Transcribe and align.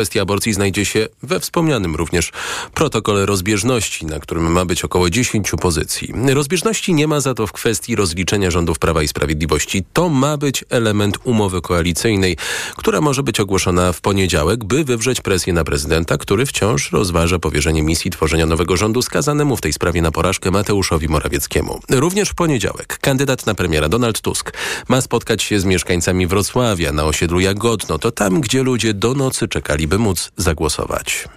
Kwestia 0.00 0.22
aborcji 0.22 0.52
znajdzie 0.52 0.84
się 0.84 1.06
we 1.22 1.40
wspomnianym 1.40 1.96
również 1.96 2.32
protokole 2.74 3.26
rozbieżności, 3.26 4.06
na 4.06 4.20
którym 4.20 4.52
ma 4.52 4.64
być 4.64 4.84
około 4.84 5.10
10 5.10 5.50
pozycji. 5.60 6.14
Rozbieżności 6.34 6.94
nie 6.94 7.06
ma 7.06 7.20
za 7.20 7.34
to 7.34 7.46
w 7.46 7.52
kwestii 7.52 7.96
rozliczenia 7.96 8.50
rządów 8.50 8.78
Prawa 8.78 9.02
i 9.02 9.08
Sprawiedliwości. 9.08 9.84
To 9.92 10.08
ma 10.08 10.36
być 10.36 10.64
element 10.70 11.18
umowy 11.24 11.60
koalicyjnej, 11.60 12.36
która 12.76 13.00
może 13.00 13.22
być 13.22 13.40
ogłoszona 13.40 13.92
w 13.92 14.00
poniedziałek, 14.00 14.64
by 14.64 14.84
wywrzeć 14.84 15.20
presję 15.20 15.52
na 15.52 15.64
prezydenta, 15.64 16.18
który 16.18 16.46
wciąż 16.46 16.92
rozważa 16.92 17.38
powierzenie 17.38 17.82
misji 17.82 18.10
tworzenia 18.10 18.46
nowego 18.46 18.76
rządu 18.76 19.02
skazanemu 19.02 19.56
w 19.56 19.60
tej 19.60 19.72
sprawie 19.72 20.02
na 20.02 20.10
porażkę 20.10 20.50
Mateuszowi 20.50 21.08
Morawieckiemu. 21.08 21.80
Również 21.90 22.28
w 22.28 22.34
poniedziałek 22.34 22.98
kandydat 23.00 23.46
na 23.46 23.54
premiera 23.54 23.88
Donald 23.88 24.20
Tusk 24.20 24.52
ma 24.88 25.00
spotkać 25.00 25.42
się 25.42 25.60
z 25.60 25.64
mieszkańcami 25.64 26.26
Wrocławia 26.26 26.92
na 26.92 27.04
osiedlu 27.04 27.40
Jagodno. 27.40 27.98
To 27.98 28.10
tam, 28.10 28.40
gdzie 28.40 28.62
ludzie 28.62 28.94
do 28.94 29.14
nocy 29.14 29.48
czekali 29.48 29.89
by 29.90 29.98
móc 29.98 30.32
zagłosować. 30.36 31.28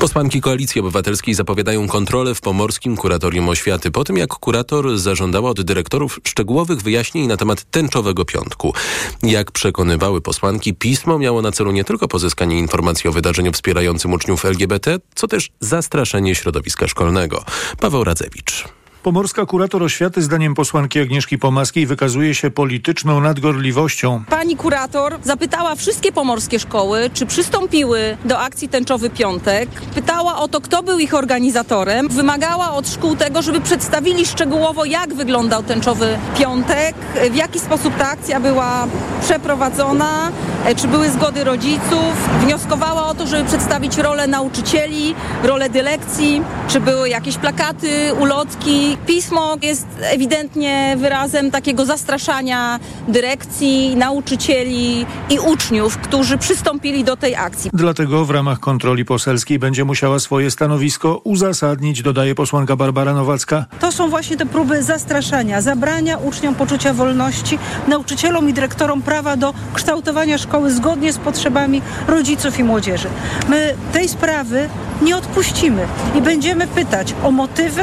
Posłanki 0.00 0.40
Koalicji 0.40 0.80
Obywatelskiej 0.80 1.34
zapowiadają 1.34 1.88
kontrolę 1.88 2.34
w 2.34 2.40
Pomorskim 2.40 2.96
Kuratorium 2.96 3.48
Oświaty 3.48 3.90
po 3.90 4.04
tym, 4.04 4.16
jak 4.16 4.30
kurator 4.30 4.98
zażądała 4.98 5.50
od 5.50 5.60
dyrektorów 5.60 6.20
szczegółowych 6.24 6.82
wyjaśnień 6.82 7.26
na 7.26 7.36
temat 7.36 7.64
tęczowego 7.70 8.24
piątku. 8.24 8.74
Jak 9.22 9.50
przekonywały 9.50 10.20
posłanki, 10.20 10.74
pismo 10.74 11.18
miało 11.18 11.42
na 11.42 11.52
celu 11.52 11.70
nie 11.70 11.84
tylko 11.84 12.08
pozyskanie 12.08 12.58
informacji 12.58 13.10
o 13.10 13.12
wydarzeniu 13.12 13.52
wspierającym 13.52 14.12
uczniów 14.12 14.44
LGBT, 14.44 14.98
co 15.14 15.28
też 15.28 15.48
zastraszenie 15.60 16.34
środowiska 16.34 16.88
szkolnego. 16.88 17.44
Paweł 17.80 18.04
Radzewicz. 18.04 18.79
Pomorska 19.02 19.46
kurator 19.46 19.82
oświaty 19.82 20.22
zdaniem 20.22 20.54
posłanki 20.54 21.00
Agnieszki 21.00 21.38
Pomaskiej 21.38 21.86
wykazuje 21.86 22.34
się 22.34 22.50
polityczną 22.50 23.20
nadgorliwością. 23.20 24.24
Pani 24.30 24.56
kurator 24.56 25.18
zapytała 25.24 25.74
wszystkie 25.74 26.12
pomorskie 26.12 26.60
szkoły, 26.60 27.10
czy 27.14 27.26
przystąpiły 27.26 28.16
do 28.24 28.38
akcji 28.38 28.68
Tęczowy 28.68 29.10
Piątek. 29.10 29.68
Pytała 29.94 30.36
o 30.36 30.48
to, 30.48 30.60
kto 30.60 30.82
był 30.82 30.98
ich 30.98 31.14
organizatorem. 31.14 32.08
Wymagała 32.08 32.72
od 32.72 32.88
szkół 32.88 33.16
tego, 33.16 33.42
żeby 33.42 33.60
przedstawili 33.60 34.26
szczegółowo, 34.26 34.84
jak 34.84 35.14
wyglądał 35.14 35.62
Tęczowy 35.62 36.18
Piątek, 36.38 36.94
w 37.30 37.34
jaki 37.34 37.58
sposób 37.58 37.96
ta 37.96 38.08
akcja 38.08 38.40
była 38.40 38.86
przeprowadzona, 39.22 40.32
czy 40.76 40.88
były 40.88 41.10
zgody 41.10 41.44
rodziców. 41.44 42.28
Wnioskowała 42.40 43.06
o 43.06 43.14
to, 43.14 43.26
żeby 43.26 43.44
przedstawić 43.44 43.98
rolę 43.98 44.26
nauczycieli, 44.26 45.14
rolę 45.42 45.70
dylekcji, 45.70 46.42
czy 46.68 46.80
były 46.80 47.08
jakieś 47.08 47.36
plakaty, 47.36 48.14
ulotki, 48.20 48.89
pismo 48.96 49.56
jest 49.62 49.86
ewidentnie 50.02 50.96
wyrazem 50.98 51.50
takiego 51.50 51.86
zastraszania 51.86 52.80
dyrekcji, 53.08 53.96
nauczycieli 53.96 55.06
i 55.30 55.38
uczniów, 55.38 55.98
którzy 55.98 56.38
przystąpili 56.38 57.04
do 57.04 57.16
tej 57.16 57.36
akcji. 57.36 57.70
Dlatego 57.74 58.24
w 58.24 58.30
ramach 58.30 58.60
kontroli 58.60 59.04
poselskiej 59.04 59.58
będzie 59.58 59.84
musiała 59.84 60.18
swoje 60.18 60.50
stanowisko 60.50 61.20
uzasadnić, 61.24 62.02
dodaje 62.02 62.34
posłanka 62.34 62.76
Barbara 62.76 63.14
Nowacka. 63.14 63.64
To 63.80 63.92
są 63.92 64.10
właśnie 64.10 64.36
te 64.36 64.46
próby 64.46 64.82
zastraszania, 64.82 65.60
zabrania 65.60 66.16
uczniom 66.16 66.54
poczucia 66.54 66.94
wolności, 66.94 67.58
nauczycielom 67.88 68.48
i 68.48 68.52
dyrektorom 68.52 69.02
prawa 69.02 69.36
do 69.36 69.54
kształtowania 69.74 70.38
szkoły 70.38 70.72
zgodnie 70.72 71.12
z 71.12 71.18
potrzebami 71.18 71.82
rodziców 72.08 72.58
i 72.58 72.64
młodzieży. 72.64 73.08
My 73.48 73.74
tej 73.92 74.08
sprawy 74.08 74.68
nie 75.02 75.16
odpuścimy 75.16 75.86
i 76.18 76.22
będziemy 76.22 76.66
pytać 76.66 77.14
o 77.22 77.30
motywy, 77.30 77.82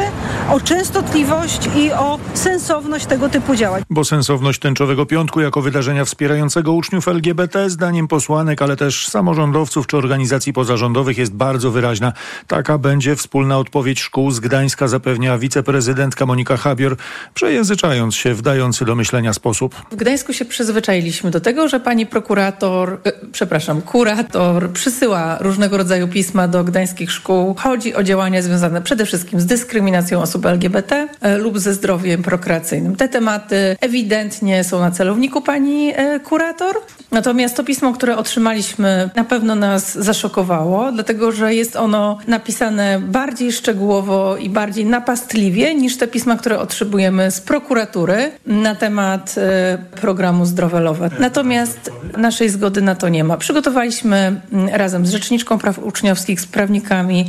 o 0.49 0.59
częstotliwość 0.59 1.69
i 1.75 1.91
o 1.91 2.19
sensowność 2.33 3.05
tego 3.05 3.29
typu 3.29 3.55
działań. 3.55 3.83
Bo 3.89 4.05
sensowność 4.05 4.59
tęczowego 4.59 5.05
piątku 5.05 5.41
jako 5.41 5.61
wydarzenia 5.61 6.05
wspierającego 6.05 6.73
uczniów 6.73 7.07
LGBT 7.07 7.69
zdaniem 7.69 8.07
posłanek, 8.07 8.61
ale 8.61 8.75
też 8.75 9.07
samorządowców 9.07 9.87
czy 9.87 9.97
organizacji 9.97 10.53
pozarządowych 10.53 11.17
jest 11.17 11.33
bardzo 11.33 11.71
wyraźna. 11.71 12.13
Taka 12.47 12.77
będzie 12.77 13.15
wspólna 13.15 13.57
odpowiedź 13.57 13.99
szkół 13.99 14.31
z 14.31 14.39
Gdańska 14.39 14.87
zapewnia 14.87 15.37
wiceprezydentka 15.37 16.25
Monika 16.25 16.57
Habior, 16.57 16.95
przejęzyczając 17.33 18.15
się 18.15 18.33
w 18.33 18.41
dający 18.41 18.85
do 18.85 18.95
myślenia 18.95 19.33
sposób. 19.33 19.75
W 19.91 19.95
Gdańsku 19.95 20.33
się 20.33 20.45
przyzwyczailiśmy 20.45 21.31
do 21.31 21.41
tego, 21.41 21.67
że 21.67 21.79
pani 21.79 22.05
prokurator, 22.05 22.99
e, 23.03 23.11
przepraszam, 23.31 23.81
kurator 23.81 24.69
przysyła 24.71 25.37
różnego 25.39 25.77
rodzaju 25.77 26.07
pisma 26.07 26.47
do 26.47 26.63
gdańskich 26.63 27.06
szkół. 27.11 27.55
Chodzi 27.59 27.95
o 27.95 28.03
działania 28.03 28.41
związane 28.41 28.81
przede 28.81 29.05
wszystkim 29.05 29.39
z 29.39 29.45
dyskryminacją 29.45 30.21
osób 30.21 30.45
LGBT 30.45 31.07
e, 31.21 31.37
lub 31.37 31.59
ze 31.59 31.73
zdrowiem 31.73 32.23
prokreacyjnym. 32.23 32.95
Te 32.95 33.09
tematy 33.09 33.77
ewidentnie 33.81 34.63
są 34.63 34.79
na 34.79 34.91
celowniku 34.91 35.41
pani 35.41 35.93
e, 35.95 36.19
kurator. 36.19 36.75
Natomiast 37.11 37.55
to 37.57 37.63
pismo, 37.63 37.93
które 37.93 38.17
otrzymaliśmy, 38.17 39.09
na 39.15 39.23
pewno 39.23 39.55
nas 39.55 39.97
zaszokowało, 39.97 40.91
dlatego 40.91 41.31
że 41.31 41.55
jest 41.55 41.75
ono 41.75 42.17
napisane 42.27 42.99
bardziej 42.99 43.51
szczegółowo 43.51 44.37
i 44.37 44.49
bardziej 44.49 44.85
napastliwie 44.85 45.75
niż 45.75 45.97
te 45.97 46.07
pisma, 46.07 46.35
które 46.35 46.59
otrzymujemy 46.59 47.31
z 47.31 47.41
prokuratury 47.41 48.31
na 48.45 48.75
temat 48.75 49.35
e, 49.37 49.77
programu 50.01 50.45
Zdrowe 50.45 50.79
Lowe. 50.79 51.09
Natomiast 51.19 51.91
naszej 52.17 52.49
zgody 52.49 52.81
na 52.81 52.95
to 52.95 53.09
nie 53.09 53.23
ma. 53.23 53.37
Przygotowaliśmy 53.37 54.41
razem 54.71 55.05
z 55.05 55.11
Rzeczniczką 55.11 55.57
Praw 55.57 55.79
Uczniowskich, 55.79 56.41
z 56.41 56.45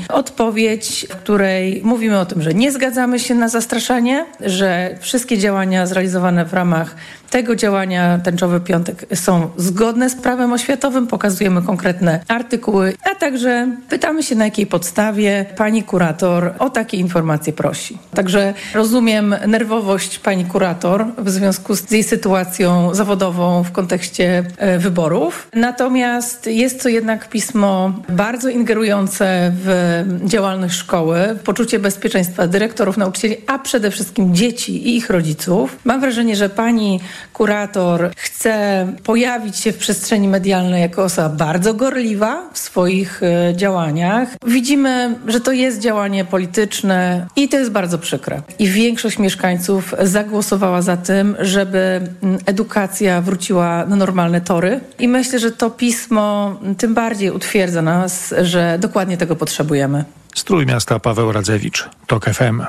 odpowiedź, 0.08 1.06
w 1.10 1.16
której 1.16 1.80
mówimy 1.84 2.18
o 2.18 2.26
tym, 2.26 2.42
że 2.42 2.54
nie 2.54 2.72
zgadzamy 2.72 3.18
się 3.18 3.34
na 3.34 3.48
zastraszanie, 3.48 4.26
że 4.40 4.98
wszystkie 5.00 5.38
działania 5.38 5.86
zrealizowane 5.86 6.44
w 6.44 6.54
ramach 6.54 6.96
tego 7.30 7.56
działania 7.56 8.18
Tęczowy 8.24 8.60
Piątek 8.60 9.06
są 9.14 9.50
zgodne 9.56 10.10
z 10.10 10.14
prawem 10.14 10.52
oświatowym, 10.52 11.06
pokazujemy 11.06 11.62
konkretne 11.62 12.20
artykuły, 12.28 12.94
a 13.12 13.14
także 13.14 13.68
pytamy 13.88 14.22
się 14.22 14.34
na 14.34 14.44
jakiej 14.44 14.66
podstawie 14.66 15.44
pani 15.56 15.82
kurator 15.82 16.54
o 16.58 16.70
takie 16.70 16.96
informacje 16.96 17.52
prosi. 17.52 17.98
Także 18.14 18.54
rozumiem 18.74 19.34
nerwowość 19.46 20.18
pani 20.18 20.44
kurator 20.44 21.06
w 21.18 21.30
związku 21.30 21.74
z 21.74 21.90
jej 21.90 22.04
sytuacją 22.04 22.94
zawodową 22.94 23.64
w 23.64 23.72
kontekście 23.72 24.44
e, 24.56 24.78
wyborów. 24.78 25.48
Natomiast 25.54 26.46
jest 26.46 26.82
to 26.82 26.88
jednak 26.88 27.28
pismo 27.28 27.92
bardzo 28.08 28.48
ingerujące 28.48 29.52
w 29.54 30.04
działalność 30.24 30.74
szkoły, 30.74 31.38
poczucie 31.44 31.78
bezpieczeństwa 31.78 32.46
dyrektorów, 32.46 32.96
nauczycieli, 32.96 33.36
a 33.46 33.58
przede 33.58 33.90
wszystkim 33.90 34.34
dzieci 34.34 34.88
i 34.88 34.96
ich 34.96 35.10
rodziców. 35.10 35.76
Mam 35.84 36.00
wrażenie, 36.00 36.36
że 36.36 36.48
pani 36.48 37.00
kurator 37.32 38.10
chce 38.16 38.86
pojawić 39.04 39.56
się 39.56 39.72
w 39.72 39.78
przestrzeni 39.78 40.28
medialnej 40.28 40.82
jako 40.82 41.04
osoba 41.04 41.28
bardzo 41.28 41.74
gorliwa 41.74 42.42
w 42.52 42.58
swoich 42.58 43.22
e, 43.22 43.56
działaniach. 43.56 44.28
Widzimy, 44.46 45.18
że 45.26 45.40
to 45.40 45.52
jest 45.52 45.80
działanie 45.80 46.24
polityczne 46.24 47.26
i 47.36 47.48
to 47.48 47.58
jest 47.58 47.70
bardzo 47.70 47.98
przykre. 47.98 48.42
I 48.58 48.68
większość 48.68 49.18
mieszkańców 49.18 49.94
zagłosowała 50.02 50.82
za 50.82 50.96
tym, 50.96 51.36
żeby 51.40 52.00
edukacja 52.46 53.20
wróciła 53.20 53.86
na 53.86 53.96
normalne 53.96 54.40
tory. 54.40 54.80
I 54.98 55.08
myślę, 55.08 55.38
że 55.38 55.50
to 55.50 55.70
pismo 55.70 56.56
tym 56.78 56.94
bardziej 56.94 57.30
utwierdza 57.30 57.82
nas, 57.82 58.34
że 58.42 58.78
dokładnie 58.80 59.16
tego 59.16 59.36
potrzebujemy. 59.36 60.04
Strój 60.34 60.66
miasta 60.66 60.98
Paweł 60.98 61.32
Radzewicz, 61.32 61.88
TOK 62.06 62.24
FM. 62.24 62.62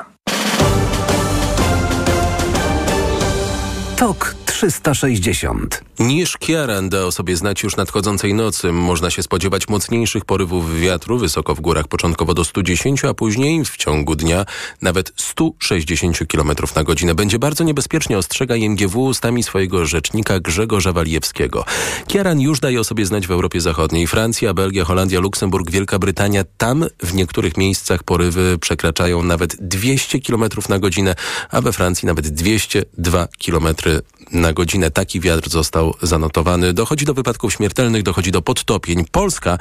TOK 3.96 4.39
360. 4.60 5.84
Niż 5.98 6.36
Kiaran 6.36 6.88
da 6.88 7.04
o 7.04 7.12
sobie 7.12 7.36
znać 7.36 7.62
już 7.62 7.76
nadchodzącej 7.76 8.34
nocy. 8.34 8.72
Można 8.72 9.10
się 9.10 9.22
spodziewać 9.22 9.68
mocniejszych 9.68 10.24
porywów 10.24 10.80
wiatru 10.80 11.18
wysoko 11.18 11.54
w 11.54 11.60
górach, 11.60 11.88
początkowo 11.88 12.34
do 12.34 12.44
110, 12.44 13.04
a 13.04 13.14
później 13.14 13.64
w 13.64 13.76
ciągu 13.76 14.16
dnia 14.16 14.44
nawet 14.82 15.12
160 15.16 16.18
km 16.28 16.50
na 16.76 16.84
godzinę. 16.84 17.14
Będzie 17.14 17.38
bardzo 17.38 17.64
niebezpiecznie, 17.64 18.18
ostrzega 18.18 18.56
IMGW 18.56 19.04
ustami 19.04 19.42
swojego 19.42 19.86
rzecznika 19.86 20.40
Grzegorza 20.40 20.92
Walijewskiego. 20.92 21.64
Kiaran 22.06 22.40
już 22.40 22.60
daje 22.60 22.80
o 22.80 22.84
sobie 22.84 23.06
znać 23.06 23.26
w 23.26 23.30
Europie 23.30 23.60
Zachodniej. 23.60 24.06
Francja, 24.06 24.54
Belgia, 24.54 24.84
Holandia, 24.84 25.20
Luksemburg, 25.20 25.70
Wielka 25.70 25.98
Brytania. 25.98 26.44
Tam 26.56 26.84
w 27.02 27.14
niektórych 27.14 27.56
miejscach 27.56 28.02
porywy 28.02 28.58
przekraczają 28.58 29.22
nawet 29.22 29.56
200 29.68 30.20
km 30.20 30.44
na 30.68 30.78
godzinę, 30.78 31.14
a 31.50 31.60
we 31.60 31.72
Francji 31.72 32.06
nawet 32.06 32.28
202 32.28 33.28
km 33.44 33.66
na 34.32 34.52
godzinę. 34.52 34.90
Taki 34.90 35.20
wiatr 35.20 35.50
został 35.50 35.94
zanotowany. 36.02 36.72
Dochodzi 36.72 37.04
do 37.04 37.14
wypadków 37.14 37.52
śmiertelnych, 37.52 38.02
dochodzi 38.02 38.32
do 38.32 38.42
podtopień. 38.42 39.04
Polska 39.12 39.58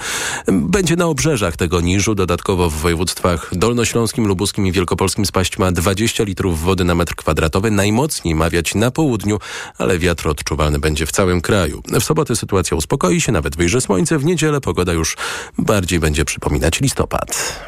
będzie 0.48 0.96
na 0.96 1.06
obrzeżach 1.06 1.58
tego 1.58 1.82
niżu. 1.82 2.16
Dodatkowo 2.16 2.70
w 2.70 2.74
województwach 2.74 3.50
dolnośląskim, 3.52 4.28
lubuskim 4.28 4.68
i 4.68 4.72
wielkopolskim 4.72 5.26
spaść 5.26 5.58
ma 5.58 5.72
20 5.72 6.24
litrów 6.24 6.62
wody 6.62 6.84
na 6.84 6.96
metr 6.96 7.16
kwadratowy. 7.16 7.72
Najmocniej 7.72 8.36
ma 8.36 8.50
wiać 8.50 8.76
na 8.76 8.92
południu, 8.92 9.40
ale 9.78 10.00
wiatr 10.00 10.28
odczuwalny 10.28 10.80
będzie 10.80 11.06
w 11.06 11.12
całym 11.12 11.42
kraju. 11.42 11.84
W 11.88 12.04
sobotę 12.04 12.36
sytuacja 12.36 12.78
uspokoi 12.78 13.22
się, 13.22 13.32
nawet 13.32 13.56
wyjrzy 13.56 13.82
słońce. 13.82 14.18
W 14.18 14.26
niedzielę 14.26 14.62
pogoda 14.62 14.94
już 14.94 15.18
bardziej 15.58 16.00
będzie 16.00 16.26
przypominać 16.26 16.82
listopad. 16.82 17.60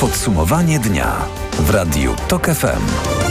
Podsumowanie 0.00 0.78
dnia 0.78 1.16
w 1.58 1.70
Radiu 1.70 2.14
TOK 2.28 2.46
FM. 2.46 3.23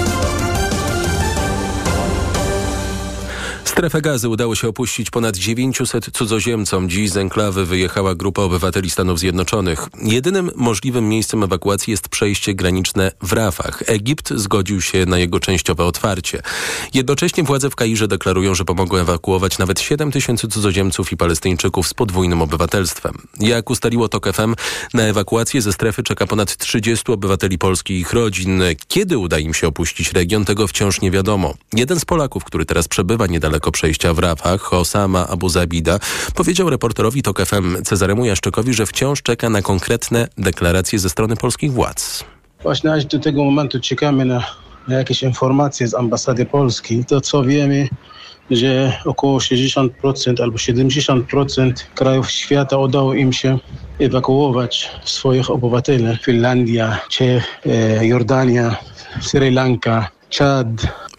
Strefę 3.73 4.01
gazy 4.01 4.29
udało 4.29 4.55
się 4.55 4.67
opuścić 4.67 5.09
ponad 5.09 5.37
900 5.37 6.11
cudzoziemcom. 6.11 6.89
Dziś 6.89 7.09
z 7.09 7.17
enklawy 7.17 7.65
wyjechała 7.65 8.15
grupa 8.15 8.41
obywateli 8.41 8.89
Stanów 8.89 9.19
Zjednoczonych. 9.19 9.87
Jedynym 10.03 10.51
możliwym 10.55 11.09
miejscem 11.09 11.43
ewakuacji 11.43 11.91
jest 11.91 12.09
przejście 12.09 12.53
graniczne 12.53 13.11
w 13.21 13.33
Rafach. 13.33 13.83
Egipt 13.85 14.33
zgodził 14.35 14.81
się 14.81 15.05
na 15.05 15.17
jego 15.17 15.39
częściowe 15.39 15.85
otwarcie. 15.85 16.41
Jednocześnie 16.93 17.43
władze 17.43 17.69
w 17.69 17.75
Kairze 17.75 18.07
deklarują, 18.07 18.55
że 18.55 18.65
pomogą 18.65 18.97
ewakuować 18.97 19.57
nawet 19.57 19.79
7 19.79 20.11
tysięcy 20.11 20.47
cudzoziemców 20.47 21.11
i 21.11 21.17
Palestyńczyków 21.17 21.87
z 21.87 21.93
podwójnym 21.93 22.41
obywatelstwem. 22.41 23.13
Jak 23.39 23.69
ustaliło 23.69 24.09
TOK 24.09 24.33
FM, 24.33 24.55
na 24.93 25.03
ewakuację 25.03 25.61
ze 25.61 25.73
strefy 25.73 26.03
czeka 26.03 26.27
ponad 26.27 26.57
30 26.57 27.11
obywateli 27.11 27.57
Polski 27.57 27.93
i 27.93 27.99
ich 27.99 28.13
rodzin. 28.13 28.63
Kiedy 28.87 29.17
uda 29.17 29.39
im 29.39 29.53
się 29.53 29.67
opuścić 29.67 30.11
region, 30.11 30.45
tego 30.45 30.67
wciąż 30.67 31.01
nie 31.01 31.11
wiadomo. 31.11 31.53
Jeden 31.73 31.99
z 31.99 32.05
Polaków, 32.05 32.43
który 32.43 32.65
teraz 32.65 32.87
przebywa 32.87 33.27
niedaleko 33.27 33.62
niedaleko 33.63 33.71
przejścia 33.71 34.13
w 34.13 34.19
Rafach, 34.19 34.73
Osama 34.73 35.27
Abu 35.27 35.49
Zabida, 35.49 35.99
powiedział 36.35 36.69
reporterowi 36.69 37.21
TOK 37.21 37.45
FM 37.45 37.83
Cezaremu 37.83 38.25
Jaszczykowi, 38.25 38.73
że 38.73 38.85
wciąż 38.85 39.21
czeka 39.21 39.49
na 39.49 39.61
konkretne 39.61 40.27
deklaracje 40.37 40.99
ze 40.99 41.09
strony 41.09 41.35
polskich 41.35 41.71
władz. 41.71 42.23
Właśnie 42.63 42.93
aż 42.93 43.05
do 43.05 43.19
tego 43.19 43.43
momentu 43.43 43.79
czekamy 43.79 44.25
na, 44.25 44.43
na 44.87 44.95
jakieś 44.95 45.23
informacje 45.23 45.87
z 45.87 45.93
ambasady 45.93 46.45
Polski. 46.45 47.05
To 47.05 47.21
co 47.21 47.43
wiemy, 47.43 47.87
że 48.51 48.93
około 49.05 49.39
60% 49.39 50.41
albo 50.41 50.57
70% 50.57 51.73
krajów 51.95 52.31
świata 52.31 52.77
udało 52.77 53.13
im 53.13 53.33
się 53.33 53.59
ewakuować 53.99 54.91
swoich 55.05 55.49
obywateli. 55.49 56.17
Finlandia, 56.23 56.99
Czech, 57.09 57.43
e, 57.65 58.07
Jordania, 58.07 58.75
Sri 59.21 59.51
Lanka, 59.51 60.09
Czad, 60.33 60.67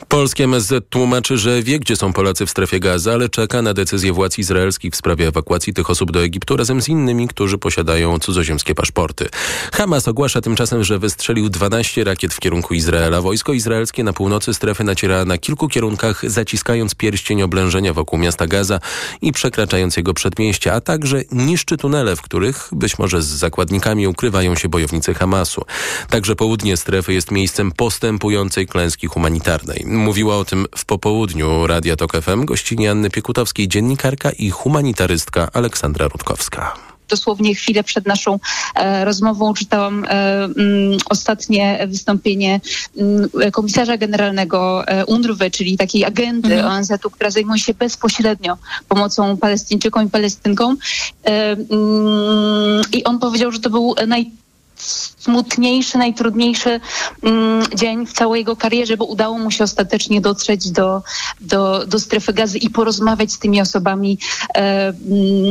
Polskie 0.08 0.44
MSZ 0.44 0.84
tłumaczy, 0.90 1.38
że 1.38 1.62
wie, 1.62 1.78
gdzie 1.78 1.96
są 1.96 2.12
Polacy 2.12 2.46
w 2.46 2.50
strefie 2.50 2.80
gazy, 2.80 3.12
ale 3.12 3.28
czeka 3.28 3.62
na 3.62 3.74
decyzję 3.74 4.12
władz 4.12 4.38
izraelskich 4.38 4.92
w 4.92 4.96
sprawie 4.96 5.28
ewakuacji 5.28 5.74
tych 5.74 5.90
osób 5.90 6.12
do 6.12 6.22
Egiptu 6.22 6.56
razem 6.56 6.82
z 6.82 6.88
innymi, 6.88 7.28
którzy 7.28 7.58
posiadają 7.58 8.18
cudzoziemskie 8.18 8.74
paszporty. 8.74 9.28
Hamas 9.72 10.08
ogłasza 10.08 10.40
tymczasem, 10.40 10.84
że 10.84 10.98
wystrzelił 10.98 11.48
12 11.48 12.04
rakiet 12.04 12.34
w 12.34 12.40
kierunku 12.40 12.74
Izraela. 12.74 13.20
Wojsko 13.20 13.52
izraelskie 13.52 14.04
na 14.04 14.12
północy 14.12 14.54
strefy 14.54 14.84
naciera 14.84 15.24
na 15.24 15.38
kilku 15.38 15.68
kierunkach, 15.68 16.30
zaciskając 16.30 16.94
pierścień 16.94 17.42
oblężenia 17.42 17.92
wokół 17.92 18.18
miasta 18.18 18.46
Gaza 18.46 18.80
i 19.22 19.32
przekraczając 19.32 19.96
jego 19.96 20.14
przedmieścia, 20.14 20.72
a 20.72 20.80
także 20.80 21.22
niszczy 21.32 21.76
tunele, 21.76 22.16
w 22.16 22.22
których 22.22 22.68
być 22.72 22.98
może 22.98 23.22
z 23.22 23.26
zakładnikami 23.26 24.06
ukrywają 24.06 24.54
się 24.54 24.68
bojownicy 24.68 25.14
Hamasu. 25.14 25.64
Także 26.10 26.36
południe 26.36 26.76
strefy 26.76 27.12
jest 27.12 27.30
miejscem 27.30 27.72
postępującej 27.72 28.66
klęski 28.66 29.03
humanitarnej. 29.06 29.84
Mówiła 29.86 30.36
o 30.36 30.44
tym 30.44 30.66
w 30.76 30.84
popołudniu 30.84 31.66
Radia 31.66 31.96
Tok 31.96 32.12
FM 32.22 32.44
gościni 32.44 32.88
Anny 32.88 33.10
Piekutowskiej, 33.10 33.68
dziennikarka 33.68 34.30
i 34.30 34.50
humanitarystka 34.50 35.48
Aleksandra 35.52 36.08
Rutkowska 36.08 36.94
dosłownie 37.08 37.54
chwilę 37.54 37.84
przed 37.84 38.06
naszą 38.06 38.38
e, 38.74 39.04
rozmową 39.04 39.54
czytałam 39.54 40.04
e, 40.04 40.08
m, 40.08 40.54
mm, 40.56 40.98
ostatnie 41.10 41.86
wystąpienie 41.88 42.60
m, 42.96 43.28
mm, 43.34 43.52
komisarza 43.52 43.96
generalnego 43.96 44.88
e, 44.88 45.06
UNRWA, 45.06 45.50
czyli 45.50 45.76
takiej 45.76 46.04
agendy 46.04 46.54
mhm. 46.54 46.72
ONZ-u, 46.72 47.10
która 47.10 47.30
zajmuje 47.30 47.58
się 47.58 47.74
bezpośrednio 47.74 48.58
pomocą 48.88 49.36
Palestyńczykom 49.36 50.06
i 50.06 50.10
Palestynkom. 50.10 50.76
E, 51.24 51.50
m, 51.50 51.66
mm, 51.70 52.82
I 52.92 53.04
on 53.04 53.18
powiedział, 53.18 53.52
że 53.52 53.60
to 53.60 53.70
był 53.70 53.94
naj 54.06 54.30
smutniejszy, 54.76 55.98
najtrudniejszy 55.98 56.80
mm, 57.22 57.66
dzień 57.74 58.06
w 58.06 58.12
całej 58.12 58.38
jego 58.38 58.56
karierze, 58.56 58.96
bo 58.96 59.04
udało 59.04 59.38
mu 59.38 59.50
się 59.50 59.64
ostatecznie 59.64 60.20
dotrzeć 60.20 60.70
do, 60.70 61.02
do, 61.40 61.86
do 61.86 62.00
strefy 62.00 62.32
gazy 62.32 62.58
i 62.58 62.70
porozmawiać 62.70 63.32
z 63.32 63.38
tymi 63.38 63.60
osobami 63.60 64.18
e, 64.54 64.58
mm, 64.58 64.96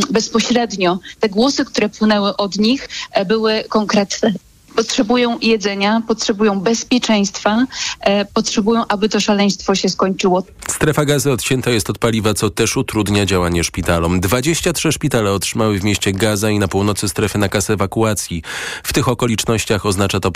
bezpośrednio. 0.09 0.99
Te 1.19 1.29
głosy, 1.29 1.65
które 1.65 1.89
płynęły 1.89 2.37
od 2.37 2.57
nich, 2.57 2.89
e, 3.11 3.25
były 3.25 3.63
konkretne 3.69 4.33
potrzebują 4.75 5.39
jedzenia, 5.41 6.01
potrzebują 6.07 6.59
bezpieczeństwa, 6.59 7.65
e, 7.99 8.25
potrzebują, 8.25 8.87
aby 8.87 9.09
to 9.09 9.19
szaleństwo 9.19 9.75
się 9.75 9.89
skończyło. 9.89 10.43
Strefa 10.67 11.05
gazy 11.05 11.31
odcięta 11.31 11.71
jest 11.71 11.89
od 11.89 11.97
paliwa, 11.97 12.33
co 12.33 12.49
też 12.49 12.77
utrudnia 12.77 13.25
działanie 13.25 13.63
szpitalom. 13.63 14.19
23 14.19 14.91
szpitale 14.91 15.31
otrzymały 15.31 15.79
w 15.79 15.83
mieście 15.83 16.11
Gaza 16.11 16.49
i 16.49 16.59
na 16.59 16.67
północy 16.67 17.09
strefy 17.09 17.37
nakaz 17.37 17.69
ewakuacji. 17.69 18.43
W 18.83 18.93
tych 18.93 19.07
okolicznościach 19.07 19.85
oznacza 19.85 20.19
to 20.19 20.31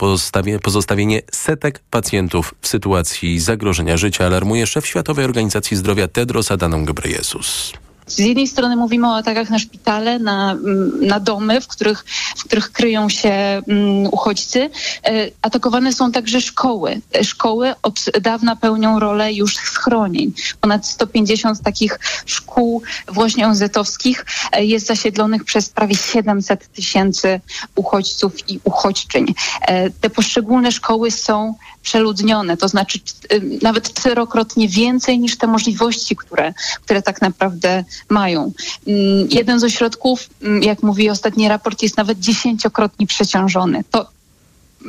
pozostawienie 0.63 1.22
setek 1.31 1.80
pacjentów 1.90 2.56
w 2.62 2.68
sytuacji 2.68 3.40
zagrożenia 3.40 3.98
życia, 3.98 4.25
alarmuje 4.25 4.68
szef 4.68 4.88
Światowej 4.88 5.25
Organizacji 5.25 5.78
Zdrowia 5.78 6.07
Tedros 6.07 6.51
Adhanom 6.51 6.86
Ghebreyesus. 6.86 7.74
Z 8.07 8.19
jednej 8.19 8.48
strony 8.48 8.75
mówimy 8.75 9.07
o 9.07 9.15
atakach 9.15 9.50
na 9.50 9.59
szpitale, 9.59 10.19
na, 10.19 10.51
mm, 10.51 11.07
na 11.07 11.19
domy, 11.19 11.62
w 11.62 11.68
których, 11.68 12.06
w 12.38 12.44
których 12.44 12.71
kryją 12.71 13.09
się 13.09 13.62
um, 13.68 14.06
uchodźcy. 14.06 14.69
E, 15.06 15.31
atakowane 15.42 15.94
są 15.94 16.12
także 16.12 16.42
szkoły. 16.42 17.01
E, 17.15 17.24
szkoły 17.24 17.74
od 17.83 18.06
dawna 18.21 18.56
pełnią 18.56 19.00
rolę 19.00 19.33
już 19.33 19.56
schronień. 19.56 20.33
Ponad 20.62 20.88
150 20.88 21.62
takich 21.62 22.00
szkół 22.25 22.81
właśnie 23.07 23.48
ONZ-owskich 23.48 24.25
e, 24.51 24.65
jest 24.65 24.88
zasiedlonych 24.88 25.44
przez 25.44 25.69
prawie 25.69 25.95
700 25.95 26.68
tysięcy 26.68 27.42
uchodźców 27.75 28.50
i 28.50 28.59
uchodźczyń. 28.63 29.33
E, 29.62 29.89
te 29.89 30.09
poszczególne 30.09 30.71
szkoły 30.71 31.12
są 31.12 31.56
przeludnione, 31.88 32.57
to 32.57 32.68
znaczy 32.68 33.00
y, 33.34 33.60
nawet 33.62 33.94
czterokrotnie 33.94 34.68
więcej 34.68 35.19
niż 35.19 35.38
te 35.38 35.48
możliwości, 35.48 36.16
które, 36.16 36.54
które 36.81 37.01
tak 37.01 37.22
naprawdę 37.22 37.84
mają. 38.10 38.51
Mm, 38.88 39.28
jeden 39.30 39.60
z 39.60 39.63
ośrodków, 39.63 40.30
mm, 40.42 40.63
jak 40.63 40.84
mówi 40.84 41.10
ostatni 41.10 41.48
raport, 41.48 41.84
jest 41.84 41.98
nawet 41.98 42.19
dziesięciokrotnie 42.19 43.07
przeciążony. 43.07 43.84
To 43.92 44.10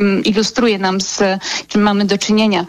mm, 0.01 0.25
ilustruje 0.25 0.79
nam, 0.79 1.01
z 1.01 1.23
czym 1.69 1.83
mamy 1.83 2.05
do 2.05 2.19
czynienia. 2.19 2.67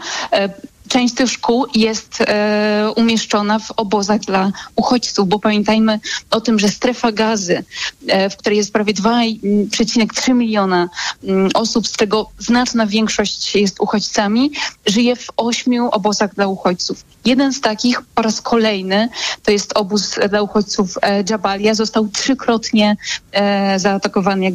Część 0.90 1.14
tych 1.14 1.30
szkół 1.30 1.66
jest 1.74 2.20
e, 2.20 2.92
umieszczona 2.96 3.58
w 3.58 3.70
obozach 3.70 4.20
dla 4.20 4.52
uchodźców, 4.76 5.28
bo 5.28 5.38
pamiętajmy 5.38 6.00
o 6.30 6.40
tym, 6.40 6.58
że 6.58 6.68
strefa 6.68 7.12
gazy, 7.12 7.64
e, 8.06 8.30
w 8.30 8.36
której 8.36 8.56
jest 8.56 8.72
prawie 8.72 8.94
2,3 8.94 10.34
miliona 10.34 10.88
m, 11.24 11.48
osób, 11.54 11.88
z 11.88 11.92
czego 11.92 12.30
znaczna 12.38 12.86
większość 12.86 13.56
jest 13.56 13.80
uchodźcami, 13.80 14.50
żyje 14.86 15.16
w 15.16 15.26
ośmiu 15.36 15.88
obozach 15.90 16.34
dla 16.34 16.46
uchodźców. 16.46 17.04
Jeden 17.24 17.52
z 17.52 17.60
takich 17.60 18.02
po 18.14 18.22
raz 18.22 18.40
kolejny, 18.40 19.08
to 19.42 19.50
jest 19.50 19.72
obóz 19.76 20.18
dla 20.30 20.42
uchodźców 20.42 20.98
e, 21.02 21.24
Jabalia, 21.30 21.74
został 21.74 22.08
trzykrotnie 22.08 22.96
e, 23.32 23.78
zaatakowany. 23.78 24.52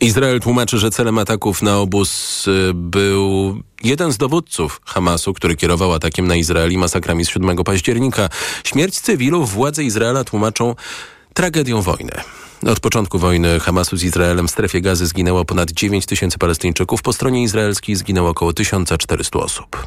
Izrael 0.00 0.40
tłumaczy, 0.40 0.78
że 0.78 0.90
celem 0.90 1.18
ataków 1.18 1.62
na 1.62 1.78
obóz 1.78 2.46
y, 2.48 2.70
był 2.74 3.56
jeden 3.84 4.12
z 4.12 4.16
dowódców 4.18 4.80
Hamasu, 4.84 5.34
który 5.34 5.56
kierował 5.56 5.92
atakiem 5.92 6.26
na 6.26 6.36
Izrael 6.36 6.72
i 6.72 6.78
masakrami 6.78 7.24
z 7.24 7.28
7 7.28 7.56
października. 7.56 8.28
Śmierć 8.64 9.00
cywilów 9.00 9.52
władze 9.52 9.84
Izraela 9.84 10.24
tłumaczą 10.24 10.74
tragedią 11.34 11.82
wojny. 11.82 12.12
Od 12.66 12.80
początku 12.80 13.18
wojny 13.18 13.60
Hamasu 13.60 13.96
z 13.96 14.04
Izraelem 14.04 14.48
w 14.48 14.50
strefie 14.50 14.80
gazy 14.80 15.06
zginęło 15.06 15.44
ponad 15.44 15.70
9 15.70 16.06
tysięcy 16.06 16.38
Palestyńczyków. 16.38 17.02
Po 17.02 17.12
stronie 17.12 17.42
izraelskiej 17.42 17.96
zginęło 17.96 18.30
około 18.30 18.52
1400 18.52 19.38
osób. 19.38 19.86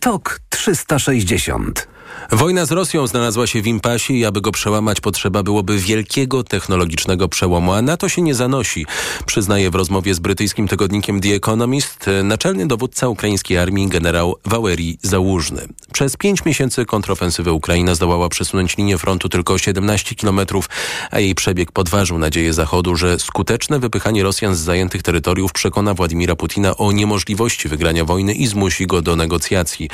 TOK 0.00 0.40
360 0.48 1.88
Wojna 2.32 2.66
z 2.66 2.72
Rosją 2.72 3.06
znalazła 3.06 3.46
się 3.46 3.62
w 3.62 3.66
impasie 3.66 4.14
i 4.14 4.24
aby 4.24 4.40
go 4.40 4.52
przełamać 4.52 5.00
potrzeba 5.00 5.42
byłoby 5.42 5.78
wielkiego 5.78 6.44
technologicznego 6.44 7.28
przełomu, 7.28 7.72
a 7.72 7.82
na 7.82 7.96
to 7.96 8.08
się 8.08 8.22
nie 8.22 8.34
zanosi, 8.34 8.86
przyznaje 9.26 9.70
w 9.70 9.74
rozmowie 9.74 10.14
z 10.14 10.18
brytyjskim 10.18 10.68
tygodnikiem 10.68 11.20
The 11.20 11.28
Economist 11.28 12.06
naczelny 12.24 12.66
dowódca 12.66 13.08
ukraińskiej 13.08 13.58
armii 13.58 13.88
generał 13.88 14.36
Waleri 14.44 14.98
Załużny. 15.02 15.68
Przez 15.92 16.16
pięć 16.16 16.44
miesięcy 16.44 16.86
kontrofensywy 16.86 17.52
Ukraina 17.52 17.94
zdołała 17.94 18.28
przesunąć 18.28 18.76
linię 18.76 18.98
frontu 18.98 19.28
tylko 19.28 19.54
o 19.54 19.58
17 19.58 20.14
kilometrów, 20.14 20.68
a 21.10 21.20
jej 21.20 21.34
przebieg 21.34 21.72
podważył 21.72 22.18
nadzieję 22.18 22.52
Zachodu, 22.52 22.96
że 22.96 23.18
skuteczne 23.18 23.78
wypychanie 23.78 24.22
Rosjan 24.22 24.54
z 24.54 24.58
zajętych 24.58 25.02
terytoriów 25.02 25.52
przekona 25.52 25.94
Władimira 25.94 26.36
Putina 26.36 26.76
o 26.76 26.92
niemożliwości 26.92 27.68
wygrania 27.68 28.04
wojny 28.04 28.34
i 28.34 28.46
zmusi 28.46 28.86
go 28.86 29.02
do 29.02 29.16
negocjacji. 29.16 29.88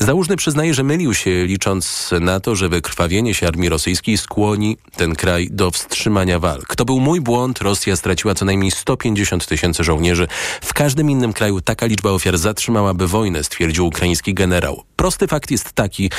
Załużny 0.00 0.36
przyznaje, 0.36 0.74
że 0.74 0.82
mylił 0.82 1.14
się 1.14 1.30
licząc 1.54 2.10
na 2.20 2.40
to, 2.40 2.54
że 2.54 2.68
wykrwawienie 2.68 3.34
się 3.34 3.48
armii 3.48 3.68
rosyjskiej 3.68 4.18
skłoni 4.18 4.76
ten 4.96 5.14
kraj 5.14 5.48
do 5.50 5.70
wstrzymania 5.70 6.38
walk. 6.38 6.76
To 6.76 6.84
był 6.84 7.00
mój 7.00 7.20
błąd. 7.20 7.58
Rosja 7.62 7.96
straciła 7.96 8.34
co 8.34 8.44
najmniej 8.44 8.70
150 8.70 9.46
tysięcy 9.46 9.84
żołnierzy. 9.84 10.28
W 10.60 10.74
każdym 10.74 11.10
innym 11.10 11.32
kraju 11.32 11.60
taka 11.60 11.86
liczba 11.86 12.10
ofiar 12.10 12.38
zatrzymałaby 12.38 13.08
wojnę, 13.08 13.44
stwierdził 13.44 13.86
ukraiński 13.86 14.34
generał. 14.34 14.82
Prosty 15.04 15.26
fakt 15.26 15.50
jest 15.50 15.72
taki, 15.72 16.10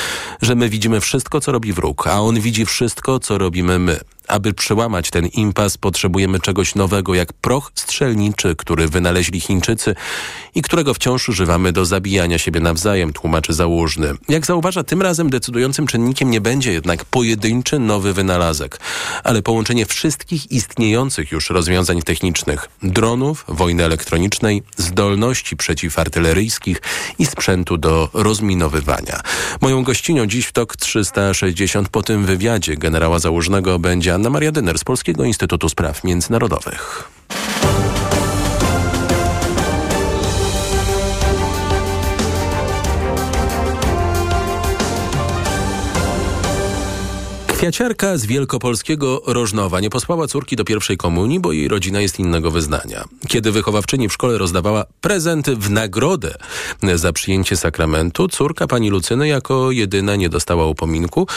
że 0.41 0.55
my 0.55 0.69
widzimy 0.69 1.01
wszystko, 1.01 1.41
co 1.41 1.51
robi 1.51 1.73
wróg, 1.73 2.07
a 2.07 2.21
on 2.21 2.39
widzi 2.39 2.65
wszystko, 2.65 3.19
co 3.19 3.37
robimy 3.37 3.79
my. 3.79 3.99
Aby 4.27 4.53
przełamać 4.53 5.09
ten 5.09 5.27
impas, 5.27 5.77
potrzebujemy 5.77 6.39
czegoś 6.39 6.75
nowego, 6.75 7.15
jak 7.15 7.33
proch 7.33 7.71
strzelniczy, 7.75 8.55
który 8.55 8.87
wynaleźli 8.87 9.39
Chińczycy 9.39 9.95
i 10.55 10.61
którego 10.61 10.93
wciąż 10.93 11.29
używamy 11.29 11.71
do 11.71 11.85
zabijania 11.85 12.37
siebie 12.37 12.59
nawzajem, 12.59 13.13
tłumaczy 13.13 13.53
Załużny. 13.53 14.13
Jak 14.29 14.45
zauważa, 14.45 14.83
tym 14.83 15.01
razem 15.01 15.29
decydującym 15.29 15.87
czynnikiem 15.87 16.31
nie 16.31 16.41
będzie 16.41 16.73
jednak 16.73 17.05
pojedynczy 17.05 17.79
nowy 17.79 18.13
wynalazek, 18.13 18.79
ale 19.23 19.41
połączenie 19.41 19.85
wszystkich 19.85 20.51
istniejących 20.51 21.31
już 21.31 21.49
rozwiązań 21.49 22.01
technicznych, 22.01 22.69
dronów, 22.83 23.45
wojny 23.47 23.83
elektronicznej, 23.83 24.63
zdolności 24.77 25.57
przeciwartyleryjskich 25.57 26.81
i 27.19 27.25
sprzętu 27.25 27.77
do 27.77 28.09
rozminowywania. 28.75 29.21
Moją 29.61 29.83
gościnią 29.83 30.27
dziś 30.27 30.45
w 30.45 30.51
TOK 30.51 30.77
360 30.77 31.89
po 31.89 32.03
tym 32.03 32.25
wywiadzie 32.25 32.77
generała 32.77 33.19
Załużnego 33.19 33.79
będzie 33.79 34.13
Anna 34.13 34.29
Maria 34.29 34.51
Dyner 34.51 34.79
z 34.79 34.83
Polskiego 34.83 35.23
Instytutu 35.23 35.69
Spraw 35.69 36.03
Międzynarodowych. 36.03 37.09
Kwiaciarka 47.55 48.17
z 48.17 48.25
wielkopolskiego 48.25 49.21
Rożnowa 49.25 49.79
nie 49.79 49.89
posłała 49.89 50.27
córki 50.27 50.55
do 50.55 50.63
pierwszej 50.65 50.97
komunii, 50.97 51.39
bo 51.39 51.51
jej 51.51 51.67
rodzina 51.67 52.01
jest 52.01 52.19
innego 52.19 52.51
wyznania. 52.51 53.03
Kiedy 53.27 53.51
wychowawczyni 53.51 54.09
w 54.09 54.13
szkole 54.13 54.37
rozdawała 54.37 54.85
prezenty 55.01 55.55
w 55.55 55.69
nagrodę 55.69 56.35
za 56.95 57.13
przyjęcie 57.13 57.57
sakramentu, 57.57 58.27
córka 58.27 58.67
pani 58.67 58.89
Lucyny 58.89 59.27
jako 59.27 59.71
jedyna 59.71 60.15
nie 60.15 60.29
dostała 60.29 60.65
upominku, 60.65 61.27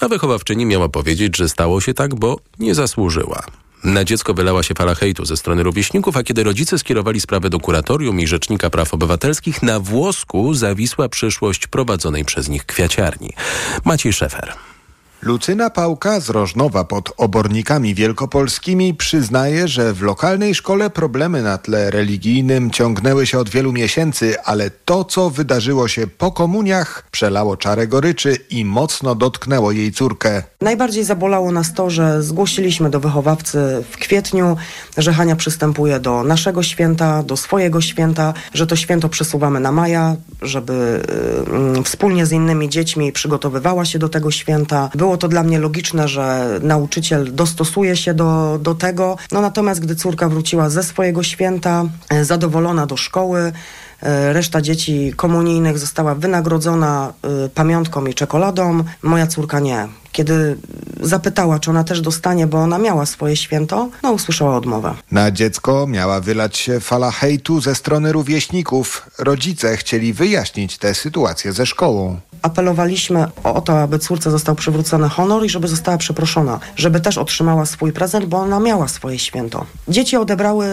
a 0.00 0.08
wychowawczyni 0.08 0.66
miała 0.66 0.88
powiedzieć, 0.88 1.36
że 1.36 1.48
stało 1.48 1.80
się 1.80 1.94
tak, 1.94 2.14
bo 2.14 2.38
nie 2.58 2.74
zasłużyła. 2.74 3.42
Na 3.84 4.04
dziecko 4.04 4.34
wylała 4.34 4.62
się 4.62 4.74
fala 4.74 4.94
hejtu 4.94 5.24
ze 5.24 5.36
strony 5.36 5.62
rówieśników, 5.62 6.16
a 6.16 6.22
kiedy 6.22 6.44
rodzice 6.44 6.78
skierowali 6.78 7.20
sprawę 7.20 7.50
do 7.50 7.60
kuratorium 7.60 8.20
i 8.20 8.26
Rzecznika 8.26 8.70
Praw 8.70 8.94
Obywatelskich, 8.94 9.62
na 9.62 9.80
włosku 9.80 10.54
zawisła 10.54 11.08
przyszłość 11.08 11.66
prowadzonej 11.66 12.24
przez 12.24 12.48
nich 12.48 12.66
kwiaciarni. 12.66 13.32
Maciej 13.84 14.12
Szefer. 14.12 14.54
Lucyna 15.22 15.70
Pałka 15.70 16.20
z 16.20 16.30
Rożnowa 16.30 16.84
pod 16.84 17.12
Obornikami 17.16 17.94
Wielkopolskimi 17.94 18.94
przyznaje, 18.94 19.68
że 19.68 19.92
w 19.92 20.02
lokalnej 20.02 20.54
szkole 20.54 20.90
problemy 20.90 21.42
na 21.42 21.58
tle 21.58 21.90
religijnym 21.90 22.70
ciągnęły 22.70 23.26
się 23.26 23.38
od 23.38 23.48
wielu 23.48 23.72
miesięcy, 23.72 24.40
ale 24.44 24.70
to, 24.70 25.04
co 25.04 25.30
wydarzyło 25.30 25.88
się 25.88 26.06
po 26.06 26.32
komuniach, 26.32 27.04
przelało 27.10 27.56
czarę 27.56 27.86
goryczy 27.86 28.36
i 28.50 28.64
mocno 28.64 29.14
dotknęło 29.14 29.72
jej 29.72 29.92
córkę. 29.92 30.42
Najbardziej 30.60 31.04
zabolało 31.04 31.52
nas 31.52 31.74
to, 31.74 31.90
że 31.90 32.22
zgłosiliśmy 32.22 32.90
do 32.90 33.00
wychowawcy 33.00 33.58
w 33.90 33.96
kwietniu, 33.96 34.56
że 34.96 35.12
Hania 35.12 35.36
przystępuje 35.36 36.00
do 36.00 36.24
naszego 36.24 36.62
święta, 36.62 37.22
do 37.22 37.36
swojego 37.36 37.80
święta, 37.80 38.34
że 38.54 38.66
to 38.66 38.76
święto 38.76 39.08
przesuwamy 39.08 39.60
na 39.60 39.72
maja, 39.72 40.16
żeby 40.42 41.02
y, 41.76 41.78
y, 41.80 41.82
wspólnie 41.82 42.26
z 42.26 42.32
innymi 42.32 42.68
dziećmi 42.68 43.12
przygotowywała 43.12 43.84
się 43.84 43.98
do 43.98 44.08
tego 44.08 44.30
święta. 44.30 44.90
Było 44.94 45.13
było 45.14 45.20
to 45.20 45.28
dla 45.28 45.42
mnie 45.42 45.58
logiczne, 45.58 46.08
że 46.08 46.58
nauczyciel 46.62 47.34
dostosuje 47.34 47.96
się 47.96 48.14
do, 48.14 48.58
do 48.62 48.74
tego. 48.74 49.16
No 49.32 49.40
natomiast 49.40 49.80
gdy 49.80 49.96
córka 49.96 50.28
wróciła 50.28 50.70
ze 50.70 50.82
swojego 50.82 51.22
święta, 51.22 51.84
e, 52.08 52.24
zadowolona 52.24 52.86
do 52.86 52.96
szkoły, 52.96 53.52
e, 54.02 54.32
Reszta 54.32 54.62
dzieci 54.62 55.12
komunijnych 55.16 55.78
została 55.78 56.14
wynagrodzona 56.14 57.12
y, 57.46 57.48
pamiątką 57.48 58.06
i 58.06 58.14
czekoladą. 58.14 58.84
Moja 59.02 59.26
córka 59.26 59.60
nie. 59.60 59.88
Kiedy 60.12 60.56
zapytała, 61.00 61.58
czy 61.58 61.70
ona 61.70 61.84
też 61.84 62.00
dostanie, 62.00 62.46
bo 62.46 62.58
ona 62.58 62.78
miała 62.78 63.06
swoje 63.06 63.36
święto, 63.36 63.88
no 64.02 64.12
usłyszała 64.12 64.56
odmowę. 64.56 64.94
Na 65.10 65.30
dziecko 65.30 65.86
miała 65.86 66.20
wylać 66.20 66.56
się 66.56 66.80
fala 66.80 67.10
hejtu 67.10 67.60
ze 67.60 67.74
strony 67.74 68.12
rówieśników. 68.12 69.10
Rodzice 69.18 69.76
chcieli 69.76 70.12
wyjaśnić 70.12 70.78
tę 70.78 70.94
sytuację 70.94 71.52
ze 71.52 71.66
szkołą 71.66 72.20
apelowaliśmy 72.44 73.26
o 73.44 73.60
to, 73.60 73.82
aby 73.82 73.98
córce 73.98 74.30
został 74.30 74.54
przywrócony 74.54 75.08
honor 75.08 75.44
i 75.44 75.48
żeby 75.48 75.68
została 75.68 75.98
przeproszona, 75.98 76.60
żeby 76.76 77.00
też 77.00 77.18
otrzymała 77.18 77.66
swój 77.66 77.92
prezent, 77.92 78.24
bo 78.24 78.38
ona 78.38 78.60
miała 78.60 78.88
swoje 78.88 79.18
święto. 79.18 79.66
Dzieci 79.88 80.16
odebrały 80.16 80.66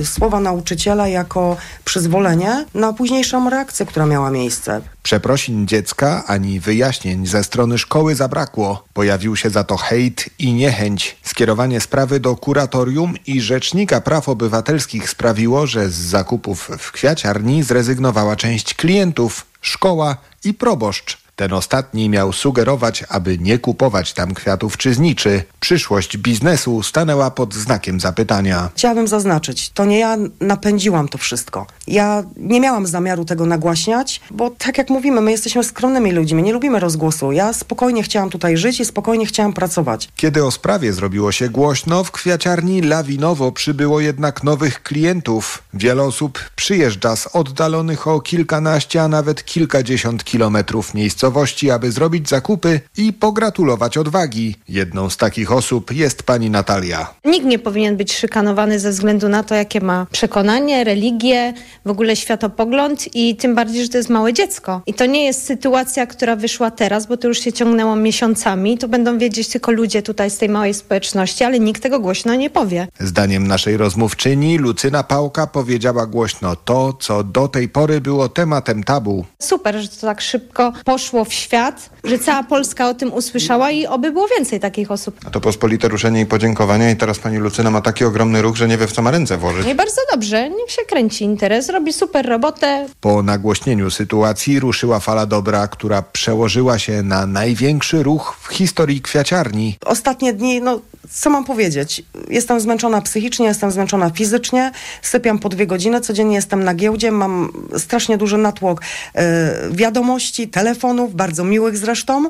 y, 0.00 0.06
słowa 0.06 0.40
nauczyciela 0.40 1.08
jako 1.08 1.56
przyzwolenie 1.84 2.64
na 2.74 2.92
późniejszą 2.92 3.50
reakcję, 3.50 3.86
która 3.86 4.06
miała 4.06 4.30
miejsce. 4.30 4.80
Przeprosin 5.06 5.66
dziecka 5.66 6.24
ani 6.26 6.60
wyjaśnień 6.60 7.26
ze 7.26 7.44
strony 7.44 7.78
szkoły 7.78 8.14
zabrakło. 8.14 8.84
Pojawił 8.94 9.36
się 9.36 9.50
za 9.50 9.64
to 9.64 9.76
hejt 9.76 10.30
i 10.38 10.52
niechęć. 10.52 11.16
Skierowanie 11.22 11.80
sprawy 11.80 12.20
do 12.20 12.36
kuratorium 12.36 13.14
i 13.26 13.40
Rzecznika 13.40 14.00
Praw 14.00 14.28
Obywatelskich 14.28 15.10
sprawiło, 15.10 15.66
że 15.66 15.90
z 15.90 15.94
zakupów 15.94 16.70
w 16.78 16.92
kwiaciarni 16.92 17.62
zrezygnowała 17.62 18.36
część 18.36 18.74
klientów, 18.74 19.46
szkoła 19.60 20.16
i 20.44 20.54
proboszcz. 20.54 21.18
Ten 21.36 21.52
ostatni 21.52 22.08
miał 22.08 22.32
sugerować, 22.32 23.04
aby 23.08 23.38
nie 23.38 23.58
kupować 23.58 24.12
tam 24.12 24.34
kwiatów 24.34 24.76
czy 24.76 24.94
zniczy. 24.94 25.42
Przyszłość 25.60 26.16
biznesu 26.16 26.82
stanęła 26.82 27.30
pod 27.30 27.54
znakiem 27.54 28.00
zapytania. 28.00 28.70
Chciałabym 28.74 29.08
zaznaczyć, 29.08 29.70
to 29.70 29.84
nie 29.84 29.98
ja 29.98 30.16
napędziłam 30.40 31.08
to 31.08 31.18
wszystko. 31.18 31.66
Ja 31.86 32.22
nie 32.36 32.60
miałam 32.60 32.86
zamiaru 32.86 33.24
tego 33.24 33.46
nagłaśniać, 33.46 34.20
bo 34.30 34.50
tak 34.50 34.78
jak 34.78 34.90
mówimy, 34.90 35.20
my 35.20 35.30
jesteśmy 35.30 35.64
skromnymi 35.64 36.12
ludźmi, 36.12 36.42
nie 36.42 36.52
lubimy 36.52 36.80
rozgłosu. 36.80 37.32
Ja 37.32 37.52
spokojnie 37.52 38.02
chciałam 38.02 38.30
tutaj 38.30 38.56
żyć 38.56 38.80
i 38.80 38.84
spokojnie 38.84 39.26
chciałam 39.26 39.52
pracować. 39.52 40.08
Kiedy 40.16 40.44
o 40.44 40.50
sprawie 40.50 40.92
zrobiło 40.92 41.32
się 41.32 41.48
głośno, 41.48 42.04
w 42.04 42.10
kwiaciarni 42.10 42.82
lawinowo 42.82 43.52
przybyło 43.52 44.00
jednak 44.00 44.44
nowych 44.44 44.82
klientów. 44.82 45.62
Wiele 45.74 46.02
osób 46.02 46.38
przyjeżdża 46.56 47.16
z 47.16 47.26
oddalonych 47.26 48.08
o 48.08 48.20
kilkanaście, 48.20 49.02
a 49.02 49.08
nawet 49.08 49.44
kilkadziesiąt 49.44 50.24
kilometrów 50.24 50.94
miejscowości 50.94 51.26
miejscowości, 51.26 51.70
aby 51.70 51.92
zrobić 51.92 52.28
zakupy 52.28 52.80
i 52.96 53.12
pogratulować 53.12 53.98
odwagi. 53.98 54.56
Jedną 54.68 55.10
z 55.10 55.16
takich 55.16 55.52
osób 55.52 55.92
jest 55.92 56.22
pani 56.22 56.50
Natalia. 56.50 57.14
Nikt 57.24 57.46
nie 57.46 57.58
powinien 57.58 57.96
być 57.96 58.12
szykanowany 58.12 58.80
ze 58.80 58.90
względu 58.90 59.28
na 59.28 59.42
to, 59.42 59.54
jakie 59.54 59.80
ma 59.80 60.06
przekonanie, 60.12 60.84
religię, 60.84 61.54
w 61.86 61.90
ogóle 61.90 62.16
światopogląd 62.16 63.14
i 63.14 63.36
tym 63.36 63.54
bardziej, 63.54 63.82
że 63.82 63.88
to 63.88 63.98
jest 63.98 64.10
małe 64.10 64.32
dziecko. 64.32 64.82
I 64.86 64.94
to 64.94 65.06
nie 65.06 65.24
jest 65.24 65.46
sytuacja, 65.46 66.06
która 66.06 66.36
wyszła 66.36 66.70
teraz, 66.70 67.06
bo 67.06 67.16
to 67.16 67.28
już 67.28 67.38
się 67.38 67.52
ciągnęło 67.52 67.96
miesiącami. 67.96 68.78
To 68.78 68.88
będą 68.88 69.18
wiedzieć 69.18 69.48
tylko 69.48 69.72
ludzie 69.72 70.02
tutaj 70.02 70.30
z 70.30 70.38
tej 70.38 70.48
małej 70.48 70.74
społeczności, 70.74 71.44
ale 71.44 71.60
nikt 71.60 71.82
tego 71.82 72.00
głośno 72.00 72.34
nie 72.34 72.50
powie. 72.50 72.88
Zdaniem 73.00 73.46
naszej 73.46 73.76
rozmówczyni 73.76 74.58
Lucyna 74.58 75.02
Pałka 75.02 75.46
powiedziała 75.46 76.06
głośno 76.06 76.56
to, 76.56 76.92
co 77.00 77.24
do 77.24 77.48
tej 77.48 77.68
pory 77.68 78.00
było 78.00 78.28
tematem 78.28 78.84
tabu. 78.84 79.24
Super, 79.38 79.76
że 79.76 79.88
to 79.88 80.06
tak 80.06 80.20
szybko 80.20 80.72
poszło 80.84 81.24
w 81.24 81.32
świat, 81.32 81.90
że 82.04 82.18
cała 82.18 82.42
Polska 82.42 82.88
o 82.88 82.94
tym 82.94 83.12
usłyszała 83.12 83.70
i 83.70 83.86
oby 83.86 84.12
było 84.12 84.28
więcej 84.36 84.60
takich 84.60 84.90
osób. 84.90 85.16
A 85.26 85.30
to 85.30 85.40
pospolite 85.40 85.88
ruszenie 85.88 86.20
i 86.20 86.26
podziękowania 86.26 86.90
i 86.90 86.96
teraz 86.96 87.18
pani 87.18 87.38
Lucyna 87.38 87.70
ma 87.70 87.80
taki 87.80 88.04
ogromny 88.04 88.42
ruch, 88.42 88.56
że 88.56 88.68
nie 88.68 88.78
wie 88.78 88.86
w 88.86 88.92
co 88.92 89.02
ma 89.02 89.10
ręce 89.10 89.36
włożyć. 89.36 89.66
Nie 89.66 89.74
bardzo 89.74 90.00
dobrze, 90.12 90.50
niech 90.50 90.70
się 90.70 90.82
kręci 90.82 91.24
interes, 91.24 91.68
robi 91.76 91.92
super 91.92 92.26
robotę. 92.28 92.86
Po 93.00 93.22
nagłośnieniu 93.22 93.90
sytuacji 93.90 94.60
ruszyła 94.60 95.00
fala 95.00 95.26
dobra, 95.26 95.68
która 95.68 96.02
przełożyła 96.02 96.78
się 96.78 97.02
na 97.02 97.26
największy 97.26 98.02
ruch 98.02 98.36
w 98.42 98.52
historii 98.52 99.00
kwiaciarni. 99.00 99.76
Ostatnie 99.84 100.32
dni, 100.32 100.60
no 100.60 100.80
co 101.10 101.30
mam 101.30 101.44
powiedzieć? 101.44 102.02
Jestem 102.28 102.60
zmęczona 102.60 103.00
psychicznie, 103.00 103.46
jestem 103.46 103.70
zmęczona 103.70 104.10
fizycznie, 104.10 104.72
sypiam 105.02 105.38
po 105.38 105.48
dwie 105.48 105.66
godziny, 105.66 106.00
codziennie 106.00 106.36
jestem 106.36 106.64
na 106.64 106.74
giełdzie, 106.74 107.10
mam 107.10 107.52
strasznie 107.78 108.18
duży 108.18 108.38
natłok 108.38 108.80
yy, 109.14 109.22
wiadomości, 109.70 110.48
telefonów, 110.48 111.14
bardzo 111.14 111.44
miłych 111.44 111.78
zresztą, 111.78 112.28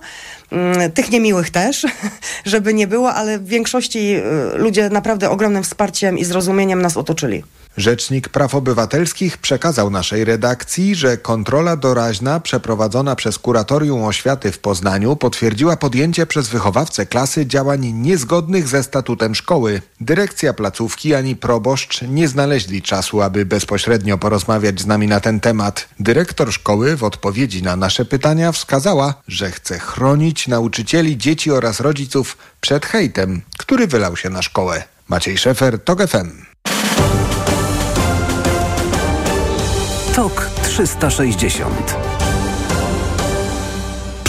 yy, 0.53 0.59
tych 0.95 1.11
niemiłych 1.11 1.51
też, 1.51 1.87
żeby 2.45 2.75
nie 2.75 2.87
było, 2.87 3.15
ale 3.15 3.39
w 3.39 3.47
większości 3.47 4.09
yy, 4.09 4.23
ludzie 4.57 4.91
naprawdę 4.91 5.31
ogromnym 5.31 5.63
wsparciem 5.63 6.19
i 6.19 6.25
zrozumieniem 6.25 6.83
nas 6.83 6.97
otoczyli. 6.97 7.43
Rzecznik 7.77 8.29
Praw 8.29 8.55
Obywatelskich 8.55 9.36
przekazał 9.39 9.91
naszej 9.91 10.25
redakcji, 10.25 10.95
że 10.95 11.17
kontrola 11.17 11.77
doraźna 11.77 12.41
przeprowadzona 12.41 13.17
przez 13.17 13.39
Kuratorium 13.39 14.05
Oświaty 14.05 14.53
w 14.53 14.59
Poznaniu 14.59 15.17
potwierdziła 15.17 15.77
podjęcie 15.77 16.27
przez 16.27 16.49
wychowawcę 16.49 17.07
klasy 17.07 17.47
działań 17.47 17.87
niezgodnych 17.87 18.69
ze 18.69 18.83
statutem 18.83 19.35
szkoły. 19.35 19.83
Dyrekcja 20.01 20.53
placówki 20.53 21.15
ani 21.15 21.37
proboszcz 21.37 22.03
nie 22.03 22.29
znaleźli 22.29 22.83
czasu, 22.83 23.23
aby 23.23 23.47
bezpośrednio 23.47 24.19
porozmawiać 24.19 24.81
z 24.81 24.87
nami 24.87 25.07
na 25.07 25.21
ten 25.21 25.41
temat. 25.41 25.89
Dyrektor 26.01 26.53
szkoły 26.53 26.97
w 26.97 27.05
odpowiedzi 27.05 27.63
na 27.63 27.77
nasze 27.77 28.05
pytania 28.05 28.53
wskazała, 28.53 29.15
że 29.29 29.51
chce 29.51 29.79
chronić 29.79 30.49
nauczycieli, 30.49 31.19
dzieci 31.19 31.51
oraz 31.51 31.81
rodziców 31.81 32.37
przed 32.61 32.87
hejtem, 32.87 33.43
który 33.59 33.87
wylał 33.87 34.17
się 34.17 34.31
na 34.31 34.43
szkołę. 34.43 34.83
Maciej 35.09 35.39
Szefer, 35.39 35.85
TOG 35.85 36.07
FM. 36.07 36.46
TOK 40.17 40.51
360 40.63 42.16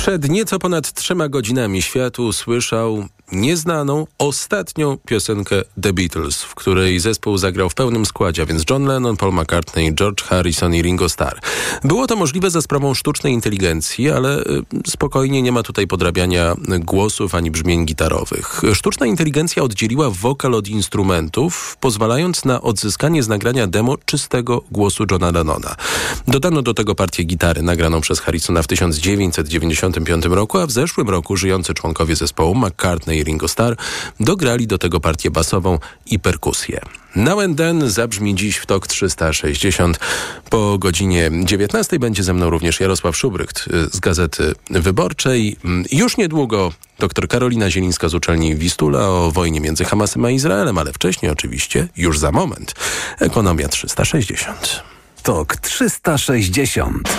Przed 0.08 0.30
nieco 0.30 0.60
ponad 0.60 0.94
trzema 0.94 1.28
godzinami 1.30 1.82
świat 1.82 2.20
usłyszał 2.20 3.08
nieznaną, 3.32 4.08
ostatnią 4.18 4.98
piosenkę 4.98 5.62
The 5.82 5.94
Beatles, 5.94 6.44
w 6.44 6.56
której 6.56 7.00
zespół 7.00 7.38
zagrał 7.38 7.70
w 7.70 7.74
pełnym 7.74 8.06
składzie, 8.06 8.46
więc 8.46 8.64
John 8.70 8.86
Lennon, 8.86 9.18
Paul 9.18 9.34
McCartney, 9.34 9.96
George 9.96 10.24
Harrison 10.24 10.76
i 10.76 10.82
Ringo 10.82 11.10
Starr. 11.10 11.40
Było 11.84 12.08
to 12.08 12.16
możliwe 12.16 12.50
za 12.50 12.62
sprawą 12.62 12.94
sztucznej 12.94 13.34
inteligencji, 13.34 14.12
ale 14.12 14.40
y, 14.40 14.44
spokojnie 14.88 15.42
nie 15.42 15.52
ma 15.52 15.64
tutaj 15.64 15.88
podrabiania 15.88 16.56
głosów 16.80 17.36
ani 17.36 17.52
brzmień 17.52 17.86
gitarowych. 17.86 18.62
Sztuczna 18.74 19.06
inteligencja 19.06 19.64
oddzieliła 19.64 20.10
wokal 20.10 20.56
od 20.56 20.68
instrumentów, 20.68 21.78
pozwalając 21.80 22.46
na 22.46 22.62
odzyskanie 22.62 23.24
z 23.24 23.28
nagrania 23.28 23.68
demo 23.68 23.98
czystego 24.06 24.62
głosu 24.72 25.06
Johna 25.12 25.32
Lennona. 25.32 25.76
Dodano 26.28 26.62
do 26.62 26.74
tego 26.74 26.96
partię 26.96 27.24
gitary 27.24 27.62
nagraną 27.62 28.02
przez 28.02 28.20
Harrisona 28.20 28.64
w 28.64 28.68
1995 30.04 30.36
roku, 30.36 30.58
a 30.58 30.68
w 30.68 30.72
zeszłym 30.72 31.10
roku 31.10 31.38
żyjący 31.38 31.74
członkowie 31.74 32.16
zespołu 32.16 32.56
McCartney 32.56 33.20
i 33.20 33.24
Ringo 33.24 33.48
Starr 33.48 33.76
dograli 34.20 34.68
do 34.68 34.78
tego 34.78 35.00
partię 35.00 35.32
basową 35.32 35.80
i 36.06 36.20
perkusję. 36.20 36.82
Now 37.16 37.40
and 37.40 37.58
Then 37.58 37.90
zabrzmi 37.90 38.36
dziś 38.36 38.58
w 38.58 38.66
TOK 38.66 38.88
360. 38.88 40.00
Po 40.50 40.78
godzinie 40.78 41.32
19 41.44 42.00
będzie 42.00 42.24
ze 42.24 42.34
mną 42.34 42.50
również 42.50 42.80
Jarosław 42.80 43.18
Szubrycht 43.18 43.66
y, 43.68 43.90
z 43.94 44.00
Gazety 44.00 44.54
Wyborczej. 44.70 45.58
Mm, 45.66 45.86
Już 45.92 46.18
niedługo 46.18 46.72
dr 47.00 47.28
Karolina 47.28 47.72
Zielińska 47.72 48.10
z 48.10 48.14
uczelni 48.14 48.56
Wistula 48.56 49.10
o 49.10 49.32
wojnie 49.32 49.62
między 49.62 49.86
Hamasem 49.86 50.26
a 50.26 50.30
Izraelem, 50.30 50.78
ale 50.78 50.94
wcześniej 50.94 51.32
oczywiście, 51.32 51.88
już 51.98 52.20
za 52.20 52.32
moment, 52.32 52.74
Ekonomia 53.20 53.68
360. 53.68 54.84
TOK 55.24 55.56
360. 55.56 57.10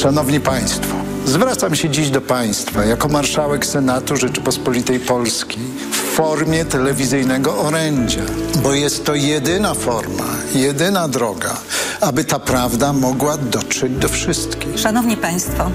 Szanowni 0.00 0.40
Państwo, 0.40 0.94
zwracam 1.26 1.74
się 1.74 1.88
dziś 1.88 2.10
do 2.10 2.20
Państwa 2.20 2.84
jako 2.84 3.08
marszałek 3.08 3.66
Senatu 3.66 4.16
Rzeczypospolitej 4.16 5.00
Polskiej 5.00 5.62
w 5.92 5.96
formie 5.96 6.64
telewizyjnego 6.64 7.58
orędzia, 7.58 8.22
bo 8.62 8.74
jest 8.74 9.04
to 9.04 9.14
jedyna 9.14 9.74
forma, 9.74 10.24
jedyna 10.54 11.08
droga, 11.08 11.56
aby 12.00 12.24
ta 12.24 12.38
prawda 12.38 12.92
mogła 12.92 13.36
dotrzeć 13.36 13.92
do 13.92 14.08
wszystkich. 14.08 14.78
Szanowni 14.78 15.16
Państwo, 15.16 15.70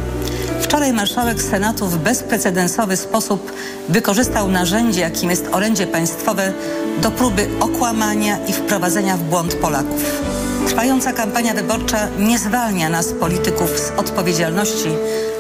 wczoraj 0.62 0.94
marszałek 0.94 1.42
Senatu 1.42 1.88
w 1.88 1.98
bezprecedensowy 1.98 2.98
sposób 2.98 3.52
wykorzystał 3.90 4.52
narzędzie, 4.52 5.02
jakim 5.02 5.30
jest 5.30 5.46
orędzie 5.52 5.88
państwowe, 5.88 6.54
do 7.02 7.12
próby 7.12 7.48
okłamania 7.60 8.46
i 8.48 8.54
wprowadzenia 8.54 9.18
w 9.18 9.24
błąd 9.24 9.56
Polaków. 9.56 10.35
Trwająca 10.68 11.14
kampania 11.14 11.54
wyborcza 11.54 12.08
nie 12.20 12.40
zwalnia 12.40 12.90
nas, 12.90 13.14
polityków, 13.14 13.70
z 13.80 13.92
odpowiedzialności, 14.00 14.90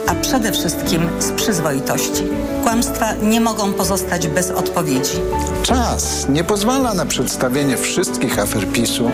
a 0.08 0.16
przede 0.16 0.52
wszystkim 0.52 1.10
z 1.20 1.32
przyzwoitości. 1.32 2.24
Kłamstwa 2.64 3.14
nie 3.22 3.42
mogą 3.42 3.74
pozostać 3.74 4.28
bez 4.28 4.52
odpowiedzi. 4.52 5.18
Czas 5.64 6.26
nie 6.30 6.44
pozwala 6.44 6.94
na 6.94 7.06
przedstawienie 7.06 7.78
wszystkich 7.78 8.40
afer 8.40 8.68
PiSu, 8.68 9.12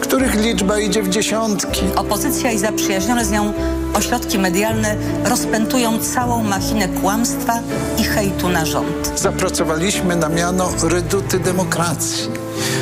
których 0.00 0.34
liczba 0.34 0.78
idzie 0.78 1.02
w 1.02 1.08
dziesiątki. 1.08 1.80
Opozycja 1.96 2.52
i 2.52 2.58
zaprzyjaźnione 2.58 3.24
z 3.24 3.30
nią 3.30 3.52
ośrodki 3.94 4.38
medialne 4.38 4.96
rozpętują 5.24 5.98
całą 5.98 6.42
machinę 6.42 6.88
kłamstwa 6.88 7.58
i 7.98 8.04
hejtu 8.04 8.48
na 8.48 8.66
rząd. 8.66 9.12
Zapracowaliśmy 9.16 10.16
na 10.16 10.28
miano 10.28 10.68
reduty 10.82 11.38
demokracji, 11.38 12.30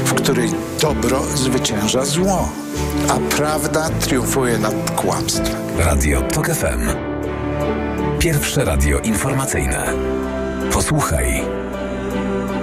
w 0.05 0.15
której 0.15 0.51
dobro 0.81 1.23
zwycięża 1.35 2.05
zło, 2.05 2.49
a 3.09 3.37
prawda 3.37 3.89
triumfuje 4.01 4.59
nad 4.59 4.91
kłamstwem. 4.91 5.57
Radio 5.79 6.23
TOK 6.23 6.47
FM. 6.47 7.10
Pierwsze 8.21 8.65
radio 8.65 8.99
informacyjne. 8.99 9.93
Posłuchaj, 10.73 11.45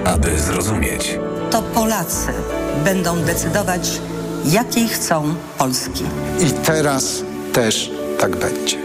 aby 0.04 0.38
zrozumieć. 0.38 1.18
To 1.50 1.62
Polacy 1.62 2.32
będą 2.84 3.22
decydować, 3.22 4.00
jakiej 4.44 4.88
chcą 4.88 5.34
Polski. 5.58 6.04
I 6.40 6.50
teraz 6.50 7.22
też 7.52 7.90
tak 8.20 8.36
będzie. 8.36 8.76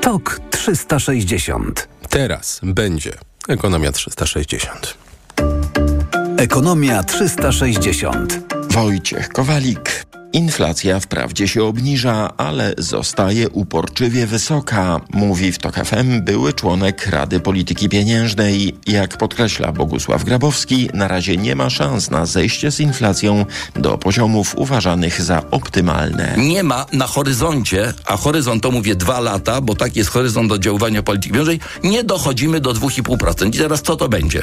TOK 0.00 0.40
360. 0.50 1.88
Teraz 2.08 2.60
będzie 2.62 3.12
Ekonomia 3.48 3.92
360. 3.92 4.94
Ekonomia 6.38 7.02
360. 7.02 8.38
Wojciech 8.70 9.28
Kowalik. 9.28 10.13
Inflacja 10.34 11.00
wprawdzie 11.00 11.48
się 11.48 11.64
obniża, 11.64 12.32
ale 12.36 12.74
zostaje 12.78 13.48
uporczywie 13.48 14.26
wysoka, 14.26 15.00
mówi 15.12 15.52
w 15.52 15.58
TOK 15.58 15.74
FM 15.84 16.20
były 16.24 16.52
członek 16.52 17.06
Rady 17.06 17.40
Polityki 17.40 17.88
Pieniężnej. 17.88 18.74
Jak 18.86 19.16
podkreśla 19.16 19.72
Bogusław 19.72 20.24
Grabowski, 20.24 20.88
na 20.94 21.08
razie 21.08 21.36
nie 21.36 21.56
ma 21.56 21.70
szans 21.70 22.10
na 22.10 22.26
zejście 22.26 22.70
z 22.70 22.80
inflacją 22.80 23.46
do 23.76 23.98
poziomów 23.98 24.54
uważanych 24.58 25.22
za 25.22 25.50
optymalne. 25.50 26.34
Nie 26.38 26.62
ma 26.62 26.86
na 26.92 27.06
horyzoncie, 27.06 27.92
a 28.06 28.16
horyzont 28.16 28.62
to 28.62 28.70
mówię 28.70 28.94
dwa 28.94 29.20
lata, 29.20 29.60
bo 29.60 29.74
tak 29.74 29.96
jest 29.96 30.10
horyzont 30.10 30.52
oddziaływania 30.52 31.02
polityki 31.02 31.32
pieniężnej, 31.32 31.60
nie 31.84 32.04
dochodzimy 32.04 32.60
do 32.60 32.72
2,5%. 32.72 33.48
I 33.54 33.58
teraz 33.58 33.82
co 33.82 33.96
to 33.96 34.08
będzie? 34.08 34.42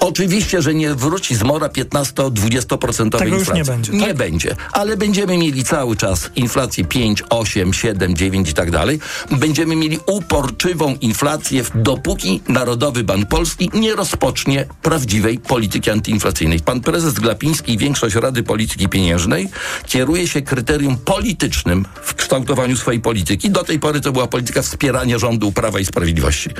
Oczywiście, 0.00 0.62
że 0.62 0.74
nie 0.74 0.94
wróci 0.94 1.34
zmora 1.34 1.66
15-20% 1.68 3.10
Tego 3.10 3.24
już 3.24 3.38
inflacji. 3.38 3.54
nie 3.54 3.64
będzie, 3.64 3.92
Nie 3.92 4.06
tak? 4.06 4.16
będzie, 4.16 4.56
ale 4.72 4.96
będziemy 4.96 5.31
mieli 5.38 5.64
cały 5.64 5.96
czas 5.96 6.30
inflację 6.36 6.84
5, 6.84 7.22
8, 7.30 7.72
7, 7.72 8.16
9 8.16 8.50
i 8.50 8.54
tak 8.54 8.70
dalej. 8.70 9.00
Będziemy 9.30 9.76
mieli 9.76 9.98
uporczywą 10.06 10.94
inflację, 11.00 11.64
dopóki 11.74 12.40
Narodowy 12.48 13.04
Bank 13.04 13.28
Polski 13.28 13.70
nie 13.74 13.94
rozpocznie 13.94 14.66
prawdziwej 14.82 15.38
polityki 15.38 15.90
antyinflacyjnej. 15.90 16.60
Pan 16.60 16.80
prezes 16.80 17.14
Glapiński 17.14 17.72
i 17.72 17.78
większość 17.78 18.14
Rady 18.14 18.42
Polityki 18.42 18.88
Pieniężnej 18.88 19.48
kieruje 19.86 20.28
się 20.28 20.42
kryterium 20.42 20.96
politycznym 20.96 21.84
w 22.02 22.14
kształtowaniu 22.14 22.76
swojej 22.76 23.00
polityki. 23.00 23.50
Do 23.50 23.64
tej 23.64 23.78
pory 23.78 24.00
to 24.00 24.12
była 24.12 24.26
polityka 24.26 24.62
wspierania 24.62 25.18
rządu 25.18 25.52
Prawa 25.52 25.80
i 25.80 25.84
Sprawiedliwości. 25.84 26.50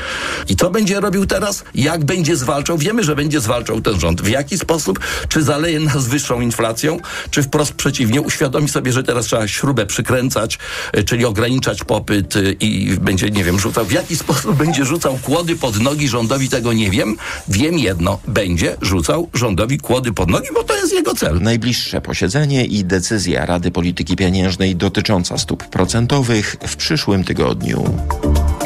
I 0.48 0.56
co 0.56 0.70
będzie 0.70 1.00
robił 1.00 1.26
teraz? 1.26 1.64
Jak 1.74 2.04
będzie 2.04 2.37
zwalczał? 2.37 2.78
Wiemy, 2.78 3.04
że 3.04 3.16
będzie 3.16 3.40
zwalczał 3.40 3.80
ten 3.80 4.00
rząd. 4.00 4.22
W 4.22 4.28
jaki 4.28 4.58
sposób? 4.58 5.00
Czy 5.28 5.42
zaleje 5.42 5.80
nas 5.80 6.06
wyższą 6.08 6.40
inflacją? 6.40 6.98
Czy 7.30 7.42
wprost 7.42 7.72
przeciwnie? 7.72 8.20
Uświadomi 8.20 8.62
sobie, 8.68 8.92
że 8.92 9.03
teraz 9.03 9.27
trzeba 9.27 9.48
śrubę 9.48 9.87
przykręcać, 9.87 10.59
y, 10.96 11.05
czyli 11.05 11.25
ograniczać 11.25 11.85
popyt 11.85 12.37
y, 12.37 12.57
i 12.61 12.96
będzie, 13.01 13.31
nie 13.31 13.44
wiem, 13.44 13.61
rzucał. 13.61 13.85
W 13.85 13.92
jaki 13.92 14.16
sposób 14.16 14.57
będzie 14.57 14.85
rzucał 14.85 15.18
kłody 15.22 15.57
pod 15.57 15.81
nogi 15.81 16.09
rządowi? 16.09 16.48
Tego 16.48 16.72
nie 16.72 16.90
wiem. 16.90 17.16
Wiem 17.48 17.79
jedno. 17.79 18.18
Będzie 18.29 18.77
rzucał 18.83 19.29
rządowi 19.35 19.79
kłody 19.79 20.12
pod 20.12 20.31
nogi, 20.31 20.48
bo 20.55 20.64
to 20.64 20.77
jest 20.77 20.92
jego 20.92 21.14
cel. 21.14 21.40
Najbliższe 21.40 22.01
posiedzenie 22.01 22.64
i 22.64 22.85
decyzja 22.85 23.46
Rady 23.46 23.70
Polityki 23.70 24.16
Pieniężnej 24.16 24.77
dotycząca 24.77 25.38
stóp 25.38 25.64
procentowych 25.64 26.57
w 26.68 26.77
przyszłym 26.77 27.25
tygodniu. 27.25 27.98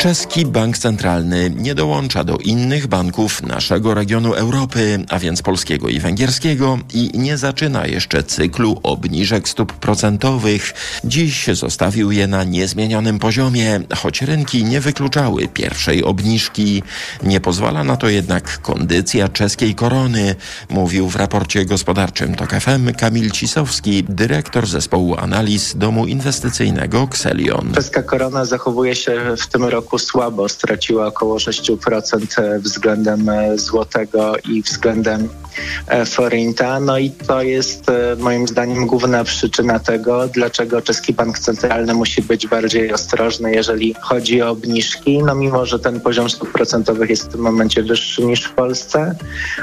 Czeski 0.07 0.47
Bank 0.47 0.79
Centralny 0.79 1.51
nie 1.51 1.75
dołącza 1.75 2.25
do 2.25 2.37
innych 2.37 2.87
banków 2.87 3.43
naszego 3.43 3.95
regionu 3.95 4.35
Europy, 4.35 5.05
a 5.09 5.19
więc 5.19 5.43
polskiego 5.43 5.89
i 5.89 6.01
węgierskiego, 6.01 6.79
i 6.95 7.19
nie 7.19 7.37
zaczyna 7.37 7.87
jeszcze 7.87 8.23
cyklu 8.23 8.81
obniżek 8.83 9.49
stóp 9.49 9.73
procentowych. 9.73 10.75
Dziś 11.05 11.47
zostawił 11.53 12.13
je 12.13 12.27
na 12.27 12.45
niezmienionym 12.45 13.19
poziomie, 13.19 13.81
choć 13.97 14.23
rynki 14.23 14.65
nie 14.65 14.81
wykluczały 14.81 15.49
pierwszej 15.49 16.05
obniżki. 16.05 16.83
Nie 17.23 17.41
pozwala 17.41 17.85
na 17.85 17.97
to 17.97 18.09
jednak 18.09 18.63
kondycja 18.63 19.29
czeskiej 19.29 19.75
korony, 19.75 20.35
mówił 20.71 21.09
w 21.09 21.17
raporcie 21.17 21.65
gospodarczym 21.65 22.35
TOK 22.35 22.51
FM 22.51 22.93
Kamil 22.93 23.31
Cisowski, 23.31 24.05
dyrektor 24.09 24.67
zespołu 24.67 25.17
analiz 25.19 25.77
domu 25.77 26.07
inwestycyjnego 26.07 27.03
Xelion. 27.03 27.73
Czeska 27.75 28.03
korona 28.03 28.45
zachowuje 28.45 28.95
się 28.95 29.37
w 29.39 29.47
tym 29.47 29.65
roku 29.65 29.96
słabo. 29.99 30.49
Straciła 30.49 31.07
około 31.07 31.37
6% 31.37 32.61
względem 32.61 33.29
e, 33.29 33.59
złotego 33.59 34.37
i 34.49 34.63
względem 34.63 35.29
e, 35.87 36.05
forinta. 36.05 36.81
No 36.81 36.99
i 36.99 37.11
to 37.11 37.43
jest 37.43 37.89
e, 37.89 38.17
moim 38.19 38.49
zdaniem 38.49 38.87
główna 38.87 39.25
przyczyna 39.25 39.79
tego, 39.79 40.29
dlaczego 40.29 40.83
czeski 40.83 41.13
bank 41.13 41.39
centralny 41.39 41.95
musi 41.95 42.23
być 42.23 42.47
bardziej 42.47 42.93
ostrożny, 42.93 43.55
jeżeli 43.55 43.95
chodzi 44.01 44.43
o 44.43 44.51
obniżki. 44.51 45.23
No 45.23 45.35
mimo, 45.35 45.67
że 45.67 45.79
ten 45.79 46.01
poziom 46.01 46.31
stóp 46.31 46.53
procentowych 46.53 47.11
jest 47.11 47.25
w 47.25 47.29
tym 47.29 47.41
momencie 47.41 47.83
wyższy 47.83 48.25
niż 48.25 48.45
w 48.45 48.53
Polsce, 48.53 49.15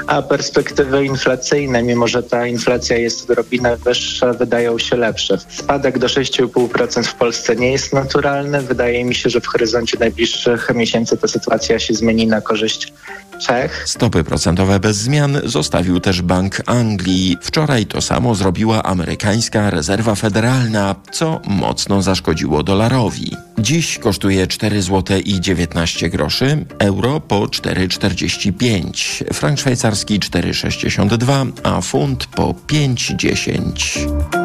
a 0.06 0.22
perspektywy 0.22 1.04
inflacyjne, 1.04 1.82
mimo 1.82 2.08
że 2.08 2.22
ta 2.22 2.46
inflacja 2.46 2.96
jest 2.96 3.30
odrobinę 3.30 3.76
wyższa, 3.76 4.32
wydają 4.32 4.78
się 4.78 4.96
lepsze. 4.96 5.38
Spadek 5.48 5.98
do 5.98 6.06
6,5% 6.06 7.02
w 7.02 7.14
Polsce 7.14 7.56
nie 7.56 7.72
jest 7.72 7.92
naturalny. 7.92 8.62
Wydaje 8.62 9.04
mi 9.04 9.14
się, 9.14 9.30
że 9.30 9.40
w 9.40 9.46
horyzoncie 9.46 9.98
najbliższych 9.98 10.13
najbliższych 10.14 10.70
miesięcy 10.74 11.16
ta 11.16 11.28
sytuacja 11.28 11.78
się 11.78 11.94
zmieni 11.94 12.26
na 12.26 12.40
korzyść 12.40 12.92
Czech. 13.40 13.82
Stopy 13.86 14.24
procentowe 14.24 14.80
bez 14.80 14.96
zmian 14.96 15.40
zostawił 15.44 16.00
też 16.00 16.22
Bank 16.22 16.62
Anglii. 16.66 17.36
Wczoraj 17.40 17.86
to 17.86 18.00
samo 18.00 18.34
zrobiła 18.34 18.82
amerykańska 18.82 19.70
rezerwa 19.70 20.14
federalna, 20.14 20.94
co 21.12 21.40
mocno 21.46 22.02
zaszkodziło 22.02 22.62
dolarowi. 22.62 23.36
Dziś 23.58 23.98
kosztuje 23.98 24.46
4 24.46 24.82
zł 24.82 25.18
i 25.24 25.40
19 25.40 26.10
groszy, 26.10 26.66
euro 26.78 27.20
po 27.20 27.40
4,45, 27.40 29.24
frank 29.32 29.58
szwajcarski 29.58 30.20
4,62, 30.20 31.52
a 31.62 31.80
funt 31.80 32.26
po 32.26 32.54
5,10. 32.66 34.43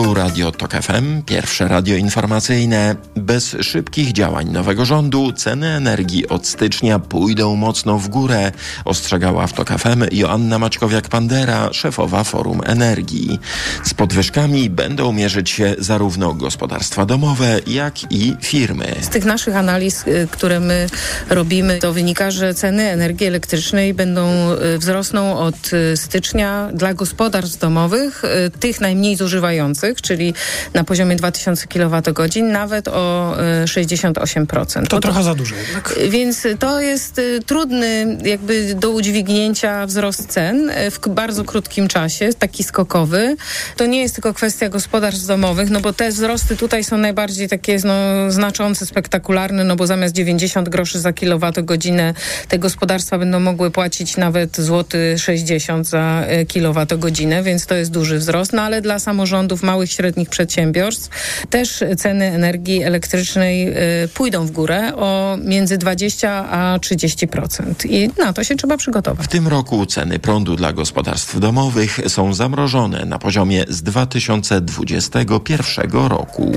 Tu 0.00 0.14
Radio 0.14 0.52
Tok 0.52 0.72
FM, 0.72 1.22
pierwsze 1.22 1.68
radio 1.68 1.96
informacyjne. 1.96 2.96
Bez 3.16 3.56
szybkich 3.60 4.12
działań 4.12 4.50
nowego 4.50 4.84
rządu 4.84 5.32
ceny 5.32 5.68
energii 5.68 6.28
od 6.28 6.46
stycznia 6.46 6.98
pójdą 6.98 7.56
mocno 7.56 7.98
w 7.98 8.08
górę, 8.08 8.52
ostrzegała 8.84 9.46
w 9.46 9.52
Tok 9.52 9.68
FM 9.68 10.04
Joanna 10.12 10.58
Maćkowiak-Pandera, 10.58 11.72
szefowa 11.72 12.24
Forum 12.24 12.60
Energii. 12.66 13.38
Z 13.84 13.94
podwyżkami 13.94 14.70
będą 14.70 15.12
mierzyć 15.12 15.50
się 15.50 15.74
zarówno 15.78 16.34
gospodarstwa 16.34 17.06
domowe, 17.06 17.60
jak 17.66 18.12
i 18.12 18.36
firmy. 18.42 18.94
Z 19.00 19.08
tych 19.08 19.24
naszych 19.24 19.56
analiz, 19.56 20.06
y, 20.06 20.28
które 20.30 20.60
my 20.60 20.86
robimy, 21.30 21.78
to 21.78 21.92
wynika, 21.92 22.30
że 22.30 22.54
ceny 22.54 22.90
energii 22.90 23.26
elektrycznej 23.26 23.94
będą 23.94 24.52
y, 24.74 24.78
wzrosną 24.78 25.38
od 25.38 25.72
y, 25.72 25.96
stycznia 25.96 26.70
dla 26.74 26.94
gospodarstw 26.94 27.58
domowych, 27.58 28.22
tych 28.60 28.80
najmniej 28.80 29.16
zużywających 29.16 29.89
czyli 30.02 30.34
na 30.74 30.84
poziomie 30.84 31.16
2000 31.16 31.66
kWh, 31.66 32.42
nawet 32.42 32.88
o 32.88 33.34
68%. 33.64 34.82
E, 34.82 34.86
to 34.86 35.00
trochę 35.00 35.22
za 35.22 35.34
dużo 35.34 35.56
jednak. 35.56 35.94
Więc 36.08 36.46
to 36.58 36.80
jest 36.80 37.18
e, 37.18 37.22
trudny 37.46 38.18
jakby 38.24 38.74
do 38.74 38.90
udźwignięcia 38.90 39.86
wzrost 39.86 40.26
cen 40.26 40.70
e, 40.70 40.90
w 40.90 41.00
bardzo 41.08 41.44
krótkim 41.44 41.88
czasie, 41.88 42.30
taki 42.38 42.64
skokowy. 42.64 43.36
To 43.76 43.86
nie 43.86 44.00
jest 44.00 44.14
tylko 44.14 44.34
kwestia 44.34 44.68
gospodarstw 44.68 45.26
domowych, 45.26 45.70
no 45.70 45.80
bo 45.80 45.92
te 45.92 46.10
wzrosty 46.10 46.56
tutaj 46.56 46.84
są 46.84 46.98
najbardziej 46.98 47.48
takie 47.48 47.78
no, 47.84 47.94
znaczące, 48.32 48.86
spektakularne, 48.86 49.64
no 49.64 49.76
bo 49.76 49.86
zamiast 49.86 50.14
90 50.14 50.68
groszy 50.68 51.00
za 51.00 51.12
kilowatogodzinę 51.12 52.14
te 52.48 52.58
gospodarstwa 52.58 53.18
będą 53.18 53.40
mogły 53.40 53.70
płacić 53.70 54.16
nawet 54.16 54.56
złoty 54.56 55.18
60 55.18 55.86
za 55.86 56.24
kilowatogodzinę, 56.48 57.42
więc 57.42 57.66
to 57.66 57.74
jest 57.74 57.90
duży 57.90 58.18
wzrost, 58.18 58.52
no 58.52 58.62
ale 58.62 58.80
dla 58.80 58.98
samorządów 58.98 59.62
małych, 59.62 59.79
średnich 59.86 60.28
przedsiębiorstw, 60.28 61.10
też 61.50 61.84
ceny 61.98 62.24
energii 62.24 62.82
elektrycznej 62.82 63.68
y, 64.04 64.08
pójdą 64.14 64.46
w 64.46 64.50
górę 64.50 64.92
o 64.96 65.38
między 65.44 65.78
20 65.78 66.50
a 66.50 66.78
30%. 66.78 67.74
I 67.88 68.10
na 68.18 68.32
to 68.32 68.44
się 68.44 68.56
trzeba 68.56 68.76
przygotować. 68.76 69.26
W 69.26 69.28
tym 69.28 69.48
roku 69.48 69.86
ceny 69.86 70.18
prądu 70.18 70.56
dla 70.56 70.72
gospodarstw 70.72 71.40
domowych 71.40 72.00
są 72.08 72.34
zamrożone 72.34 73.04
na 73.04 73.18
poziomie 73.18 73.64
z 73.68 73.82
2021 73.82 76.08
roku. 76.08 76.52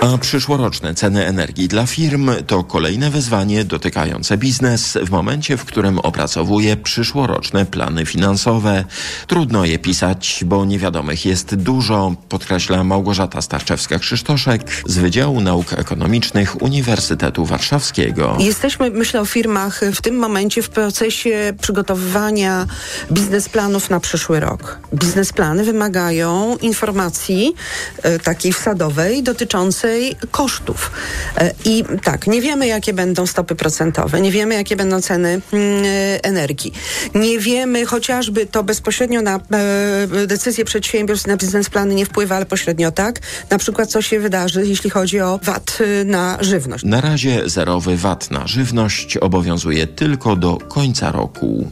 A 0.00 0.18
przyszłoroczne 0.18 0.94
ceny 0.94 1.26
energii 1.26 1.68
dla 1.68 1.86
firm 1.86 2.30
to 2.46 2.64
kolejne 2.64 3.10
wyzwanie 3.10 3.64
dotykające 3.64 4.38
biznes 4.38 4.98
w 5.02 5.10
momencie, 5.10 5.56
w 5.56 5.64
którym 5.64 5.98
opracowuje 5.98 6.76
przyszłoroczne 6.76 7.66
plany 7.66 8.06
finansowe. 8.06 8.84
Trudno 9.26 9.64
je 9.64 9.78
pisać, 9.78 10.44
bo 10.46 10.64
niewiadomych 10.64 11.26
jest 11.26 11.54
dużo, 11.54 12.14
podkreśla 12.28 12.84
Małgorzata 12.84 13.38
Starczewska-Krzysztoszek 13.38 14.60
z 14.86 14.98
Wydziału 14.98 15.40
Nauk 15.40 15.72
Ekonomicznych 15.72 16.62
Uniwersytetu 16.62 17.44
Warszawskiego. 17.44 18.36
Jesteśmy, 18.40 18.90
myślę 18.90 19.20
o 19.20 19.24
firmach 19.24 19.80
w 19.94 20.02
tym 20.02 20.16
momencie 20.16 20.62
w 20.62 20.68
procesie 20.68 21.54
przygotowywania 21.60 22.66
biznesplanów 23.12 23.90
na 23.90 24.00
przyszły 24.00 24.40
rok. 24.40 24.78
Biznesplany 24.94 25.64
wymagają 25.64 26.56
informacji 26.56 27.54
e, 28.02 28.18
takiej 28.18 28.52
wsadowej 28.52 29.22
dotyczącej 29.22 29.85
kosztów. 30.30 30.90
E, 31.38 31.52
I 31.64 31.84
tak, 32.02 32.26
nie 32.26 32.40
wiemy, 32.42 32.66
jakie 32.66 32.92
będą 32.92 33.26
stopy 33.26 33.54
procentowe, 33.54 34.20
nie 34.20 34.32
wiemy, 34.32 34.54
jakie 34.54 34.76
będą 34.76 35.00
ceny 35.00 35.40
mm, 35.52 35.84
e, 35.84 36.24
energii. 36.24 36.72
Nie 37.14 37.38
wiemy 37.38 37.86
chociażby 37.86 38.46
to 38.46 38.64
bezpośrednio 38.64 39.22
na 39.22 39.36
e, 39.36 40.26
decyzje 40.26 40.64
przedsiębiorstw, 40.64 41.26
na 41.26 41.36
biznesplany 41.36 41.94
nie 41.94 42.06
wpływa, 42.06 42.36
ale 42.36 42.46
pośrednio 42.46 42.90
tak. 42.90 43.20
Na 43.50 43.58
przykład, 43.58 43.90
co 43.90 44.02
się 44.02 44.20
wydarzy, 44.20 44.66
jeśli 44.66 44.90
chodzi 44.90 45.20
o 45.20 45.40
VAT 45.42 45.78
na 46.04 46.38
żywność. 46.40 46.84
Na 46.84 47.00
razie 47.00 47.42
zerowy 47.46 47.96
VAT 47.96 48.30
na 48.30 48.46
żywność 48.46 49.16
obowiązuje 49.16 49.86
tylko 49.86 50.36
do 50.36 50.56
końca 50.56 51.12
roku. 51.12 51.70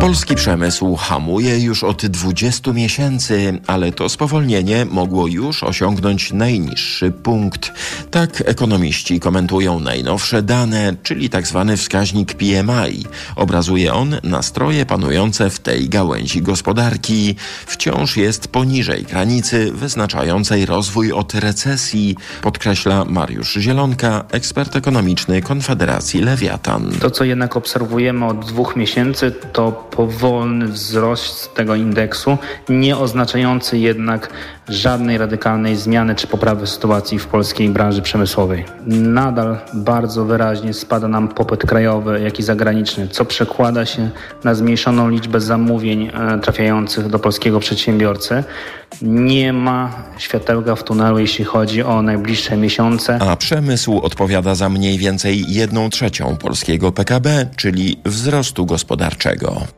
Polski 0.00 0.34
przemysł 0.34 0.96
hamuje 0.96 1.58
już 1.58 1.84
od 1.84 2.06
20 2.06 2.72
miesięcy, 2.72 3.60
ale 3.66 3.92
to 3.92 4.08
spowolnienie 4.08 4.84
mogło 4.84 5.26
już 5.26 5.62
osiągnąć 5.62 6.32
najniższy 6.32 7.10
punkt. 7.10 7.72
Tak 8.10 8.42
ekonomiści 8.46 9.20
komentują 9.20 9.80
najnowsze 9.80 10.42
dane, 10.42 10.94
czyli 11.02 11.30
tzw. 11.30 11.64
Tak 11.68 11.78
wskaźnik 11.78 12.34
PMI. 12.34 13.04
Obrazuje 13.36 13.94
on 13.94 14.16
nastroje 14.22 14.86
panujące 14.86 15.50
w 15.50 15.60
tej 15.60 15.88
gałęzi 15.88 16.42
gospodarki. 16.42 17.36
Wciąż 17.66 18.16
jest 18.16 18.48
poniżej 18.48 19.04
granicy 19.04 19.72
wyznaczającej 19.72 20.66
rozwój 20.66 21.12
od 21.12 21.34
recesji, 21.34 22.16
podkreśla 22.42 23.04
Mariusz 23.04 23.54
Zielonka, 23.54 24.24
ekspert 24.30 24.76
ekonomiczny 24.76 25.42
Konfederacji 25.42 26.20
Lewiatan. 26.20 26.90
To, 27.00 27.10
co 27.10 27.24
jednak 27.24 27.56
obserwujemy 27.56 28.26
od 28.26 28.46
dwóch 28.46 28.76
miesięcy, 28.76 29.32
to 29.52 29.87
powolny 29.90 30.68
wzrost 30.68 31.54
tego 31.54 31.74
indeksu, 31.74 32.38
nie 32.68 32.96
oznaczający 32.96 33.78
jednak 33.78 34.30
żadnej 34.68 35.18
radykalnej 35.18 35.76
zmiany 35.76 36.14
czy 36.14 36.26
poprawy 36.26 36.66
sytuacji 36.66 37.18
w 37.18 37.26
polskiej 37.26 37.68
branży 37.68 38.02
przemysłowej. 38.02 38.64
Nadal 38.86 39.58
bardzo 39.74 40.24
wyraźnie 40.24 40.74
spada 40.74 41.08
nam 41.08 41.28
popyt 41.28 41.66
krajowy, 41.66 42.20
jak 42.20 42.38
i 42.38 42.42
zagraniczny, 42.42 43.08
co 43.08 43.24
przekłada 43.24 43.86
się 43.86 44.10
na 44.44 44.54
zmniejszoną 44.54 45.08
liczbę 45.08 45.40
zamówień 45.40 46.10
e, 46.14 46.38
trafiających 46.38 47.08
do 47.08 47.18
polskiego 47.18 47.60
przedsiębiorcy. 47.60 48.44
Nie 49.02 49.52
ma 49.52 49.92
światełka 50.18 50.76
w 50.76 50.84
tunelu, 50.84 51.18
jeśli 51.18 51.44
chodzi 51.44 51.82
o 51.82 52.02
najbliższe 52.02 52.56
miesiące. 52.56 53.18
A 53.22 53.36
przemysł 53.36 53.98
odpowiada 53.98 54.54
za 54.54 54.68
mniej 54.68 54.98
więcej 54.98 55.44
jedną 55.48 55.90
trzecią 55.90 56.36
polskiego 56.36 56.92
PKB, 56.92 57.46
czyli 57.56 58.00
wzrostu 58.04 58.66
gospodarczego. 58.66 59.77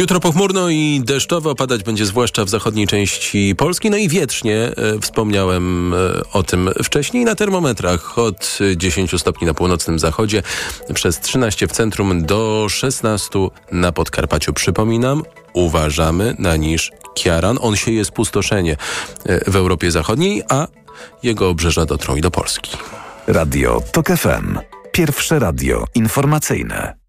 Jutro 0.00 0.20
pochmurno 0.20 0.68
i 0.68 1.02
deszczowo 1.04 1.54
padać 1.54 1.82
będzie 1.82 2.06
zwłaszcza 2.06 2.44
w 2.44 2.48
zachodniej 2.48 2.86
części 2.86 3.54
Polski, 3.56 3.90
no 3.90 3.96
i 3.96 4.08
wietrznie. 4.08 4.56
E, 4.56 5.00
wspomniałem 5.00 5.94
e, 5.94 5.96
o 6.32 6.42
tym 6.42 6.70
wcześniej. 6.84 7.24
Na 7.24 7.34
termometrach 7.34 8.18
od 8.18 8.58
10 8.76 9.20
stopni 9.20 9.46
na 9.46 9.54
północnym 9.54 9.98
zachodzie, 9.98 10.42
przez 10.94 11.20
13 11.20 11.68
w 11.68 11.72
centrum 11.72 12.24
do 12.24 12.66
16 12.68 13.28
na 13.72 13.92
Podkarpaciu. 13.92 14.52
Przypominam, 14.52 15.22
uważamy 15.52 16.34
na 16.38 16.56
niż 16.56 16.90
Kiaran. 17.14 17.58
On 17.60 17.76
sieje 17.76 18.04
spustoszenie 18.04 18.76
e, 19.26 19.50
w 19.50 19.56
Europie 19.56 19.90
Zachodniej, 19.90 20.42
a 20.48 20.66
jego 21.22 21.48
obrzeża 21.48 21.86
dotrą 21.86 22.16
i 22.16 22.20
do 22.20 22.30
Polski. 22.30 22.76
Radio 23.26 23.82
TOK 23.92 24.06
FM. 24.06 24.58
Pierwsze 24.92 25.38
radio 25.38 25.84
informacyjne. 25.94 26.99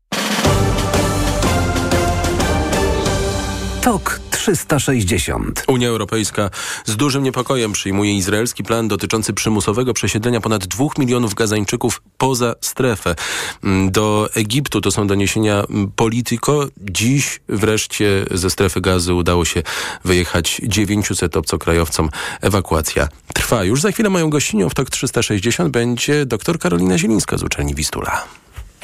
TOK 3.81 4.19
360. 4.31 5.63
Unia 5.67 5.87
Europejska 5.87 6.49
z 6.85 6.95
dużym 6.95 7.23
niepokojem 7.23 7.71
przyjmuje 7.71 8.13
izraelski 8.13 8.63
plan 8.63 8.87
dotyczący 8.87 9.33
przymusowego 9.33 9.93
przesiedlenia 9.93 10.41
ponad 10.41 10.67
dwóch 10.67 10.97
milionów 10.97 11.33
Gazańczyków 11.33 12.01
poza 12.17 12.55
strefę. 12.61 13.15
Mm, 13.63 13.91
do 13.91 14.29
Egiptu 14.35 14.81
to 14.81 14.91
są 14.91 15.07
doniesienia 15.07 15.63
mm, 15.69 15.91
Politico. 15.95 16.67
Dziś 16.77 17.39
wreszcie 17.49 18.25
ze 18.31 18.49
strefy 18.49 18.81
gazy 18.81 19.13
udało 19.13 19.45
się 19.45 19.63
wyjechać 20.05 20.61
900 20.63 21.37
obcokrajowcom. 21.37 22.09
Ewakuacja 22.41 23.07
trwa. 23.33 23.63
Już 23.63 23.81
za 23.81 23.91
chwilę 23.91 24.09
moją 24.09 24.29
gościnią 24.29 24.69
w 24.69 24.73
TOK 24.73 24.89
360 24.89 25.69
będzie 25.69 26.25
dr 26.25 26.59
Karolina 26.59 26.97
Zielińska 26.97 27.37
z 27.37 27.43
uczelni 27.43 27.75
Wistula. 27.75 28.23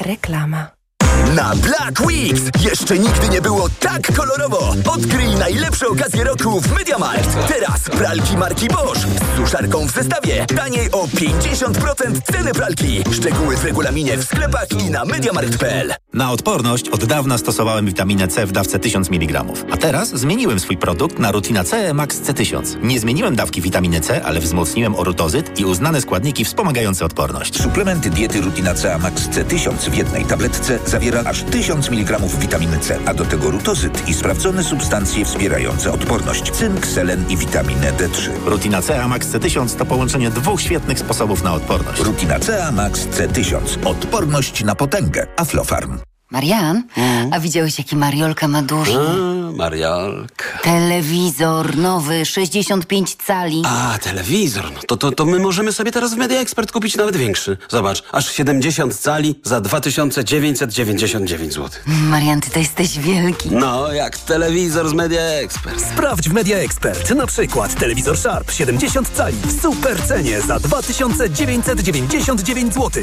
Reklama. 0.00 0.77
Na 1.34 1.54
Black 1.56 2.00
Weeks 2.06 2.42
jeszcze 2.60 2.98
nigdy 2.98 3.28
nie 3.28 3.40
było 3.40 3.68
tak 3.80 4.16
kolorowo. 4.16 4.74
Odkryj 4.90 5.34
najlepsze 5.38 5.88
okazje 5.88 6.24
roku 6.24 6.60
w 6.60 6.72
MediaMarkt. 6.78 7.48
Teraz 7.48 7.80
pralki 7.80 8.36
marki 8.36 8.68
Bosch 8.68 8.98
z 8.98 9.36
suszarką 9.36 9.86
w 9.86 9.90
zestawie. 9.90 10.46
Taniej 10.46 10.90
o 10.90 11.06
50% 11.06 12.20
ceny 12.32 12.52
pralki. 12.52 13.02
Szczegóły 13.12 13.56
w 13.56 13.64
regulaminie 13.64 14.16
w 14.16 14.24
sklepach 14.24 14.66
i 14.86 14.90
na 14.90 15.04
MediaMarkt.pl. 15.04 15.94
Na 16.14 16.32
odporność 16.32 16.88
od 16.88 17.04
dawna 17.04 17.38
stosowałem 17.38 17.86
witaminę 17.86 18.28
C 18.28 18.46
w 18.46 18.52
dawce 18.52 18.78
1000 18.78 19.10
mg. 19.10 19.44
A 19.70 19.76
teraz 19.76 20.08
zmieniłem 20.08 20.60
swój 20.60 20.76
produkt 20.76 21.18
na 21.18 21.32
Rutina 21.32 21.64
C 21.64 21.94
Max 21.94 22.20
C1000. 22.20 22.82
Nie 22.82 23.00
zmieniłem 23.00 23.36
dawki 23.36 23.62
witaminy 23.62 24.00
C, 24.00 24.24
ale 24.24 24.40
wzmocniłem 24.40 24.94
orutozyt 24.94 25.60
i 25.60 25.64
uznane 25.64 26.00
składniki 26.00 26.44
wspomagające 26.44 27.04
odporność. 27.04 27.62
Suplementy 27.62 28.10
diety 28.10 28.40
Rutina 28.40 28.74
C 28.74 28.98
Max 28.98 29.28
C1000 29.28 29.90
w 29.90 29.94
jednej 29.94 30.24
tabletce 30.24 30.78
zawiera 31.08 31.30
aż 31.30 31.42
1000 31.42 31.90
mg 31.90 32.18
witaminy 32.40 32.78
C, 32.78 32.98
a 33.06 33.14
do 33.14 33.24
tego 33.24 33.50
rutozyt 33.50 34.08
i 34.08 34.14
sprawdzone 34.14 34.64
substancje 34.64 35.24
wspierające 35.24 35.92
odporność, 35.92 36.50
cynk, 36.50 36.86
selen 36.86 37.24
i 37.28 37.36
witaminę 37.36 37.92
D3. 37.92 38.30
Rutina 38.46 38.82
C 38.82 39.08
Max 39.08 39.28
C1000 39.28 39.76
to 39.76 39.86
połączenie 39.86 40.30
dwóch 40.30 40.60
świetnych 40.60 40.98
sposobów 40.98 41.42
na 41.42 41.54
odporność. 41.54 42.00
Rutina 42.00 42.38
C 42.38 42.72
Max 42.72 43.06
C1000. 43.06 43.86
Odporność 43.86 44.64
na 44.64 44.74
potęgę. 44.74 45.26
Aflofarm. 45.36 46.07
Marian, 46.30 46.82
a 47.32 47.40
widziałeś 47.40 47.78
jaki 47.78 47.96
Mariolka 47.96 48.48
ma 48.48 48.62
duży? 48.62 48.98
A, 48.98 49.12
Mariolka. 49.56 50.44
Telewizor 50.62 51.76
nowy, 51.76 52.26
65 52.26 53.14
cali. 53.26 53.62
A, 53.66 53.98
telewizor. 54.02 54.64
No 54.72 54.80
to, 54.86 54.96
to, 54.96 55.12
to 55.12 55.24
my 55.26 55.38
możemy 55.38 55.72
sobie 55.72 55.92
teraz 55.92 56.14
w 56.14 56.16
Media 56.16 56.40
Expert 56.40 56.72
kupić 56.72 56.96
nawet 56.96 57.16
większy. 57.16 57.56
Zobacz, 57.68 58.02
aż 58.12 58.32
70 58.32 58.96
cali 58.96 59.40
za 59.44 59.60
2999 59.60 61.52
zł. 61.54 61.68
Marian, 61.86 62.40
ty 62.40 62.50
to 62.50 62.58
jesteś 62.58 62.98
wielki. 62.98 63.50
No, 63.50 63.92
jak 63.92 64.18
telewizor 64.18 64.88
z 64.88 64.92
Media 64.92 65.22
Expert. 65.22 65.80
Sprawdź 65.92 66.28
w 66.28 66.32
Media 66.32 66.56
Expert. 66.58 67.10
Na 67.14 67.26
przykład 67.26 67.74
telewizor 67.74 68.18
Sharp 68.18 68.50
70 68.50 69.08
cali 69.08 69.36
w 69.44 69.62
super 69.62 70.02
cenie 70.02 70.40
za 70.40 70.60
2999 70.60 72.74
zł. 72.74 73.02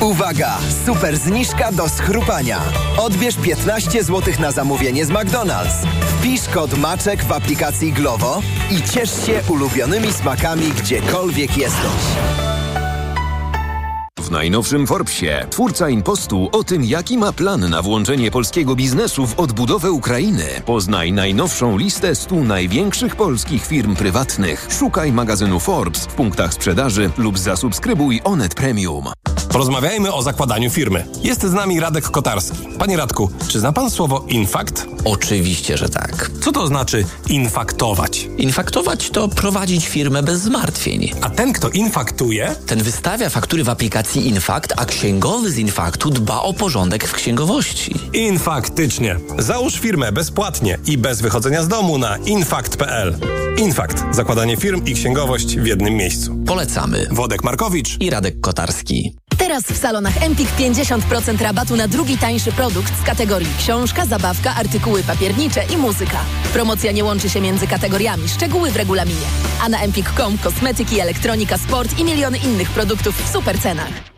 Uwaga! 0.00 0.58
Super 0.86 1.16
zniżka 1.16 1.72
do 1.72 1.88
schrupania. 1.88 2.60
Odbierz 2.96 3.36
15 3.36 4.02
zł 4.04 4.34
na 4.38 4.50
zamówienie 4.50 5.06
z 5.06 5.10
McDonald's. 5.10 5.86
Wpisz 6.00 6.48
kod 6.48 6.78
Maczek 6.78 7.24
w 7.24 7.32
aplikacji 7.32 7.92
Glovo 7.92 8.42
i 8.70 8.82
ciesz 8.82 9.26
się 9.26 9.40
ulubionymi 9.48 10.12
smakami 10.12 10.70
gdziekolwiek 10.70 11.56
jesteś. 11.56 12.47
W 14.18 14.30
najnowszym 14.30 14.86
Forbesie 14.86 15.46
twórca 15.50 15.88
Impostu 15.88 16.48
o 16.52 16.64
tym, 16.64 16.84
jaki 16.84 17.18
ma 17.18 17.32
plan 17.32 17.70
na 17.70 17.82
włączenie 17.82 18.30
polskiego 18.30 18.76
biznesu 18.76 19.26
w 19.26 19.40
odbudowę 19.40 19.92
Ukrainy. 19.92 20.44
Poznaj 20.66 21.12
najnowszą 21.12 21.78
listę 21.78 22.14
100 22.14 22.34
największych 22.34 23.16
polskich 23.16 23.66
firm 23.66 23.96
prywatnych. 23.96 24.68
Szukaj 24.78 25.12
magazynu 25.12 25.60
Forbes 25.60 26.06
w 26.06 26.14
punktach 26.14 26.54
sprzedaży 26.54 27.10
lub 27.18 27.38
zasubskrybuj 27.38 28.20
Onet 28.24 28.54
Premium. 28.54 29.04
Porozmawiajmy 29.48 30.12
o 30.12 30.22
zakładaniu 30.22 30.70
firmy. 30.70 31.06
Jest 31.22 31.42
z 31.42 31.52
nami 31.52 31.80
Radek 31.80 32.04
Kotarski. 32.10 32.58
Panie 32.78 32.96
Radku, 32.96 33.30
czy 33.48 33.60
zna 33.60 33.72
pan 33.72 33.90
słowo 33.90 34.24
infakt? 34.28 34.86
Oczywiście, 35.04 35.76
że 35.76 35.88
tak. 35.88 36.30
Co 36.40 36.52
to 36.52 36.66
znaczy 36.66 37.04
infaktować? 37.28 38.28
Infaktować 38.38 39.10
to 39.10 39.28
prowadzić 39.28 39.88
firmę 39.88 40.22
bez 40.22 40.40
zmartwień. 40.40 41.10
A 41.20 41.30
ten, 41.30 41.52
kto 41.52 41.68
infaktuje? 41.68 42.54
Ten 42.66 42.82
wystawia 42.82 43.30
faktury 43.30 43.64
w 43.64 43.68
aplikacji 43.68 44.07
Infakt, 44.16 44.72
a 44.76 44.84
księgowy 44.84 45.50
z 45.50 45.58
Infaktu 45.58 46.10
dba 46.10 46.40
o 46.42 46.54
porządek 46.54 47.08
w 47.08 47.12
księgowości. 47.12 47.94
Infaktycznie. 48.12 49.16
Załóż 49.38 49.74
firmę 49.74 50.12
bezpłatnie 50.12 50.78
i 50.86 50.98
bez 50.98 51.20
wychodzenia 51.20 51.62
z 51.62 51.68
domu 51.68 51.98
na 51.98 52.16
infakt.pl. 52.16 53.18
Infakt. 53.58 54.04
Zakładanie 54.10 54.56
firm 54.56 54.84
i 54.84 54.94
księgowość 54.94 55.56
w 55.56 55.66
jednym 55.66 55.94
miejscu. 55.94 56.36
Polecamy. 56.46 57.06
Wodek 57.10 57.44
Markowicz 57.44 58.00
i 58.00 58.10
Radek 58.10 58.40
Kotarski. 58.40 59.16
Teraz 59.48 59.64
w 59.64 59.76
salonach 59.76 60.22
Empik 60.22 60.48
50% 60.48 61.42
rabatu 61.42 61.76
na 61.76 61.88
drugi 61.88 62.18
tańszy 62.18 62.52
produkt 62.52 63.00
z 63.02 63.04
kategorii 63.04 63.48
książka, 63.58 64.06
zabawka, 64.06 64.54
artykuły 64.54 65.02
papiernicze 65.02 65.64
i 65.74 65.76
muzyka. 65.76 66.18
Promocja 66.52 66.92
nie 66.92 67.04
łączy 67.04 67.30
się 67.30 67.40
między 67.40 67.66
kategoriami, 67.66 68.28
szczegóły 68.28 68.70
w 68.70 68.76
regulaminie. 68.76 69.26
A 69.62 69.68
na 69.68 69.80
empik.com 69.80 70.38
kosmetyki, 70.38 71.00
elektronika, 71.00 71.58
sport 71.58 71.98
i 71.98 72.04
miliony 72.04 72.38
innych 72.38 72.70
produktów 72.70 73.24
w 73.24 73.32
super 73.32 73.60
cenach. 73.60 74.17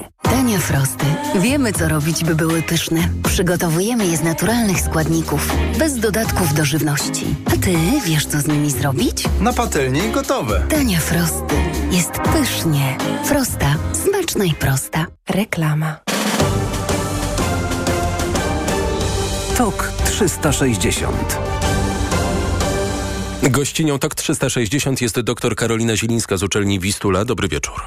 Dania 0.23 0.59
Frosty. 0.59 1.05
Wiemy, 1.39 1.73
co 1.73 1.87
robić, 1.87 2.23
by 2.23 2.35
były 2.35 2.61
pyszne. 2.61 3.09
Przygotowujemy 3.23 4.07
je 4.07 4.17
z 4.17 4.23
naturalnych 4.23 4.81
składników, 4.81 5.55
bez 5.79 5.99
dodatków 5.99 6.53
do 6.53 6.65
żywności. 6.65 7.25
A 7.45 7.49
ty 7.49 7.75
wiesz, 8.05 8.25
co 8.25 8.39
z 8.41 8.47
nimi 8.47 8.71
zrobić? 8.71 9.23
Na 9.39 9.53
patelni 9.53 10.11
gotowe. 10.11 10.65
Dania 10.69 10.99
Frosty. 10.99 11.55
Jest 11.91 12.11
pysznie. 12.11 12.97
Frosta. 13.25 13.75
Smaczna 13.93 14.45
i 14.45 14.53
prosta. 14.53 15.05
Reklama. 15.29 15.97
TOK 19.57 19.91
360 20.05 21.37
Gościnią 23.49 23.99
TOK 23.99 24.15
360 24.15 25.01
jest 25.01 25.19
dr 25.19 25.55
Karolina 25.55 25.95
Zielińska 25.95 26.37
z 26.37 26.43
uczelni 26.43 26.79
Wistula. 26.79 27.25
Dobry 27.25 27.47
wieczór. 27.47 27.81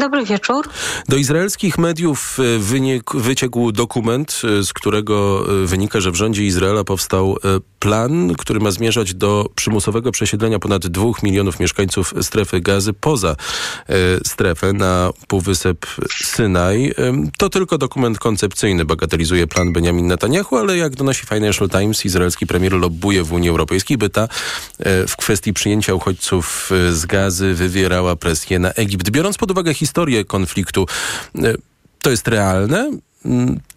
Dobry 0.00 0.24
wieczór. 0.24 0.68
Do 1.08 1.16
izraelskich 1.16 1.78
mediów 1.78 2.38
e, 2.40 2.58
wynik, 2.58 3.10
wyciekł 3.14 3.72
dokument, 3.72 4.42
e, 4.44 4.62
z 4.62 4.72
którego 4.72 5.46
e, 5.62 5.66
wynika, 5.66 6.00
że 6.00 6.10
w 6.10 6.14
rządzie 6.14 6.44
Izraela 6.44 6.84
powstał 6.84 7.36
plan, 7.78 8.34
który 8.38 8.60
ma 8.60 8.70
zmierzać 8.70 9.14
do 9.14 9.46
przymusowego 9.54 10.12
przesiedlenia 10.12 10.58
ponad 10.58 10.86
dwóch 10.86 11.22
milionów 11.22 11.60
mieszkańców 11.60 12.14
strefy 12.22 12.60
gazy 12.60 12.92
poza 12.92 13.36
strefę 14.26 14.72
na 14.72 15.10
Półwysep 15.28 15.86
Synaj. 16.24 16.94
To 17.38 17.48
tylko 17.48 17.78
dokument 17.78 18.18
koncepcyjny, 18.18 18.84
bagatelizuje 18.84 19.46
plan 19.46 19.72
Benjamin 19.72 20.06
Netanyahu, 20.06 20.56
ale 20.56 20.76
jak 20.76 20.96
donosi 20.96 21.26
Financial 21.26 21.68
Times, 21.68 22.04
izraelski 22.04 22.46
premier 22.46 22.72
lobbuje 22.72 23.22
w 23.24 23.32
Unii 23.32 23.48
Europejskiej, 23.50 23.98
by 23.98 24.10
ta 24.10 24.28
w 25.08 25.16
kwestii 25.16 25.52
przyjęcia 25.52 25.94
uchodźców 25.94 26.70
z 26.92 27.06
gazy 27.06 27.54
wywierała 27.54 28.16
presję 28.16 28.58
na 28.58 28.72
Egipt. 28.72 29.10
Biorąc 29.10 29.38
pod 29.38 29.50
uwagę 29.50 29.74
historię 29.74 29.89
konfliktu. 30.26 30.86
To 32.02 32.10
jest 32.10 32.28
realne? 32.28 32.90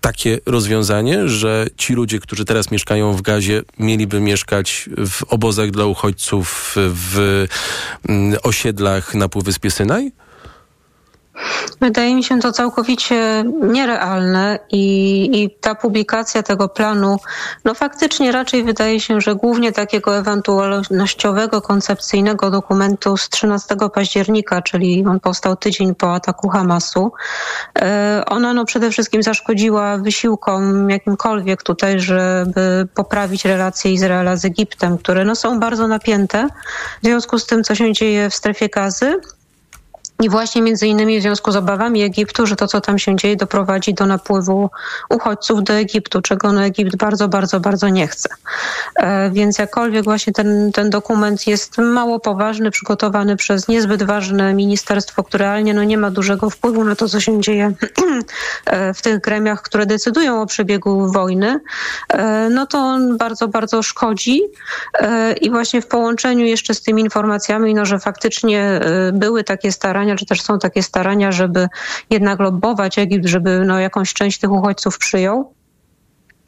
Takie 0.01 0.39
rozwiązanie, 0.45 1.27
że 1.27 1.67
ci 1.77 1.93
ludzie, 1.93 2.19
którzy 2.19 2.45
teraz 2.45 2.71
mieszkają 2.71 3.13
w 3.13 3.21
Gazie, 3.21 3.61
mieliby 3.79 4.19
mieszkać 4.19 4.89
w 5.07 5.23
obozach 5.23 5.71
dla 5.71 5.85
uchodźców 5.85 6.75
w 6.75 7.45
osiedlach 8.43 9.15
na 9.15 9.29
Półwyspie 9.29 9.71
Synaj? 9.71 10.11
Wydaje 11.81 12.15
mi 12.15 12.23
się 12.23 12.39
to 12.39 12.51
całkowicie 12.51 13.43
nierealne 13.61 14.59
i, 14.71 15.29
i 15.33 15.49
ta 15.61 15.75
publikacja 15.75 16.43
tego 16.43 16.69
planu, 16.69 17.19
no 17.65 17.73
faktycznie 17.73 18.31
raczej 18.31 18.63
wydaje 18.63 18.99
się, 18.99 19.21
że 19.21 19.35
głównie 19.35 19.71
takiego 19.71 20.17
ewentualnościowego, 20.17 21.61
koncepcyjnego 21.61 22.51
dokumentu 22.51 23.17
z 23.17 23.29
13 23.29 23.75
października, 23.93 24.61
czyli 24.61 25.05
on 25.05 25.19
powstał 25.19 25.55
tydzień 25.55 25.95
po 25.95 26.13
ataku 26.13 26.49
Hamasu. 26.49 27.11
E, 27.79 28.23
ona 28.27 28.53
no 28.53 28.65
przede 28.65 28.91
wszystkim 28.91 29.23
zaszkodziła 29.23 29.97
wysiłkom 29.97 30.89
jakimkolwiek 30.89 31.63
tutaj, 31.63 31.99
żeby 31.99 32.87
poprawić 32.93 33.45
relacje 33.45 33.91
Izraela 33.91 34.35
z 34.35 34.45
Egiptem, 34.45 34.97
które 34.97 35.25
no 35.25 35.35
są 35.35 35.59
bardzo 35.59 35.87
napięte 35.87 36.47
w 37.01 37.05
związku 37.05 37.39
z 37.39 37.45
tym, 37.45 37.63
co 37.63 37.75
się 37.75 37.93
dzieje 37.93 38.29
w 38.29 38.35
strefie 38.35 38.69
gazy. 38.69 39.21
I 40.23 40.29
właśnie 40.29 40.61
między 40.61 40.87
innymi 40.87 41.19
w 41.19 41.21
związku 41.21 41.51
z 41.51 41.55
obawami 41.55 42.03
Egiptu, 42.03 42.45
że 42.45 42.55
to, 42.55 42.67
co 42.67 42.81
tam 42.81 42.99
się 42.99 43.15
dzieje, 43.15 43.35
doprowadzi 43.35 43.93
do 43.93 44.05
napływu 44.05 44.69
uchodźców 45.09 45.63
do 45.63 45.73
Egiptu, 45.73 46.21
czego 46.21 46.53
no 46.53 46.63
Egipt 46.63 46.95
bardzo, 46.95 47.27
bardzo, 47.27 47.59
bardzo 47.59 47.89
nie 47.89 48.07
chce. 48.07 48.29
E, 48.95 49.29
więc 49.31 49.57
jakkolwiek 49.57 50.03
właśnie 50.03 50.33
ten, 50.33 50.71
ten 50.71 50.89
dokument 50.89 51.47
jest 51.47 51.77
mało 51.77 52.19
poważny, 52.19 52.71
przygotowany 52.71 53.35
przez 53.35 53.67
niezbyt 53.67 54.03
ważne 54.03 54.53
ministerstwo, 54.53 55.23
które 55.23 55.45
realnie 55.45 55.73
no, 55.73 55.83
nie 55.83 55.97
ma 55.97 56.11
dużego 56.11 56.49
wpływu 56.49 56.83
na 56.83 56.95
to, 56.95 57.09
co 57.09 57.19
się 57.19 57.41
dzieje 57.41 57.73
w 58.93 59.01
tych 59.01 59.21
gremiach, 59.21 59.61
które 59.61 59.85
decydują 59.85 60.41
o 60.41 60.45
przebiegu 60.45 61.11
wojny, 61.11 61.59
e, 62.09 62.49
no 62.49 62.65
to 62.65 62.77
on 62.77 63.17
bardzo, 63.17 63.47
bardzo 63.47 63.83
szkodzi. 63.83 64.41
E, 64.93 65.33
I 65.33 65.49
właśnie 65.49 65.81
w 65.81 65.87
połączeniu 65.87 66.45
jeszcze 66.45 66.73
z 66.73 66.81
tymi 66.81 67.01
informacjami, 67.01 67.73
no, 67.73 67.85
że 67.85 67.99
faktycznie 67.99 68.61
e, 68.61 69.11
były 69.11 69.43
takie 69.43 69.71
starania, 69.71 70.15
czy 70.15 70.25
też 70.25 70.41
są 70.41 70.59
takie 70.59 70.83
starania, 70.83 71.31
żeby 71.31 71.67
jednak 72.09 72.39
lobbować 72.39 72.99
Egipt, 72.99 73.25
żeby 73.25 73.65
no, 73.65 73.79
jakąś 73.79 74.13
część 74.13 74.39
tych 74.39 74.51
uchodźców 74.51 74.97
przyjął. 74.97 75.53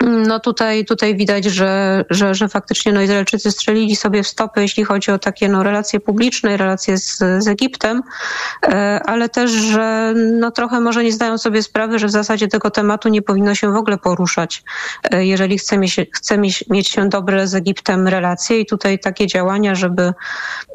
No 0.05 0.39
tutaj, 0.39 0.85
tutaj 0.85 1.15
widać, 1.15 1.45
że, 1.45 2.05
że, 2.09 2.35
że 2.35 2.49
faktycznie 2.49 2.93
no 2.93 3.01
Izraelczycy 3.01 3.51
strzelili 3.51 3.95
sobie 3.95 4.23
w 4.23 4.27
stopy, 4.27 4.61
jeśli 4.61 4.83
chodzi 4.83 5.11
o 5.11 5.19
takie 5.19 5.49
no, 5.49 5.63
relacje 5.63 5.99
publiczne, 5.99 6.57
relacje 6.57 6.97
z, 6.97 7.17
z 7.17 7.47
Egiptem, 7.47 8.03
e, 8.63 9.01
ale 9.05 9.29
też, 9.29 9.51
że 9.51 10.13
no, 10.15 10.51
trochę 10.51 10.79
może 10.79 11.03
nie 11.03 11.11
zdają 11.11 11.37
sobie 11.37 11.63
sprawy, 11.63 11.99
że 11.99 12.07
w 12.07 12.11
zasadzie 12.11 12.47
tego 12.47 12.71
tematu 12.71 13.09
nie 13.09 13.21
powinno 13.21 13.55
się 13.55 13.71
w 13.71 13.75
ogóle 13.75 13.97
poruszać, 13.97 14.63
e, 15.11 15.25
jeżeli 15.25 15.57
chce 15.57 15.77
mieć, 15.77 15.95
chce 16.11 16.37
mieć 16.69 16.89
się 16.89 17.09
dobre 17.09 17.47
z 17.47 17.55
Egiptem 17.55 18.07
relacje. 18.07 18.59
I 18.59 18.65
tutaj 18.65 18.99
takie 18.99 19.27
działania, 19.27 19.75
żeby, 19.75 20.13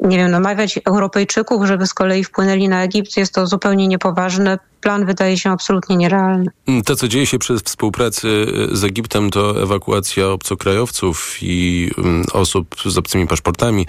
nie 0.01 0.17
wiem, 0.17 0.31
namawiać 0.31 0.79
Europejczyków, 0.85 1.65
żeby 1.65 1.87
z 1.87 1.93
kolei 1.93 2.23
wpłynęli 2.23 2.69
na 2.69 2.83
Egipt, 2.83 3.17
jest 3.17 3.33
to 3.33 3.47
zupełnie 3.47 3.87
niepoważne 3.87 4.59
plan 4.81 5.05
wydaje 5.05 5.37
się 5.37 5.49
absolutnie 5.49 5.97
nierealny. 5.97 6.45
To, 6.85 6.95
co 6.95 7.07
dzieje 7.07 7.25
się 7.25 7.39
przez 7.39 7.61
współpracy 7.61 8.45
z 8.71 8.83
Egiptem, 8.83 9.29
to 9.29 9.63
ewakuacja 9.63 10.27
obcokrajowców 10.27 11.37
i 11.41 11.89
um, 11.97 12.25
osób 12.33 12.75
z 12.85 12.97
obcymi 12.97 13.27
paszportami 13.27 13.87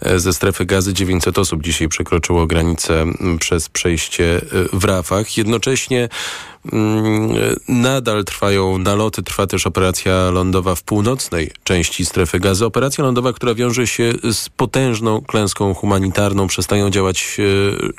e, 0.00 0.18
ze 0.18 0.32
strefy 0.32 0.64
gazy. 0.64 0.94
900 0.94 1.38
osób 1.38 1.62
dzisiaj 1.62 1.88
przekroczyło 1.88 2.46
granicę 2.46 3.04
przez 3.38 3.68
przejście 3.68 4.36
e, 4.36 4.40
w 4.72 4.84
Rafach. 4.84 5.36
Jednocześnie 5.36 6.02
Mm, 6.02 6.08
nadal 7.68 8.24
trwają 8.24 8.78
naloty, 8.78 9.22
trwa 9.22 9.46
też 9.46 9.66
operacja 9.66 10.30
lądowa 10.30 10.74
w 10.74 10.82
północnej 10.82 11.50
części 11.64 12.06
strefy 12.06 12.40
gazy. 12.40 12.66
Operacja 12.66 13.04
lądowa, 13.04 13.32
która 13.32 13.54
wiąże 13.54 13.86
się 13.86 14.12
z 14.32 14.48
potężną 14.48 15.20
klęską 15.20 15.74
humanitarną. 15.74 16.46
Przestają 16.46 16.90
działać 16.90 17.36
e, 17.38 17.42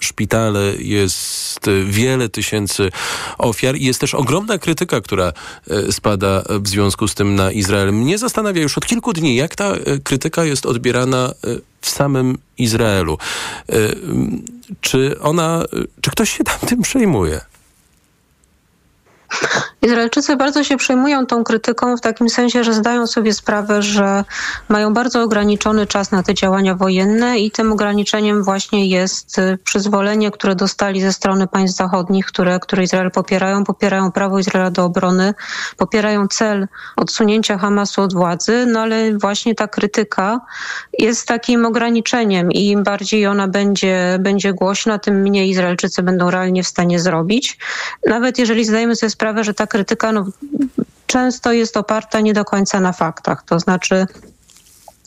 szpitale, 0.01 0.73
jest 0.79 1.59
wiele 1.85 2.29
tysięcy 2.29 2.91
ofiar 3.37 3.75
i 3.75 3.85
jest 3.85 3.99
też 3.99 4.13
ogromna 4.13 4.57
krytyka, 4.57 5.01
która 5.01 5.33
e, 5.69 5.91
spada 5.91 6.43
w 6.49 6.67
związku 6.67 7.07
z 7.07 7.15
tym 7.15 7.35
na 7.35 7.51
Izrael. 7.51 7.93
Mnie 7.93 8.17
zastanawia 8.17 8.61
już 8.61 8.77
od 8.77 8.85
kilku 8.85 9.13
dni, 9.13 9.35
jak 9.35 9.55
ta 9.55 9.65
e, 9.65 9.99
krytyka 9.99 10.45
jest 10.45 10.65
odbierana 10.65 11.33
w 11.81 11.89
samym 11.89 12.37
Izraelu. 12.57 13.17
Czy 14.81 15.19
ona, 15.19 15.63
czy 16.01 16.11
ktoś 16.11 16.37
się 16.37 16.43
tam 16.43 16.59
tym 16.69 16.81
przejmuje? 16.81 17.41
Izraelczycy 19.83 20.35
bardzo 20.35 20.63
się 20.63 20.77
przejmują 20.77 21.25
tą 21.25 21.43
krytyką 21.43 21.97
w 21.97 22.01
takim 22.01 22.29
sensie, 22.29 22.63
że 22.63 22.73
zdają 22.73 23.07
sobie 23.07 23.33
sprawę, 23.33 23.81
że 23.81 24.23
mają 24.69 24.93
bardzo 24.93 25.23
ograniczony 25.23 25.87
czas 25.87 26.11
na 26.11 26.23
te 26.23 26.33
działania 26.33 26.75
wojenne 26.75 27.39
i 27.39 27.51
tym 27.51 27.71
ograniczeniem 27.71 28.43
właśnie 28.43 28.87
jest 28.87 29.37
y, 29.37 29.57
przyzwolenie, 29.63 30.31
które 30.31 30.55
dostali 30.55 31.01
ze 31.01 31.13
strony 31.13 31.47
państw 31.47 31.77
zachodnich, 31.77 32.25
które, 32.25 32.59
które 32.59 32.83
Izrael 32.83 33.11
popierają, 33.11 33.63
popierają 33.63 34.11
prawo 34.11 34.39
Izraela 34.39 34.71
do 34.71 34.85
obrony, 34.85 35.33
popierają 35.77 36.27
cel 36.27 36.67
odsunięcia 36.95 37.57
Hamasu 37.57 38.01
od 38.01 38.13
władzy, 38.13 38.65
no 38.65 38.79
ale 38.79 39.17
właśnie 39.17 39.55
ta 39.55 39.67
krytyka 39.67 40.41
jest 40.99 41.27
takim 41.27 41.65
ograniczeniem 41.65 42.51
i 42.51 42.67
im 42.67 42.83
bardziej 42.83 43.27
ona 43.27 43.47
będzie, 43.47 44.17
będzie 44.19 44.53
głośna, 44.53 44.99
tym 44.99 45.21
mniej 45.21 45.49
Izraelczycy 45.49 46.03
będą 46.03 46.31
realnie 46.31 46.63
w 46.63 46.67
stanie 46.67 46.99
zrobić. 46.99 47.57
Nawet 48.05 48.39
jeżeli 48.39 48.65
zdajemy 48.65 48.95
sobie 48.95 49.09
sprawę, 49.09 49.22
że 49.43 49.53
ta 49.53 49.67
krytyka 49.67 50.11
no, 50.11 50.25
często 51.07 51.51
jest 51.51 51.77
oparta 51.77 52.19
nie 52.19 52.33
do 52.33 52.45
końca 52.45 52.79
na 52.79 52.93
faktach. 52.93 53.43
To 53.43 53.59
znaczy 53.59 54.05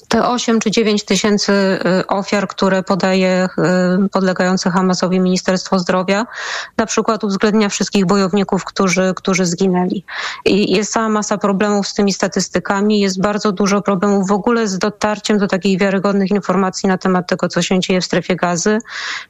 te 0.09 0.29
8 0.29 0.61
czy 0.61 0.71
9 0.71 1.05
tysięcy 1.05 1.53
y, 1.53 2.07
ofiar, 2.07 2.49
które 2.49 2.83
podaje 2.83 3.49
y, 4.05 4.09
podlegające 4.09 4.71
Hamasowi 4.71 5.21
Ministerstwo 5.21 5.79
Zdrowia, 5.79 6.27
na 6.77 6.87
przykład 6.87 7.25
uwzględnia 7.25 7.69
wszystkich 7.69 8.07
bojowników, 8.07 8.65
którzy, 8.65 9.13
którzy 9.17 9.47
zginęli. 9.47 10.05
I 10.45 10.73
jest 10.73 10.93
cała 10.93 11.09
masa 11.09 11.39
problemów 11.39 11.89
z 11.89 11.95
tymi 11.95 12.13
statystykami, 12.13 13.01
jest 13.01 13.21
bardzo 13.21 13.53
dużo 13.53 13.83
problemów 13.83 14.29
w 14.29 14.33
ogóle 14.33 14.69
z 14.69 14.79
dotarciem 14.79 15.39
do 15.39 15.47
takich 15.47 15.79
wiarygodnych 15.79 16.31
informacji 16.31 16.89
na 16.89 16.99
temat 16.99 17.29
tego, 17.29 17.49
co 17.49 17.63
się 17.63 17.81
dzieje 17.81 18.01
w 18.01 18.05
strefie 18.05 18.37
gazy, 18.37 18.79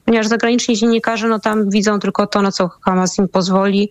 ponieważ 0.05 0.27
zagraniczni 0.27 0.77
dziennikarze 0.77 1.29
no 1.29 1.39
tam 1.39 1.71
widzą 1.71 1.99
tylko 1.99 2.27
to, 2.27 2.43
na 2.43 2.53
co 2.53 2.71
Hamas 2.85 3.19
im 3.19 3.29
pozwoli, 3.29 3.91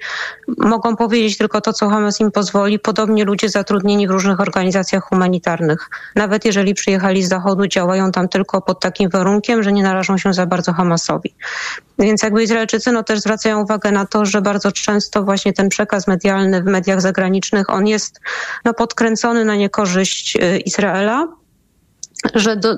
mogą 0.58 0.96
powiedzieć 0.96 1.38
tylko 1.38 1.62
to, 1.62 1.74
co 1.74 1.90
Hamas 1.90 2.20
im 2.20 2.32
pozwoli, 2.32 2.80
podobnie 2.80 3.26
ludzie 3.26 3.50
zatrudnieni 3.50 4.08
w 4.08 4.12
różnych 4.12 4.40
organizacjach 4.40 5.04
humanitarnych. 5.04 5.90
Nawet 6.16 6.46
jeżeli 6.46 6.75
przyjechali 6.76 7.24
z 7.24 7.30
zachodu, 7.30 7.68
działają 7.68 8.12
tam 8.12 8.28
tylko 8.28 8.62
pod 8.62 8.80
takim 8.80 9.10
warunkiem, 9.10 9.64
że 9.64 9.74
nie 9.74 9.84
narażą 9.84 10.18
się 10.18 10.34
za 10.34 10.46
bardzo 10.46 10.74
Hamasowi. 10.74 11.36
Więc 12.00 12.24
jakby 12.24 12.44
Izraelczycy 12.44 12.92
no, 12.92 13.04
też 13.04 13.20
zwracają 13.20 13.62
uwagę 13.62 13.92
na 13.92 14.06
to, 14.06 14.26
że 14.26 14.42
bardzo 14.42 14.72
często 14.72 15.24
właśnie 15.24 15.54
ten 15.54 15.70
przekaz 15.70 16.08
medialny 16.08 16.64
w 16.64 16.66
mediach 16.66 17.02
zagranicznych, 17.02 17.70
on 17.70 17.88
jest 17.88 18.20
no, 18.66 18.74
podkręcony 18.74 19.46
na 19.46 19.56
niekorzyść 19.56 20.36
y, 20.36 20.60
Izraela, 20.60 21.28
że 22.36 22.56
do, 22.56 22.78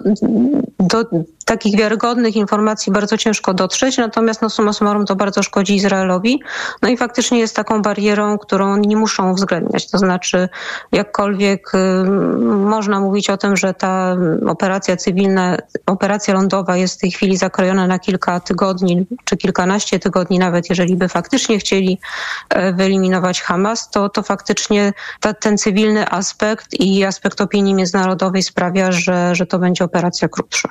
do 0.80 1.06
takich 1.48 1.78
wiarygodnych 1.78 2.36
informacji 2.36 2.92
bardzo 2.92 3.18
ciężko 3.18 3.54
dotrzeć, 3.54 3.98
natomiast 3.98 4.42
no 4.42 4.50
summa 4.50 4.74
summarum 4.74 5.06
to 5.06 5.16
bardzo 5.16 5.44
szkodzi 5.44 5.76
Izraelowi. 5.76 6.42
No 6.82 6.90
i 6.90 6.98
faktycznie 6.98 7.40
jest 7.40 7.56
taką 7.56 7.82
barierą, 7.82 8.38
którą 8.38 8.72
oni 8.72 8.88
nie 8.88 8.98
muszą 8.98 9.32
uwzględniać. 9.32 9.90
To 9.90 9.98
znaczy, 9.98 10.50
jakkolwiek 10.92 11.72
można 12.48 13.00
mówić 13.00 13.30
o 13.30 13.38
tym, 13.38 13.58
że 13.58 13.74
ta 13.74 14.16
operacja 14.48 14.98
cywilna, 14.98 15.58
operacja 15.86 16.34
lądowa 16.34 16.78
jest 16.78 16.98
w 16.98 17.02
tej 17.02 17.12
chwili 17.12 17.38
zakrojona 17.38 17.88
na 17.88 18.00
kilka 18.00 18.40
tygodni, 18.40 19.06
czy 19.24 19.38
kilkanaście 19.38 20.00
tygodni 20.00 20.40
nawet, 20.40 20.70
jeżeli 20.70 20.96
by 20.96 21.10
faktycznie 21.10 21.60
chcieli 21.60 22.00
y, 22.56 22.74
wyeliminować 22.74 23.42
Hamas, 23.42 23.90
to, 23.90 24.10
to 24.10 24.24
faktycznie 24.24 24.94
ta, 25.20 25.34
ten 25.34 25.58
cywilny 25.58 26.10
aspekt 26.10 26.74
i 26.74 27.04
aspekt 27.04 27.42
opinii 27.42 27.74
międzynarodowej 27.74 28.44
sprawia, 28.44 28.92
że, 28.92 29.36
że 29.36 29.46
to 29.46 29.60
będzie 29.60 29.84
operacja 29.84 30.28
krótsza. 30.28 30.70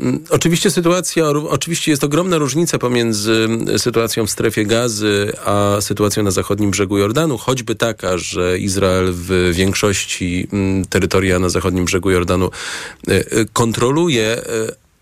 Mm, 0.00 0.24
oczywiście 0.30 0.70
sytuacja, 0.70 1.28
oczywiście 1.28 1.90
jest 1.90 2.04
ogromna 2.04 2.38
różnica 2.38 2.78
pomiędzy 2.78 3.32
mm, 3.32 3.78
sytuacją 3.78 4.26
w 4.26 4.30
strefie 4.30 4.66
gazy, 4.66 5.32
a 5.44 5.76
sytuacją 5.80 6.22
na 6.22 6.30
zachodnim 6.30 6.70
brzegu 6.70 6.98
Jordanu, 6.98 7.38
choćby 7.38 7.74
taka, 7.74 8.18
że 8.18 8.58
Izrael 8.58 9.12
w 9.12 9.50
większości 9.52 10.48
mm, 10.52 10.84
terytoria 10.84 11.38
na 11.38 11.48
zachodnim 11.48 11.84
brzegu 11.84 12.10
Jordanu 12.10 12.50
e, 13.08 13.12
e, 13.12 13.24
kontroluje, 13.52 14.26
e, 14.26 14.42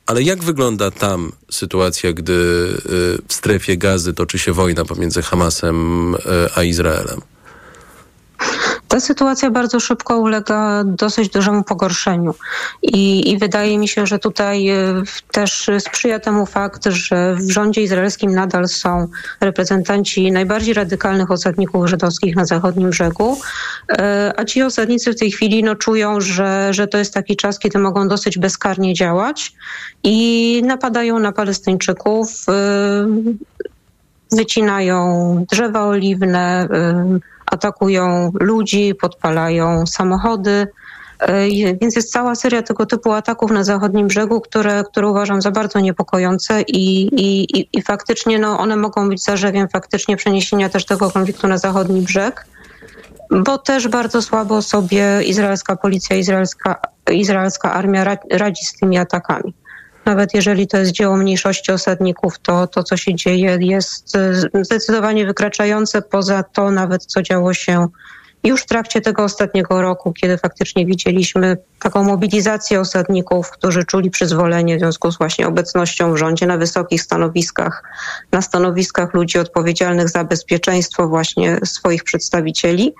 ale 0.07 0.22
jak 0.22 0.44
wygląda 0.44 0.90
tam 0.90 1.33
sytuacja, 1.50 2.12
gdy 2.12 2.33
w 3.28 3.35
strefie 3.35 3.76
gazy 3.76 4.14
toczy 4.14 4.38
się 4.38 4.52
wojna 4.52 4.85
pomiędzy 4.85 5.22
Hamasem 5.22 6.14
a 6.54 6.62
Izraelem? 6.62 7.34
Ta 8.94 9.00
sytuacja 9.00 9.50
bardzo 9.50 9.80
szybko 9.80 10.18
ulega 10.18 10.85
dosyć 10.85 11.28
dużemu 11.28 11.64
pogorszeniu. 11.64 12.35
I, 12.83 13.30
i 13.30 13.38
wydaje 13.38 13.78
mi 13.78 13.88
się, 13.88 14.07
że 14.07 14.18
tutaj 14.18 14.68
e, 14.68 15.02
też 15.33 15.70
sprzyja 15.78 16.18
temu 16.18 16.46
fakt, 16.46 16.85
że 16.87 17.35
w 17.35 17.50
rządzie 17.50 17.83
izraelskim 17.83 18.35
nadal 18.35 18.68
są 18.68 19.09
reprezentanci 19.40 20.33
najbardziej 20.33 20.74
radykalnych 20.74 21.30
osadników 21.30 21.88
żydowskich 21.88 22.37
na 22.37 22.44
zachodnim 22.44 22.90
brzegu, 22.90 23.38
e, 23.92 24.33
a 24.37 24.44
ci 24.44 24.62
osadnicy 24.62 25.12
w 25.12 25.18
tej 25.18 25.30
chwili 25.30 25.64
no, 25.64 25.74
czują, 25.74 26.20
że, 26.20 26.68
że 26.74 26.87
to 26.87 26.98
jest 26.98 27.14
taki 27.14 27.37
czas, 27.37 27.59
kiedy 27.59 27.78
mogą 27.78 28.09
dosyć 28.09 28.38
bezkarnie 28.38 28.94
działać 28.94 29.52
i 30.02 30.62
napadają 30.66 31.18
na 31.18 31.33
Palestyńczyków 31.33 32.28
e, 32.48 32.52
wycinają 34.33 35.44
drzewa 35.50 35.85
oliwne, 35.85 36.68
atakują 37.46 38.33
ludzi, 38.40 38.94
podpalają 39.00 39.87
samochody. 39.87 40.66
Więc 41.80 41.96
jest 41.96 42.12
cała 42.12 42.35
seria 42.35 42.62
tego 42.62 42.87
typu 42.87 43.12
ataków 43.12 43.50
na 43.50 43.64
zachodnim 43.64 44.06
brzegu, 44.06 44.40
które, 44.40 44.85
które 44.90 45.08
uważam 45.08 45.42
za 45.42 45.50
bardzo 45.50 45.81
niepokojące 45.81 46.62
i, 46.62 47.02
i, 47.02 47.69
i 47.73 47.83
faktycznie 47.83 48.38
no, 48.38 48.58
one 48.58 48.77
mogą 48.77 49.08
być 49.08 49.25
zarzewiem 49.25 49.69
faktycznie 49.69 50.16
przeniesienia 50.16 50.69
też 50.69 50.85
tego 50.87 51.10
konfliktu 51.10 51.48
na 51.48 51.58
zachodni 51.58 52.02
brzeg, 52.02 52.46
bo 53.31 53.58
też 53.58 53.88
bardzo 53.88 54.23
słabo 54.23 54.62
sobie 54.62 55.23
izraelska 55.23 55.77
policja, 55.77 56.16
izraelska, 56.16 56.81
izraelska 57.12 57.73
armia 57.73 58.16
radzi 58.31 58.64
z 58.64 58.73
tymi 58.73 58.98
atakami. 58.98 59.54
Nawet 60.05 60.35
jeżeli 60.35 60.67
to 60.67 60.77
jest 60.77 60.92
dzieło 60.92 61.17
mniejszości 61.17 61.73
osadników, 61.73 62.38
to 62.38 62.67
to, 62.67 62.83
co 62.83 62.96
się 62.96 63.15
dzieje, 63.15 63.59
jest 63.61 64.17
zdecydowanie 64.63 65.27
wykraczające 65.27 66.02
poza 66.02 66.42
to 66.42 66.71
nawet, 66.71 67.05
co 67.05 67.23
działo 67.23 67.55
się 67.55 67.88
już 68.44 68.63
w 68.63 68.67
trakcie 68.67 69.00
tego 69.00 69.25
ostatniego 69.25 69.83
roku, 69.83 70.13
kiedy 70.13 70.38
faktycznie 70.38 70.87
widzieliśmy 70.87 71.57
taką 71.81 72.05
mobilizację 72.05 72.81
osadników, 72.81 73.50
którzy 73.50 73.85
czuli 73.85 74.11
przyzwolenie 74.11 74.77
w 74.77 74.81
związku 74.81 75.13
z 75.13 75.19
właśnie 75.19 75.48
obecnością 75.48 76.13
w 76.13 76.17
rządzie 76.17 76.46
na 76.46 76.57
wysokich 76.57 77.02
stanowiskach, 77.02 77.83
na 78.33 78.42
stanowiskach 78.42 79.15
ludzi 79.15 79.38
odpowiedzialnych 79.38 80.09
za 80.09 80.25
bezpieczeństwo 80.25 81.09
właśnie 81.09 81.59
swoich 81.65 82.05
przedstawicieli. 82.05 82.94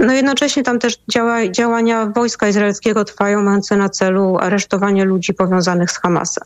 No 0.00 0.12
jednocześnie 0.12 0.62
tam 0.62 0.78
też 0.78 0.98
działa, 1.10 1.48
działania 1.48 2.06
wojska 2.06 2.48
izraelskiego 2.48 3.04
trwają, 3.04 3.42
mające 3.42 3.76
na 3.76 3.88
celu 3.88 4.38
aresztowanie 4.40 5.04
ludzi 5.04 5.34
powiązanych 5.34 5.90
z 5.90 5.98
Hamasem. 5.98 6.44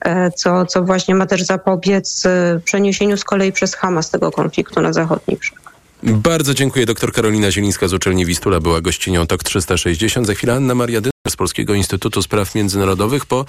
E, 0.00 0.30
co, 0.30 0.66
co 0.66 0.82
właśnie 0.82 1.14
ma 1.14 1.26
też 1.26 1.42
zapobiec 1.42 2.26
e, 2.26 2.60
przeniesieniu 2.64 3.16
z 3.16 3.24
kolei 3.24 3.52
przez 3.52 3.74
Hamas 3.74 4.10
tego 4.10 4.30
konfliktu 4.30 4.80
na 4.80 4.92
zachodni 4.92 5.36
brzeg. 5.36 5.58
Bardzo 6.02 6.54
dziękuję. 6.54 6.86
Doktor 6.86 7.12
Karolina 7.12 7.50
Zielińska 7.50 7.88
z 7.88 7.92
uczelni 7.92 8.26
Wistula 8.26 8.60
była 8.60 8.80
gościnią 8.80 9.26
TOK 9.26 9.44
360. 9.44 10.26
Za 10.26 10.34
chwilę 10.34 10.54
Anna 10.54 10.74
Maria 10.74 11.00
Dyner 11.00 11.12
z 11.28 11.36
Polskiego 11.36 11.74
Instytutu 11.74 12.22
Spraw 12.22 12.54
Międzynarodowych 12.54 13.26
po 13.26 13.44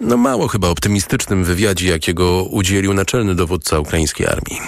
no 0.00 0.16
mało 0.16 0.48
chyba 0.48 0.68
optymistycznym 0.68 1.44
wywiadzie, 1.44 1.90
jakiego 1.90 2.44
udzielił 2.44 2.94
naczelny 2.94 3.34
dowódca 3.34 3.78
ukraińskiej 3.78 4.26
armii. 4.26 4.60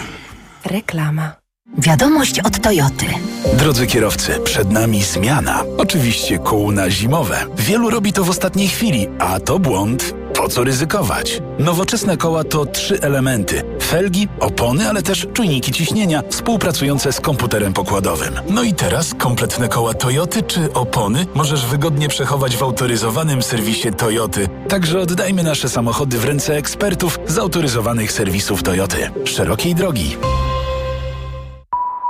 Reklama. 0.64 1.45
Wiadomość 1.79 2.41
od 2.41 2.61
Toyoty. 2.61 3.07
Drodzy 3.55 3.87
kierowcy, 3.87 4.41
przed 4.45 4.71
nami 4.71 5.03
zmiana. 5.03 5.62
Oczywiście 5.79 6.39
kół 6.39 6.73
na 6.73 6.91
zimowe. 6.91 7.47
Wielu 7.59 7.91
robi 7.91 8.12
to 8.12 8.25
w 8.25 8.31
ostatniej 8.31 8.69
chwili, 8.69 9.07
a 9.19 9.41
to 9.41 9.59
błąd. 9.59 10.14
Po 10.35 10.49
co 10.49 10.64
ryzykować? 10.64 11.43
Nowoczesne 11.59 12.17
koła 12.17 12.45
to 12.45 12.67
trzy 12.67 13.01
elementy: 13.01 13.62
felgi, 13.83 14.29
opony, 14.41 14.89
ale 14.89 15.03
też 15.03 15.27
czujniki 15.33 15.73
ciśnienia 15.73 16.23
współpracujące 16.31 17.12
z 17.12 17.21
komputerem 17.21 17.73
pokładowym. 17.73 18.35
No 18.51 18.62
i 18.62 18.75
teraz 18.75 19.14
kompletne 19.14 19.69
koła 19.69 19.95
Toyoty 19.95 20.43
czy 20.43 20.73
opony 20.73 21.27
możesz 21.35 21.67
wygodnie 21.67 22.09
przechować 22.09 22.57
w 22.57 22.62
autoryzowanym 22.62 23.43
serwisie 23.43 23.93
Toyoty. 23.93 24.49
Także 24.69 25.01
oddajmy 25.01 25.43
nasze 25.43 25.69
samochody 25.69 26.19
w 26.19 26.25
ręce 26.25 26.57
ekspertów 26.57 27.19
z 27.27 27.39
autoryzowanych 27.39 28.12
serwisów 28.12 28.62
Toyoty. 28.62 29.11
Szerokiej 29.25 29.75
drogi. 29.75 30.17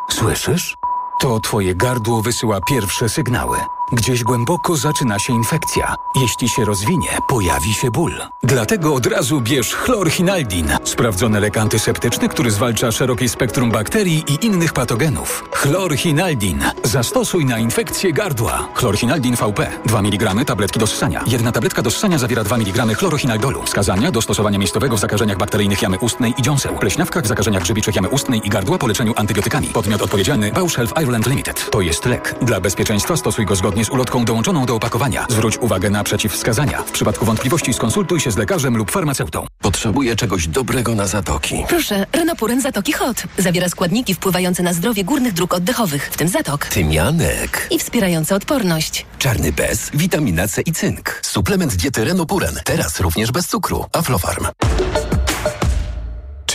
Słyszysz? 0.09 0.77
To 1.21 1.41
twoje 1.41 1.75
gardło 1.75 2.23
wysyła 2.23 2.61
pierwsze 2.61 3.09
sygnały. 3.09 3.59
Gdzieś 3.93 4.25
głęboko 4.25 4.77
zaczyna 4.77 5.19
się 5.19 5.33
infekcja. 5.33 5.95
Jeśli 6.21 6.49
się 6.49 6.65
rozwinie, 6.65 7.09
pojawi 7.29 7.75
się 7.75 7.91
ból. 7.91 8.13
Dlatego 8.43 8.95
od 8.95 9.07
razu 9.07 9.41
bierz 9.41 9.75
chlorhinaldin, 9.75 10.73
sprawdzony 10.85 11.41
lek 11.41 11.59
antyseptyczny, 11.59 12.29
który 12.29 12.51
zwalcza 12.51 12.93
szerokie 12.93 13.29
spektrum 13.29 13.71
bakterii 13.71 14.25
i 14.29 14.47
innych 14.47 14.73
patogenów. 14.73 15.45
Chlorhinaldin. 15.53 16.65
Zastosuj 16.83 17.45
na 17.45 17.59
infekcję 17.59 18.13
gardła. 18.13 18.69
Chlorhinaldin 18.75 19.37
VP. 19.37 19.71
2 19.85 19.99
mg 19.99 20.45
tabletki 20.45 20.79
do 20.79 20.87
ssania. 20.87 21.25
Jedna 21.27 21.53
tabletka 21.53 21.83
do 21.83 21.91
ssania 21.91 22.19
zawiera 22.19 22.45
2 22.45 22.57
mg 22.57 22.95
chlorochinaldolu. 22.95 23.63
Wskazania 23.63 24.11
do 24.13 24.23
stosowania 24.23 24.59
miejscowego 24.59 24.97
w 24.97 25.01
zakażeniach 25.01 25.39
bakteryjnych 25.39 25.83
jamy 25.83 25.99
ustnej 25.99 26.35
i 26.39 26.43
dziąseł. 26.43 26.75
Pleśniawkach 26.75 27.25
w 27.25 27.27
zakażeniach 27.27 27.63
grzybiczych 27.63 27.97
jamy 27.97 28.09
ustnej 28.09 28.41
i 28.45 28.51
gardła 28.51 28.79
po 28.79 28.87
leczeniu 28.87 29.13
antybiotykami. 29.17 29.69
Podmiot 29.69 30.03
odpowiedzialny 30.03 30.53
Bausch 30.53 30.77
Health 30.77 30.93
Ireland 31.07 31.27
Limited. 31.27 31.71
To 31.71 31.81
jest 31.81 32.05
lek. 32.05 32.35
Dla 32.43 32.61
bezpieczeństwa 32.61 33.17
stosuj 33.17 33.47
go 33.47 33.57
zgodnie 33.57 33.85
z 33.85 33.91
ulotką 33.91 34.25
dołączoną 34.25 34.67
do 34.67 34.75
opakowania. 34.75 35.27
Zwróć 35.31 35.59
uwagę 35.59 35.91
na 35.91 36.05
przeciwwskazania. 36.05 36.83
W 36.83 36.91
przypadku 36.91 37.25
wątpliwości 37.25 37.73
skonsultuj 37.75 38.21
się 38.21 38.31
z 38.31 38.37
lekarzem 38.37 38.77
lub 38.77 38.91
farmaceutą. 38.91 39.47
Potrzebuję 39.61 40.17
czegoś 40.17 40.49
dobrego 40.49 40.95
na 40.95 41.07
zatoki. 41.07 41.65
Proszę, 41.69 42.07
Renopuren 42.13 42.61
Zatoki 42.61 42.93
Hot. 42.93 43.23
Zawiera 43.39 43.69
składniki 43.69 44.15
wpływające 44.15 44.63
na 44.63 44.73
zdrowie 44.73 45.05
górnych 45.05 45.33
dróg 45.33 45.55
oddechowych, 45.55 46.09
w 46.13 46.17
tym 46.17 46.29
zatok. 46.29 46.67
Tymianek. 46.67 47.69
I 47.71 47.79
wspierające 47.79 48.35
odporność. 48.35 49.07
Czarny 49.19 49.53
bez, 49.53 49.91
witamina 49.95 50.49
C 50.49 50.63
i 50.63 50.73
cynk. 50.73 51.21
Suplement 51.23 51.75
diety 51.75 52.05
Renopuren. 52.05 52.61
Teraz 52.65 53.01
również 53.01 53.33
bez 53.33 53.49
cukru. 53.49 53.85
Aflofarm. 53.93 54.47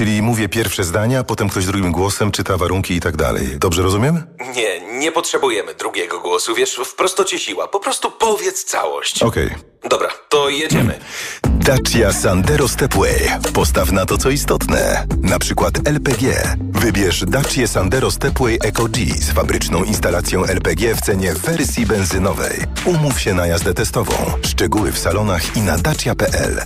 Czyli 0.01 0.21
mówię 0.21 0.49
pierwsze 0.49 0.83
zdania, 0.83 1.23
potem 1.23 1.49
ktoś 1.49 1.65
drugim 1.65 1.91
głosem 1.91 2.31
czyta 2.31 2.57
warunki 2.57 2.93
i 2.93 2.99
tak 2.99 3.17
dalej. 3.17 3.47
Dobrze 3.59 3.81
rozumiem? 3.81 4.23
Nie, 4.55 4.97
nie 4.99 5.11
potrzebujemy 5.11 5.75
drugiego 5.75 6.19
głosu. 6.19 6.55
Wiesz, 6.55 6.79
wprost 6.85 7.25
ci 7.25 7.39
siła. 7.39 7.67
Po 7.67 7.79
prostu 7.79 8.11
powiedz 8.11 8.63
całość. 8.63 9.23
Okej. 9.23 9.47
Okay. 9.47 9.89
Dobra, 9.89 10.09
to 10.29 10.49
jedziemy. 10.49 10.99
Dacia 11.43 12.13
Sandero 12.13 12.67
Stepway. 12.67 13.29
Postaw 13.53 13.91
na 13.91 14.05
to, 14.05 14.17
co 14.17 14.29
istotne. 14.29 15.07
Na 15.21 15.39
przykład 15.39 15.87
LPG. 15.87 16.55
Wybierz 16.57 17.23
Dacia 17.27 17.67
Sandero 17.67 18.11
Stepway 18.11 18.59
Eco 18.63 18.85
G 18.85 19.05
z 19.05 19.31
fabryczną 19.31 19.83
instalacją 19.83 20.45
LPG 20.45 20.95
w 20.95 21.01
cenie 21.01 21.33
wersji 21.33 21.85
benzynowej. 21.85 22.63
Umów 22.85 23.21
się 23.21 23.33
na 23.33 23.47
jazdę 23.47 23.73
testową. 23.73 24.13
Szczegóły 24.41 24.91
w 24.91 24.99
salonach 24.99 25.57
i 25.57 25.61
na 25.61 25.77
dacia.pl. 25.77 26.61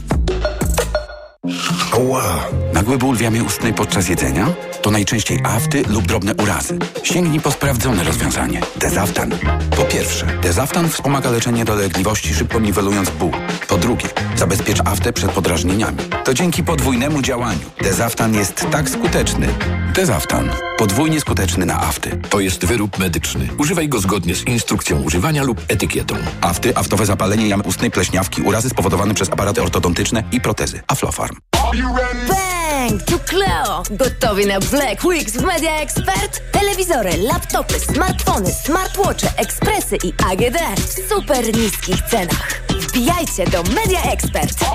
Oła! 1.93 2.47
Nagły 2.73 2.97
ból 2.97 3.15
w 3.15 3.21
jamie 3.21 3.43
ustnej 3.43 3.73
podczas 3.73 4.09
jedzenia? 4.09 4.47
To 4.81 4.91
najczęściej 4.91 5.39
afty 5.43 5.83
lub 5.89 6.05
drobne 6.05 6.35
urazy. 6.35 6.79
Sięgnij 7.03 7.39
po 7.39 7.51
sprawdzone 7.51 8.03
rozwiązanie. 8.03 8.61
Dezaftan. 8.75 9.31
Po 9.77 9.83
pierwsze, 9.83 10.25
Dezaftan 10.41 10.89
wspomaga 10.89 11.31
leczenie 11.31 11.65
dolegliwości, 11.65 12.33
szybko 12.33 12.59
niwelując 12.59 13.09
ból. 13.09 13.31
Po 13.67 13.77
drugie, 13.77 14.09
zabezpiecz 14.35 14.79
aftę 14.85 15.13
przed 15.13 15.31
podrażnieniami. 15.31 15.97
To 16.23 16.33
dzięki 16.33 16.63
podwójnemu 16.63 17.21
działaniu. 17.21 17.69
Dezaftan 17.81 18.33
jest 18.35 18.67
tak 18.71 18.89
skuteczny. 18.89 19.47
Dezaftan. 19.95 20.49
Podwójnie 20.77 21.21
skuteczny 21.21 21.65
na 21.65 21.81
afty. 21.81 22.19
To 22.29 22.39
jest 22.39 22.65
wyrób 22.65 22.99
medyczny. 22.99 23.47
Używaj 23.57 23.89
go 23.89 23.99
zgodnie 23.99 24.35
z 24.35 24.47
instrukcją 24.47 25.01
używania 25.01 25.43
lub 25.43 25.61
etykietą. 25.67 26.15
Afty, 26.41 26.77
aftowe 26.77 27.05
zapalenie 27.05 27.47
jamy 27.47 27.63
ustnej, 27.63 27.91
pleśniawki, 27.91 28.41
urazy 28.41 28.69
spowodowane 28.69 29.13
przez 29.13 29.29
aparaty 29.29 29.61
ortodontyczne 29.61 30.23
i 30.31 30.41
protezy. 30.41 30.81
Aflofarm. 30.87 31.34
Bang! 31.83 33.03
Tu 33.05 33.19
Cleo! 33.19 33.83
Gotowi 33.91 34.45
na 34.45 34.59
Black 34.59 35.03
Weeks 35.03 35.33
w 35.33 35.43
Media 35.43 35.71
Expert? 35.81 36.41
Telewizory, 36.51 37.17
laptopy, 37.17 37.79
smartfony, 37.79 38.51
smartwatche, 38.51 39.27
ekspresy 39.37 39.97
i 40.03 40.13
AGD 40.31 40.57
w 40.77 41.09
super 41.09 41.57
niskich 41.57 42.01
cenach. 42.01 42.61
Wbijajcie 42.69 43.45
do 43.45 43.63
Media 43.63 44.01
Expert! 44.03 44.65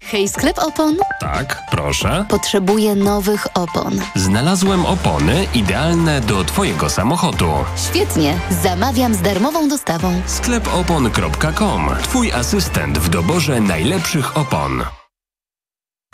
Hej, 0.00 0.28
sklep 0.28 0.58
opon? 0.58 0.96
Tak, 1.20 1.62
proszę. 1.70 2.24
Potrzebuję 2.28 2.94
nowych 2.94 3.46
opon. 3.54 4.00
Znalazłem 4.14 4.86
opony 4.86 5.46
idealne 5.54 6.20
do 6.20 6.44
Twojego 6.44 6.90
samochodu. 6.90 7.50
Świetnie, 7.90 8.38
zamawiam 8.62 9.14
z 9.14 9.22
darmową 9.22 9.68
dostawą. 9.68 10.22
Sklepopon.com 10.26 11.90
Twój 12.02 12.32
asystent 12.32 12.98
w 12.98 13.08
doborze 13.08 13.60
najlepszych 13.60 14.36
opon. 14.36 14.84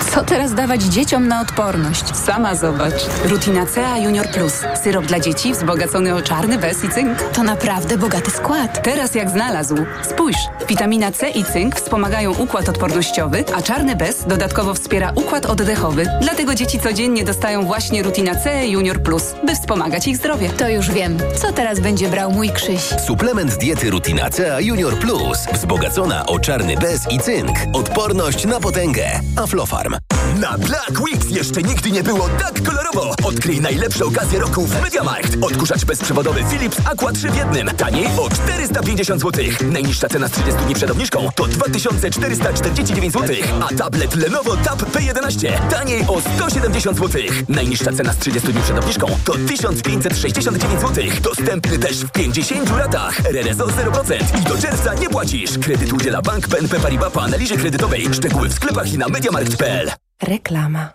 Co 0.09 0.25
teraz 0.25 0.55
dawać 0.55 0.83
dzieciom 0.83 1.29
na 1.29 1.41
odporność? 1.41 2.17
Sama 2.17 2.55
zobacz. 2.55 3.07
Rutina 3.25 3.67
CA 3.67 3.99
Junior 3.99 4.27
Plus. 4.29 4.53
Syrop 4.83 5.07
dla 5.07 5.21
dzieci 5.21 5.53
wzbogacony 5.53 6.15
o 6.15 6.23
czarny 6.23 6.59
bez 6.59 6.85
i 6.85 6.89
cynk. 6.89 7.23
To 7.23 7.43
naprawdę 7.43 7.99
bogaty 7.99 8.31
skład. 8.31 8.83
Teraz 8.83 9.15
jak 9.15 9.31
znalazł. 9.31 9.77
Spójrz, 10.03 10.37
witamina 10.69 11.13
C 11.13 11.31
i 11.31 11.45
cynk 11.45 11.77
wspomagają 11.77 12.35
układ 12.35 12.69
odpornościowy, 12.69 13.45
a 13.57 13.63
czarny 13.63 13.97
bez 13.97 14.25
dodatkowo 14.27 14.75
wspiera 14.75 15.13
układ 15.15 15.47
oddechowy. 15.47 16.07
Dlatego 16.23 16.55
dzieci 16.55 16.81
codziennie 16.81 17.25
dostają 17.25 17.67
właśnie 17.67 18.03
Rutina 18.03 18.35
C 18.35 18.67
Junior 18.67 19.03
Plus, 19.03 19.35
by 19.47 19.55
wspomagać 19.55 20.09
ich 20.09 20.17
zdrowie. 20.17 20.51
To 20.51 20.69
już 20.69 20.91
wiem. 20.91 21.19
Co 21.37 21.53
teraz 21.53 21.81
będzie 21.81 22.09
brał 22.09 22.31
mój 22.33 22.51
Krzyś? 22.51 22.81
Suplement 23.07 23.57
diety 23.59 23.91
Rutina 23.91 24.31
CA 24.31 24.61
Junior 24.61 24.99
Plus. 24.99 25.39
Wzbogacona 25.53 26.27
o 26.27 26.39
czarny 26.39 26.77
bez 26.77 27.13
i 27.13 27.19
cynk. 27.19 27.57
Odporność 27.73 28.45
na 28.45 28.61
potęgę. 28.61 29.21
Aflofarm. 29.37 29.90
FM. 29.91 30.20
Na 30.41 30.59
Black 30.59 31.01
Weeks 31.01 31.31
jeszcze 31.31 31.63
nigdy 31.63 31.91
nie 31.91 32.03
było 32.03 32.29
tak 32.29 32.63
kolorowo. 32.63 33.15
Odkryj 33.25 33.61
najlepsze 33.61 34.05
okazje 34.05 34.39
roku 34.39 34.67
w 34.67 34.83
MediaMarkt. 34.83 35.37
Odkurzacz 35.41 35.85
bezprzewodowy 35.85 36.45
Philips 36.51 36.79
Aqua 36.85 37.13
3 37.13 37.31
w 37.31 37.37
jednym. 37.37 37.67
Taniej 37.67 38.07
o 38.07 38.31
450 38.31 39.21
zł. 39.21 39.45
Najniższa 39.73 40.09
cena 40.09 40.29
z 40.29 40.31
30 40.31 40.61
dni 40.65 40.75
przed 40.75 40.91
obniżką 40.91 41.29
to 41.35 41.47
2449 41.47 43.13
zł. 43.13 43.37
A 43.61 43.75
tablet 43.75 44.17
Lenovo 44.17 44.57
Tab 44.57 44.83
P11 44.83 45.69
taniej 45.71 46.05
o 46.09 46.21
170 46.21 46.99
zł. 46.99 47.23
Najniższa 47.49 47.93
cena 47.93 48.13
z 48.13 48.19
30 48.19 48.53
dni 48.53 48.63
przed 48.63 48.79
obniżką 48.79 49.07
to 49.25 49.33
1569 49.49 50.81
zł. 50.81 51.05
Dostępny 51.23 51.79
też 51.79 52.05
w 52.05 52.11
50 52.11 52.79
latach. 52.79 53.21
RRSO 53.27 53.67
0% 53.67 54.41
i 54.41 54.45
do 54.45 54.59
czerwca 54.59 54.95
nie 54.95 55.09
płacisz. 55.09 55.59
Kredyt 55.59 55.93
udziela 55.93 56.23
Bank 56.23 56.49
BNP 56.49 56.81
Paribas 56.81 57.13
po 57.13 57.23
analizie 57.23 57.57
kredytowej. 57.57 58.09
Szczegóły 58.15 58.49
w 58.49 58.55
sklepach 58.55 58.93
i 58.93 58.99
na 58.99 59.09
MediaMarkt.pl. 59.09 59.91
Reklama. 60.23 60.93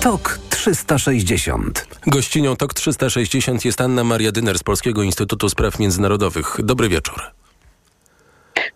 TOK 0.00 0.38
360. 0.50 1.86
Gościnią 2.06 2.56
TOK 2.56 2.74
360 2.74 3.64
jest 3.64 3.80
Anna 3.80 4.04
Maria 4.04 4.32
Dyner 4.32 4.58
z 4.58 4.62
Polskiego 4.62 5.02
Instytutu 5.02 5.48
Spraw 5.48 5.78
Międzynarodowych. 5.78 6.56
Dobry 6.58 6.88
wieczór. 6.88 7.22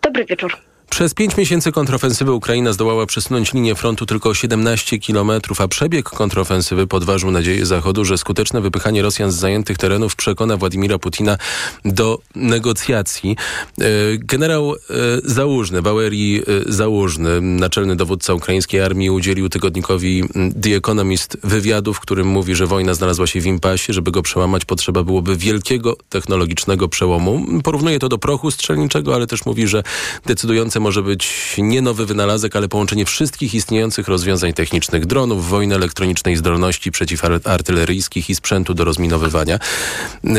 Dobry 0.01 0.25
wieczór. 0.25 0.57
Przez 0.93 1.13
pięć 1.13 1.37
miesięcy 1.37 1.71
kontrofensywy 1.71 2.31
Ukraina 2.31 2.73
zdołała 2.73 3.05
przesunąć 3.05 3.53
linię 3.53 3.75
frontu 3.75 4.05
tylko 4.05 4.29
o 4.29 4.33
17 4.33 4.99
kilometrów, 4.99 5.61
a 5.61 5.67
przebieg 5.67 6.09
kontrofensywy 6.09 6.87
podważył 6.87 7.31
nadzieję 7.31 7.65
Zachodu, 7.65 8.05
że 8.05 8.17
skuteczne 8.17 8.61
wypychanie 8.61 9.01
Rosjan 9.01 9.31
z 9.31 9.35
zajętych 9.35 9.77
terenów 9.77 10.15
przekona 10.15 10.57
Władimira 10.57 10.99
Putina 10.99 11.37
do 11.85 12.19
negocjacji. 12.35 13.35
E, 13.81 13.85
generał 14.17 14.73
e, 14.73 14.75
Załużny, 15.23 15.81
Walerii 15.81 16.41
e, 16.41 16.73
Załużny, 16.73 17.41
naczelny 17.41 17.95
dowódca 17.95 18.33
ukraińskiej 18.33 18.81
armii, 18.81 19.09
udzielił 19.09 19.49
tygodnikowi 19.49 20.23
The 20.61 20.75
Economist 20.75 21.37
wywiadu, 21.43 21.93
w 21.93 21.99
którym 21.99 22.27
mówi, 22.27 22.55
że 22.55 22.67
wojna 22.67 22.93
znalazła 22.93 23.27
się 23.27 23.41
w 23.41 23.45
impasie. 23.45 23.93
Żeby 23.93 24.11
go 24.11 24.21
przełamać, 24.21 24.65
potrzeba 24.65 25.03
byłoby 25.03 25.37
wielkiego 25.37 25.97
technologicznego 26.09 26.87
przełomu. 26.87 27.45
Porównuje 27.63 27.99
to 27.99 28.09
do 28.09 28.17
prochu 28.17 28.51
strzelniczego, 28.51 29.15
ale 29.15 29.27
też 29.27 29.45
mówi, 29.45 29.67
że 29.67 29.83
decydujące 30.25 30.82
może 30.83 31.01
być 31.01 31.55
nie 31.57 31.81
nowy 31.81 32.05
wynalazek, 32.05 32.55
ale 32.55 32.67
połączenie 32.67 33.05
wszystkich 33.05 33.53
istniejących 33.53 34.07
rozwiązań 34.07 34.53
technicznych, 34.53 35.05
dronów, 35.05 35.49
wojny 35.49 35.75
elektronicznej, 35.75 36.35
zdolności 36.35 36.91
przeciwartyleryjskich 36.91 38.29
i 38.29 38.35
sprzętu 38.35 38.73
do 38.73 38.83
rozminowywania. 38.83 39.55
E, 39.55 40.29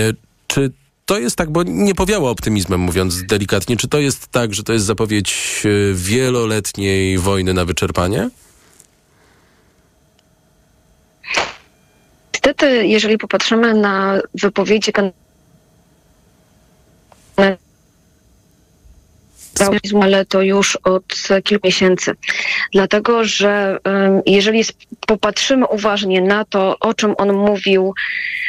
czy 0.46 0.70
to 1.06 1.18
jest 1.18 1.36
tak, 1.36 1.50
bo 1.50 1.62
nie 1.62 1.94
powiało 1.94 2.30
optymizmem, 2.30 2.80
mówiąc 2.80 3.22
delikatnie, 3.26 3.76
czy 3.76 3.88
to 3.88 3.98
jest 3.98 4.26
tak, 4.26 4.54
że 4.54 4.62
to 4.62 4.72
jest 4.72 4.84
zapowiedź 4.84 5.62
e, 5.64 5.94
wieloletniej 5.94 7.18
wojny 7.18 7.54
na 7.54 7.64
wyczerpanie? 7.64 8.30
Niestety, 12.34 12.86
jeżeli 12.86 13.18
popatrzymy 13.18 13.74
na 13.74 14.20
wypowiedzi 14.34 14.92
ale 20.02 20.26
to 20.26 20.42
już 20.42 20.76
od 20.76 21.28
kilku 21.44 21.66
miesięcy. 21.66 22.12
Dlatego, 22.72 23.24
że 23.24 23.78
jeżeli 24.26 24.64
popatrzymy 25.06 25.66
uważnie 25.66 26.20
na 26.20 26.44
to, 26.44 26.76
o 26.80 26.94
czym 26.94 27.14
on 27.18 27.32
mówił 27.32 27.94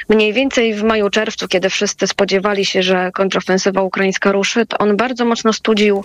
mniej 0.10 0.34
więcej 0.34 0.74
w 0.74 0.84
maju, 0.84 1.10
czerwcu, 1.10 1.48
kiedy 1.48 1.70
wszyscy 1.70 2.08
spodziewali 2.08 2.66
się, 2.66 2.84
że 2.84 3.12
kontrofensywa 3.14 3.82
ukraińska 3.82 4.32
ruszy, 4.32 4.66
to 4.66 4.78
on 4.78 4.98
bardzo 4.98 5.26
mocno 5.26 5.54
studził 5.54 6.04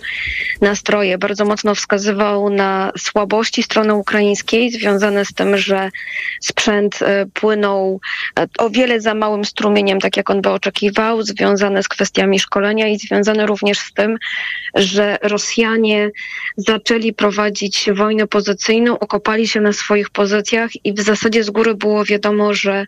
nastroje, 0.61 1.19
bardzo 1.19 1.45
mocno 1.45 1.75
wskazywał 1.75 2.51
na 2.51 2.93
słabości 2.99 3.63
strony 3.63 3.95
ukraińskiej 3.95 4.71
związane 4.71 5.25
z 5.25 5.33
tym, 5.35 5.57
że 5.57 5.91
sprzęt 6.41 7.03
e, 7.03 7.27
płynął 7.35 8.01
e, 8.39 8.47
o 8.59 8.71
wiele 8.71 9.01
za 9.01 9.15
małym 9.15 9.45
strumieniem, 9.45 10.01
tak 10.01 10.17
jak 10.17 10.31
on 10.31 10.43
by 10.43 10.51
oczekiwał, 10.51 11.23
związane 11.23 11.83
z 11.83 11.89
kwestiami 11.89 12.39
szkolenia 12.39 12.89
i 12.89 12.99
związane 12.99 13.47
również 13.47 13.79
z 13.79 13.93
tym, 13.93 14.17
że 14.75 15.19
Rosjanie 15.23 16.11
zaczęli 16.57 17.13
prowadzić 17.13 17.91
wojnę 18.01 18.27
pozycyjną, 18.27 18.99
okopali 18.99 19.49
się 19.49 19.61
na 19.61 19.73
swoich 19.73 20.11
pozycjach 20.11 20.71
i 20.85 20.93
w 20.93 21.01
zasadzie 21.01 21.45
z 21.45 21.51
góry 21.51 21.75
było 21.75 22.05
wiadomo, 22.05 22.55
że 22.55 22.87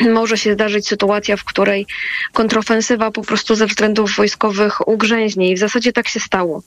może 0.18 0.38
się 0.38 0.54
zdarzyć 0.54 0.88
sytuacja, 0.88 1.36
w 1.36 1.44
której 1.44 1.86
kontrofensywa 2.32 3.10
po 3.10 3.22
prostu 3.22 3.54
ze 3.54 3.66
względów 3.66 4.16
wojskowych 4.16 4.88
ugrzęźnie 4.88 5.50
i 5.50 5.54
w 5.54 5.58
zasadzie 5.58 5.92
tak 5.92 6.08
się 6.08 6.20
stało. 6.20 6.62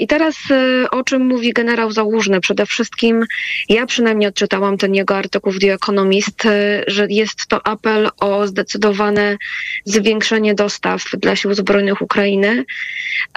I 0.00 0.06
teraz 0.06 0.36
y, 0.50 0.90
o 0.90 1.04
czym 1.04 1.26
mówi 1.26 1.52
generał 1.52 1.92
Załużny? 1.92 2.40
Przede 2.40 2.66
wszystkim 2.66 3.24
ja 3.68 3.86
przynajmniej 3.86 4.28
odczytałam 4.28 4.78
ten 4.78 4.94
jego 4.94 5.16
artykuł 5.16 5.52
w 5.52 5.58
The 5.58 5.72
Economist, 5.72 6.44
y, 6.44 6.84
że 6.86 7.06
jest 7.10 7.46
to 7.46 7.66
apel 7.66 8.10
o 8.20 8.46
zdecydowane 8.46 9.36
zwiększenie 9.84 10.54
dostaw 10.54 11.02
dla 11.12 11.36
sił 11.36 11.54
zbrojnych 11.54 12.02
Ukrainy, 12.02 12.64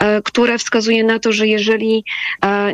y, 0.02 0.06
które 0.24 0.58
wskazuje 0.58 1.04
na 1.04 1.20
to, 1.20 1.32
że 1.32 1.48
jeżeli 1.48 2.04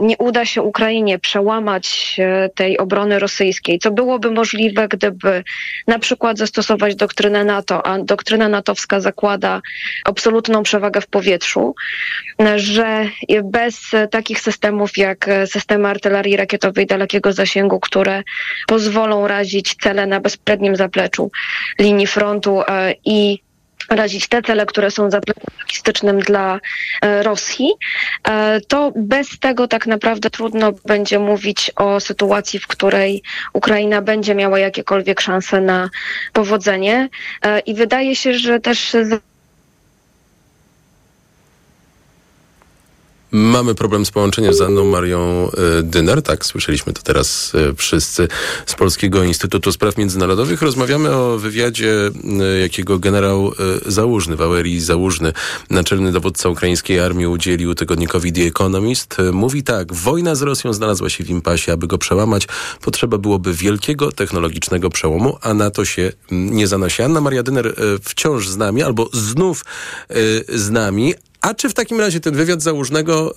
nie 0.01 0.17
uda 0.17 0.45
się 0.45 0.61
Ukrainie 0.61 1.10
przełamać 1.19 2.17
tej 2.55 2.77
obrony 2.77 3.19
rosyjskiej, 3.19 3.79
co 3.79 3.91
byłoby 3.91 4.31
możliwe, 4.31 4.87
gdyby 4.87 5.43
na 5.87 5.99
przykład 5.99 6.37
zastosować 6.37 6.95
doktrynę 6.95 7.45
NATO, 7.45 7.85
a 7.85 7.99
doktryna 7.99 8.49
natowska 8.49 8.99
zakłada 8.99 9.61
absolutną 10.05 10.63
przewagę 10.63 11.01
w 11.01 11.07
powietrzu, 11.07 11.75
że 12.55 13.05
bez 13.43 13.91
takich 14.11 14.39
systemów 14.39 14.97
jak 14.97 15.29
systemy 15.45 15.87
artylerii 15.87 16.37
rakietowej 16.37 16.85
dalekiego 16.85 17.33
zasięgu, 17.33 17.79
które 17.79 18.23
pozwolą 18.67 19.27
razić 19.27 19.75
cele 19.75 20.07
na 20.07 20.19
bezprednim 20.19 20.75
zapleczu 20.75 21.31
linii 21.79 22.07
frontu 22.07 22.61
e, 22.61 22.93
i 23.05 23.39
razić 23.95 24.27
te 24.27 24.41
cele, 24.41 24.65
które 24.65 24.91
są 24.91 25.11
zaplecem 25.11 25.43
logistycznym 25.59 26.19
dla 26.19 26.59
e, 27.01 27.23
Rosji, 27.23 27.71
e, 28.23 28.61
to 28.61 28.91
bez 28.95 29.39
tego 29.39 29.67
tak 29.67 29.87
naprawdę 29.87 30.29
trudno 30.29 30.71
będzie 30.85 31.19
mówić 31.19 31.71
o 31.75 31.99
sytuacji, 31.99 32.59
w 32.59 32.67
której 32.67 33.23
Ukraina 33.53 34.01
będzie 34.01 34.35
miała 34.35 34.59
jakiekolwiek 34.59 35.21
szanse 35.21 35.61
na 35.61 35.89
powodzenie. 36.33 37.09
E, 37.41 37.59
I 37.59 37.73
wydaje 37.73 38.15
się, 38.15 38.33
że 38.33 38.59
też 38.59 38.95
Mamy 43.31 43.75
problem 43.75 44.05
z 44.05 44.11
połączeniem 44.11 44.53
z 44.53 44.61
Anną 44.61 44.85
Marią 44.85 45.51
e, 45.79 45.83
Dyner. 45.83 46.21
Tak, 46.21 46.45
słyszeliśmy 46.45 46.93
to 46.93 47.01
teraz 47.01 47.51
e, 47.55 47.73
wszyscy 47.75 48.27
z 48.65 48.75
Polskiego 48.75 49.23
Instytutu 49.23 49.71
Spraw 49.71 49.97
Międzynarodowych. 49.97 50.61
Rozmawiamy 50.61 51.15
o 51.15 51.37
wywiadzie, 51.37 52.11
e, 52.41 52.59
jakiego 52.59 52.99
generał 52.99 53.51
Załużny, 53.85 54.35
Walerii 54.35 54.79
Załużny, 54.79 55.33
naczelny 55.69 56.11
dowódca 56.11 56.49
ukraińskiej 56.49 56.99
armii 56.99 57.27
udzielił 57.27 57.75
tygodnikowi 57.75 58.33
The 58.33 58.41
Economist. 58.41 59.17
Mówi 59.33 59.63
tak, 59.63 59.93
wojna 59.93 60.35
z 60.35 60.41
Rosją 60.41 60.73
znalazła 60.73 61.09
się 61.09 61.23
w 61.23 61.29
impasie. 61.29 61.73
Aby 61.73 61.87
go 61.87 61.97
przełamać, 61.97 62.47
potrzeba 62.81 63.17
byłoby 63.17 63.53
wielkiego 63.53 64.11
technologicznego 64.11 64.89
przełomu, 64.89 65.37
a 65.41 65.53
na 65.53 65.71
to 65.71 65.85
się 65.85 66.11
nie 66.31 66.67
zanosi. 66.67 67.01
Anna 67.01 67.21
Maria 67.21 67.43
Dyner 67.43 67.75
wciąż 68.01 68.49
z 68.49 68.57
nami, 68.57 68.83
albo 68.83 69.09
znów 69.13 69.65
z 70.49 70.69
nami, 70.69 71.13
a 71.41 71.53
czy 71.53 71.69
w 71.69 71.73
takim 71.73 71.99
razie 71.99 72.19
ten 72.19 72.35
wywiad 72.35 72.61
założnego, 72.61 73.33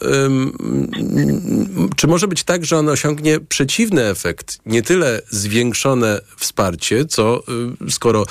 czy 1.96 2.06
może 2.06 2.28
być 2.28 2.44
tak, 2.44 2.64
że 2.64 2.76
on 2.76 2.88
osiągnie 2.88 3.40
przeciwny 3.48 4.04
efekt? 4.04 4.58
Nie 4.66 4.82
tyle 4.82 5.20
zwiększone 5.26 6.20
wsparcie, 6.36 7.04
co 7.04 7.40
y, 7.86 7.90
skoro 7.90 8.24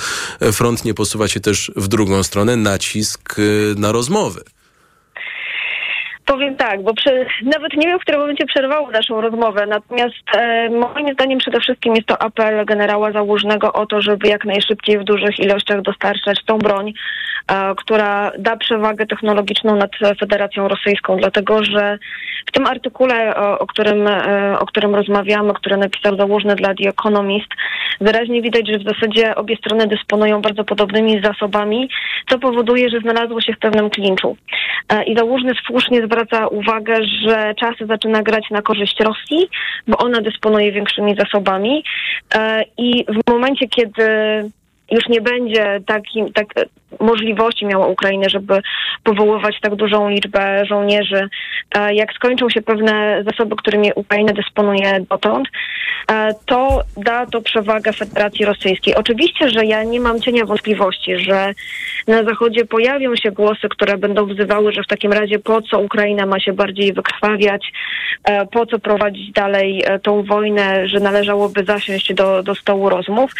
front 0.52 0.84
nie 0.84 0.94
posuwa 0.94 1.28
się 1.28 1.40
też 1.40 1.72
w 1.76 1.88
drugą 1.88 2.22
stronę, 2.22 2.56
nacisk 2.56 3.38
y, 3.38 3.74
na 3.78 3.92
rozmowy. 3.92 4.40
Powiem 6.26 6.56
tak, 6.56 6.82
bo 6.82 6.94
przy, 6.94 7.26
nawet 7.42 7.72
nie 7.76 7.86
wiem, 7.86 7.98
w 7.98 8.02
którym 8.02 8.20
momencie 8.20 8.46
przerwało 8.46 8.90
naszą 8.90 9.20
rozmowę, 9.20 9.66
natomiast 9.66 10.36
e, 10.36 10.70
moim 10.70 11.14
zdaniem 11.14 11.38
przede 11.38 11.60
wszystkim 11.60 11.94
jest 11.94 12.08
to 12.08 12.22
apel 12.22 12.66
generała 12.66 13.12
Załużnego 13.12 13.72
o 13.72 13.86
to, 13.86 14.02
żeby 14.02 14.28
jak 14.28 14.44
najszybciej 14.44 14.98
w 14.98 15.04
dużych 15.04 15.38
ilościach 15.38 15.82
dostarczać 15.82 16.44
tą 16.46 16.58
broń, 16.58 16.92
która 17.76 18.32
da 18.38 18.56
przewagę 18.56 19.06
technologiczną 19.06 19.76
nad 19.76 19.90
Federacją 20.20 20.68
Rosyjską, 20.68 21.16
dlatego 21.16 21.64
że 21.64 21.98
w 22.46 22.52
tym 22.52 22.66
artykule, 22.66 23.36
o, 23.36 23.66
którym, 23.66 24.06
e, 24.06 24.58
o 24.58 24.66
którym 24.66 24.94
rozmawiamy, 24.94 25.54
który 25.54 25.76
napisał 25.76 26.16
Załużny 26.16 26.54
dla 26.54 26.74
The 26.74 26.88
Economist, 26.88 27.48
wyraźnie 28.00 28.42
widać, 28.42 28.68
że 28.68 28.78
w 28.78 28.94
zasadzie 28.94 29.34
obie 29.34 29.56
strony 29.56 29.86
dysponują 29.86 30.42
bardzo 30.42 30.64
podobnymi 30.64 31.22
zasobami, 31.24 31.88
co 32.28 32.38
powoduje, 32.38 32.90
że 32.90 33.00
znalazło 33.00 33.40
się 33.40 33.52
w 33.52 33.58
pewnym 33.58 33.90
klinczu. 33.90 34.36
E, 34.88 35.04
I 35.04 35.16
Załużny 35.16 35.52
słusznie 35.66 36.06
zwraca 36.06 36.46
uwagę, 36.46 36.96
że 37.26 37.54
czas 37.54 37.74
zaczyna 37.80 38.22
grać 38.22 38.50
na 38.50 38.62
korzyść 38.62 39.00
Rosji, 39.00 39.48
bo 39.88 39.98
ona 39.98 40.20
dysponuje 40.20 40.72
większymi 40.72 41.16
zasobami 41.16 41.84
e, 42.34 42.64
i 42.78 43.04
w 43.08 43.30
momencie, 43.30 43.68
kiedy 43.68 44.04
już 44.94 45.08
nie 45.08 45.20
będzie 45.20 45.80
takim, 45.86 46.32
tak, 46.32 46.46
możliwości 47.00 47.66
miała 47.66 47.86
Ukraina, 47.86 48.28
żeby 48.28 48.60
powoływać 49.04 49.60
tak 49.60 49.74
dużą 49.74 50.08
liczbę 50.08 50.66
żołnierzy. 50.66 51.28
E, 51.74 51.94
jak 51.94 52.12
skończą 52.12 52.50
się 52.50 52.62
pewne 52.62 53.24
zasoby, 53.30 53.56
którymi 53.56 53.92
Ukraina 53.94 54.32
dysponuje 54.32 55.00
dotąd, 55.10 55.48
e, 56.10 56.34
to 56.46 56.80
da 56.96 57.26
to 57.26 57.40
przewagę 57.40 57.92
Federacji 57.92 58.44
Rosyjskiej. 58.44 58.94
Oczywiście, 58.94 59.50
że 59.50 59.64
ja 59.64 59.84
nie 59.84 60.00
mam 60.00 60.20
cienia 60.20 60.44
wątpliwości, 60.44 61.18
że 61.18 61.52
na 62.06 62.24
Zachodzie 62.24 62.64
pojawią 62.64 63.16
się 63.16 63.30
głosy, 63.30 63.68
które 63.68 63.98
będą 63.98 64.26
wzywały, 64.26 64.72
że 64.72 64.82
w 64.82 64.86
takim 64.86 65.12
razie 65.12 65.38
po 65.38 65.62
co 65.62 65.80
Ukraina 65.80 66.26
ma 66.26 66.40
się 66.40 66.52
bardziej 66.52 66.92
wykrwawiać, 66.92 67.72
e, 68.24 68.46
po 68.46 68.66
co 68.66 68.78
prowadzić 68.78 69.32
dalej 69.32 69.84
tą 70.02 70.22
wojnę, 70.22 70.88
że 70.88 71.00
należałoby 71.00 71.64
zasiąść 71.64 72.14
do, 72.14 72.42
do 72.42 72.54
stołu 72.54 72.88
rozmów. 72.88 73.32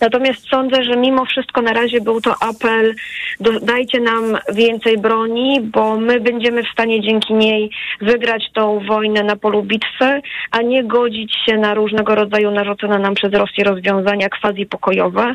Natomiast 0.00 0.48
sądzę, 0.48 0.84
że 0.84 0.96
mimo 0.96 1.24
wszystko 1.24 1.62
na 1.62 1.72
razie 1.72 2.00
był 2.00 2.20
to 2.20 2.34
apel 2.40 2.94
do, 3.40 3.60
dajcie 3.60 4.00
nam 4.00 4.38
więcej 4.54 4.98
broni, 4.98 5.60
bo 5.60 5.96
my 5.96 6.20
będziemy 6.20 6.62
w 6.62 6.72
stanie 6.72 7.00
dzięki 7.00 7.34
niej 7.34 7.70
wygrać 8.00 8.50
tą 8.54 8.80
wojnę 8.86 9.22
na 9.22 9.36
polu 9.36 9.62
bitwy, 9.62 10.20
a 10.50 10.62
nie 10.62 10.84
godzić 10.84 11.34
się 11.46 11.56
na 11.56 11.74
różnego 11.74 12.14
rodzaju 12.14 12.50
narzucone 12.50 12.98
nam 12.98 13.14
przez 13.14 13.32
Rosję 13.32 13.64
rozwiązania 13.64 14.28
quasi 14.28 14.66
pokojowe 14.66 15.34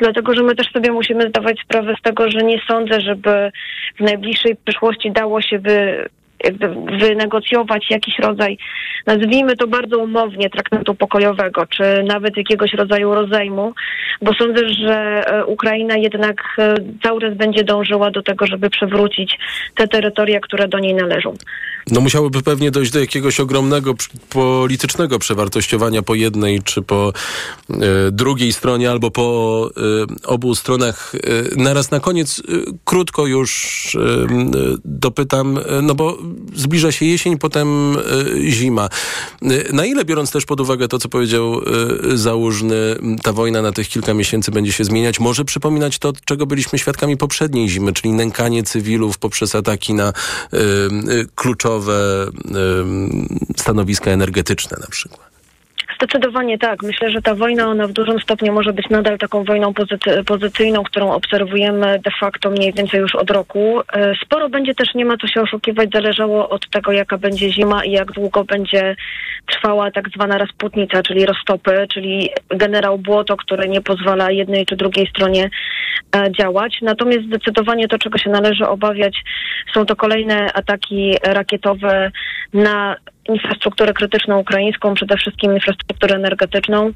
dlatego 0.00 0.34
że 0.34 0.42
my 0.42 0.54
też 0.54 0.72
sobie 0.72 0.92
musimy 0.92 1.28
zdawać 1.28 1.60
sprawę 1.60 1.94
z 1.98 2.02
tego, 2.02 2.30
że 2.30 2.38
nie 2.38 2.60
sądzę, 2.68 3.00
żeby 3.00 3.52
w 3.98 4.00
najbliższej 4.00 4.56
przyszłości 4.56 5.12
dało 5.12 5.42
się 5.42 5.58
by 5.58 6.06
wynegocjować 7.00 7.90
jakiś 7.90 8.18
rodzaj, 8.18 8.58
nazwijmy 9.06 9.56
to 9.56 9.66
bardzo 9.66 9.98
umownie, 9.98 10.50
traktatu 10.50 10.94
pokojowego, 10.94 11.66
czy 11.66 12.02
nawet 12.06 12.36
jakiegoś 12.36 12.72
rodzaju 12.72 13.14
rozejmu, 13.14 13.74
bo 14.22 14.34
sądzę, 14.34 14.68
że 14.68 15.24
e, 15.26 15.46
Ukraina 15.46 15.96
jednak 15.96 16.42
e, 16.58 16.74
cały 17.02 17.20
czas 17.20 17.34
będzie 17.34 17.64
dążyła 17.64 18.10
do 18.10 18.22
tego, 18.22 18.46
żeby 18.46 18.70
przywrócić 18.70 19.38
te 19.74 19.88
terytoria, 19.88 20.40
które 20.40 20.68
do 20.68 20.78
niej 20.78 20.94
należą. 20.94 21.34
No 21.90 22.00
musiałoby 22.00 22.42
pewnie 22.42 22.70
dojść 22.70 22.92
do 22.92 23.00
jakiegoś 23.00 23.40
ogromnego 23.40 23.94
politycznego 24.30 25.18
przewartościowania 25.18 26.02
po 26.02 26.14
jednej 26.14 26.62
czy 26.62 26.82
po 26.82 27.12
e, 27.70 27.74
drugiej 28.12 28.52
stronie, 28.52 28.90
albo 28.90 29.10
po 29.10 29.70
obu 30.24 30.54
stronach. 30.54 31.12
E, 31.14 31.18
naraz 31.62 31.90
na 31.90 32.00
koniec 32.00 32.42
krótko 32.84 33.26
już 33.26 33.96
dopytam, 34.84 35.58
no 35.82 35.94
bo 35.94 36.18
zbliża 36.54 36.92
się 36.92 37.06
jesień, 37.06 37.38
potem 37.38 37.96
zima. 38.48 38.88
Na 39.72 39.84
ile 39.84 40.04
biorąc 40.04 40.30
też 40.30 40.46
pod 40.46 40.60
uwagę 40.60 40.88
to, 40.88 40.98
co 40.98 41.08
powiedział 41.08 41.60
Załużny, 42.14 42.76
ta 43.22 43.32
wojna 43.32 43.62
na 43.62 43.72
tych 43.72 43.88
kilka 43.88 44.14
miesięcy 44.14 44.50
będzie 44.50 44.72
się 44.72 44.84
zmieniać, 44.84 45.20
może 45.20 45.44
przypominać 45.44 45.98
to, 45.98 46.12
czego 46.24 46.46
byliśmy 46.46 46.78
świadkami 46.78 47.16
poprzedniej 47.16 47.68
zimy, 47.68 47.92
czyli 47.92 48.12
nękanie 48.12 48.62
cywilów 48.62 49.18
poprzez 49.18 49.54
ataki 49.54 49.94
na 49.94 50.12
kluczowe 51.34 52.26
stanowiska 53.56 54.10
energetyczne 54.10 54.76
na 54.80 54.86
przykład. 54.86 55.29
Zdecydowanie 56.00 56.58
tak. 56.58 56.82
Myślę, 56.82 57.10
że 57.10 57.22
ta 57.22 57.34
wojna, 57.34 57.66
ona 57.66 57.86
w 57.86 57.92
dużym 57.92 58.20
stopniu 58.20 58.52
może 58.52 58.72
być 58.72 58.88
nadal 58.90 59.18
taką 59.18 59.44
wojną 59.44 59.72
pozycyjną, 60.26 60.82
którą 60.82 61.12
obserwujemy 61.12 62.00
de 62.04 62.10
facto 62.20 62.50
mniej 62.50 62.72
więcej 62.72 63.00
już 63.00 63.14
od 63.14 63.30
roku. 63.30 63.80
E, 63.92 64.14
sporo 64.24 64.48
będzie 64.48 64.74
też, 64.74 64.94
nie 64.94 65.04
ma 65.04 65.16
co 65.16 65.26
się 65.26 65.42
oszukiwać, 65.42 65.90
zależało 65.94 66.48
od 66.48 66.70
tego, 66.70 66.92
jaka 66.92 67.18
będzie 67.18 67.52
zima 67.52 67.84
i 67.84 67.90
jak 67.90 68.12
długo 68.12 68.44
będzie 68.44 68.96
trwała 69.52 69.90
tak 69.90 70.08
zwana 70.08 70.38
rasputnica, 70.38 71.02
czyli 71.02 71.26
roztopy, 71.26 71.86
czyli 71.94 72.30
generał 72.48 72.98
błoto, 72.98 73.36
który 73.36 73.68
nie 73.68 73.80
pozwala 73.80 74.30
jednej 74.30 74.66
czy 74.66 74.76
drugiej 74.76 75.06
stronie 75.06 75.50
e, 76.16 76.32
działać. 76.32 76.78
Natomiast 76.82 77.26
zdecydowanie 77.26 77.88
to, 77.88 77.98
czego 77.98 78.18
się 78.18 78.30
należy 78.30 78.66
obawiać, 78.66 79.24
są 79.74 79.86
to 79.86 79.96
kolejne 79.96 80.52
ataki 80.52 81.14
rakietowe 81.22 82.10
na 82.54 82.96
infrastrukturę 83.34 83.92
krytyczną 83.92 84.38
ukraińską, 84.38 84.94
przede 84.94 85.16
wszystkim 85.16 85.54
infrastrukturę 85.54 86.14
energetyczną. 86.14 86.92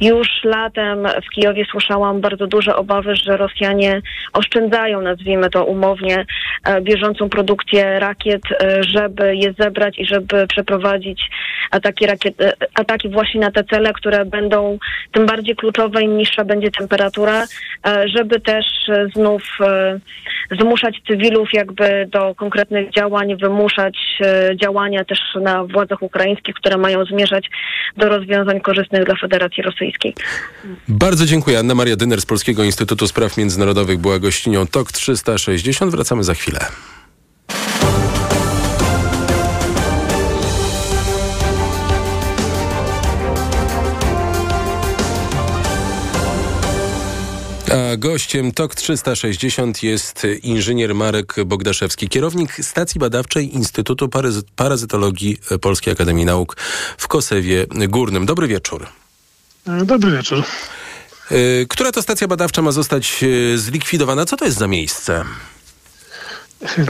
Już 0.00 0.28
latem 0.44 1.06
w 1.26 1.30
Kijowie 1.34 1.64
słyszałam 1.70 2.20
bardzo 2.20 2.46
duże 2.46 2.76
obawy, 2.76 3.16
że 3.16 3.36
Rosjanie 3.36 4.00
oszczędzają, 4.32 5.00
nazwijmy 5.00 5.50
to 5.50 5.64
umownie, 5.64 6.26
e, 6.64 6.80
bieżącą 6.80 7.28
produkcję 7.28 7.98
rakiet, 7.98 8.42
e, 8.52 8.82
żeby 8.82 9.36
je 9.36 9.52
zebrać 9.58 9.98
i 9.98 10.06
żeby 10.06 10.46
przeprowadzić 10.46 11.30
ataki, 11.70 12.06
rakiet, 12.06 12.40
e, 12.40 12.52
ataki 12.74 13.08
właśnie 13.08 13.40
na 13.40 13.50
te 13.50 13.64
cele, 13.64 13.92
które 13.92 14.24
będą 14.24 14.78
tym 15.12 15.26
bardziej 15.26 15.56
kluczowe, 15.56 16.02
im 16.02 16.16
niższa 16.16 16.44
będzie 16.44 16.70
temperatura, 16.70 17.44
żeby 18.04 18.40
też 18.40 18.66
znów 19.14 19.42
zmuszać 20.60 21.02
cywilów 21.08 21.48
jakby 21.52 22.06
do 22.10 22.34
konkretnych 22.34 22.90
działań, 22.90 23.36
wymuszać 23.36 23.98
działania 24.56 25.04
też 25.04 25.18
na 25.40 25.64
władzach 25.74 26.02
ukraińskich, 26.02 26.54
które 26.54 26.76
mają 26.76 27.04
zmierzać 27.04 27.50
do 27.96 28.08
rozwiązań 28.08 28.60
korzystnych 28.60 29.04
dla 29.04 29.14
Federacji 29.20 29.62
Rosyjskiej. 29.62 30.14
Bardzo 30.88 31.26
dziękuję. 31.26 31.58
Anna 31.58 31.74
Maria 31.74 31.96
Dyner 31.96 32.20
z 32.20 32.26
Polskiego 32.26 32.64
Instytutu 32.64 33.06
Spraw 33.06 33.36
Międzynarodowych 33.36 33.98
była 33.98 34.18
gościnią 34.18 34.66
TOK 34.66 34.92
360. 34.92 35.92
Wracamy 35.92 36.24
za 36.24 36.34
chwilę. 36.34 36.60
A 47.74 47.96
gościem 47.96 48.52
TOK 48.52 48.74
360 48.74 49.82
jest 49.82 50.26
inżynier 50.42 50.94
Marek 50.94 51.34
Bogdaszewski, 51.46 52.08
kierownik 52.08 52.52
stacji 52.64 52.98
badawczej 52.98 53.54
Instytutu 53.54 54.08
Parazytologii 54.56 55.38
Polskiej 55.60 55.92
Akademii 55.92 56.24
Nauk 56.24 56.56
w 56.98 57.08
Kosewie 57.08 57.66
Górnym. 57.88 58.26
Dobry 58.26 58.48
wieczór. 58.48 58.86
Dobry 59.84 60.10
wieczór. 60.10 60.42
E, 61.30 61.66
która 61.68 61.92
to 61.92 62.02
stacja 62.02 62.28
badawcza 62.28 62.62
ma 62.62 62.72
zostać 62.72 63.24
e, 63.24 63.58
zlikwidowana? 63.58 64.24
Co 64.24 64.36
to 64.36 64.44
jest 64.44 64.58
za 64.58 64.66
miejsce? 64.66 65.24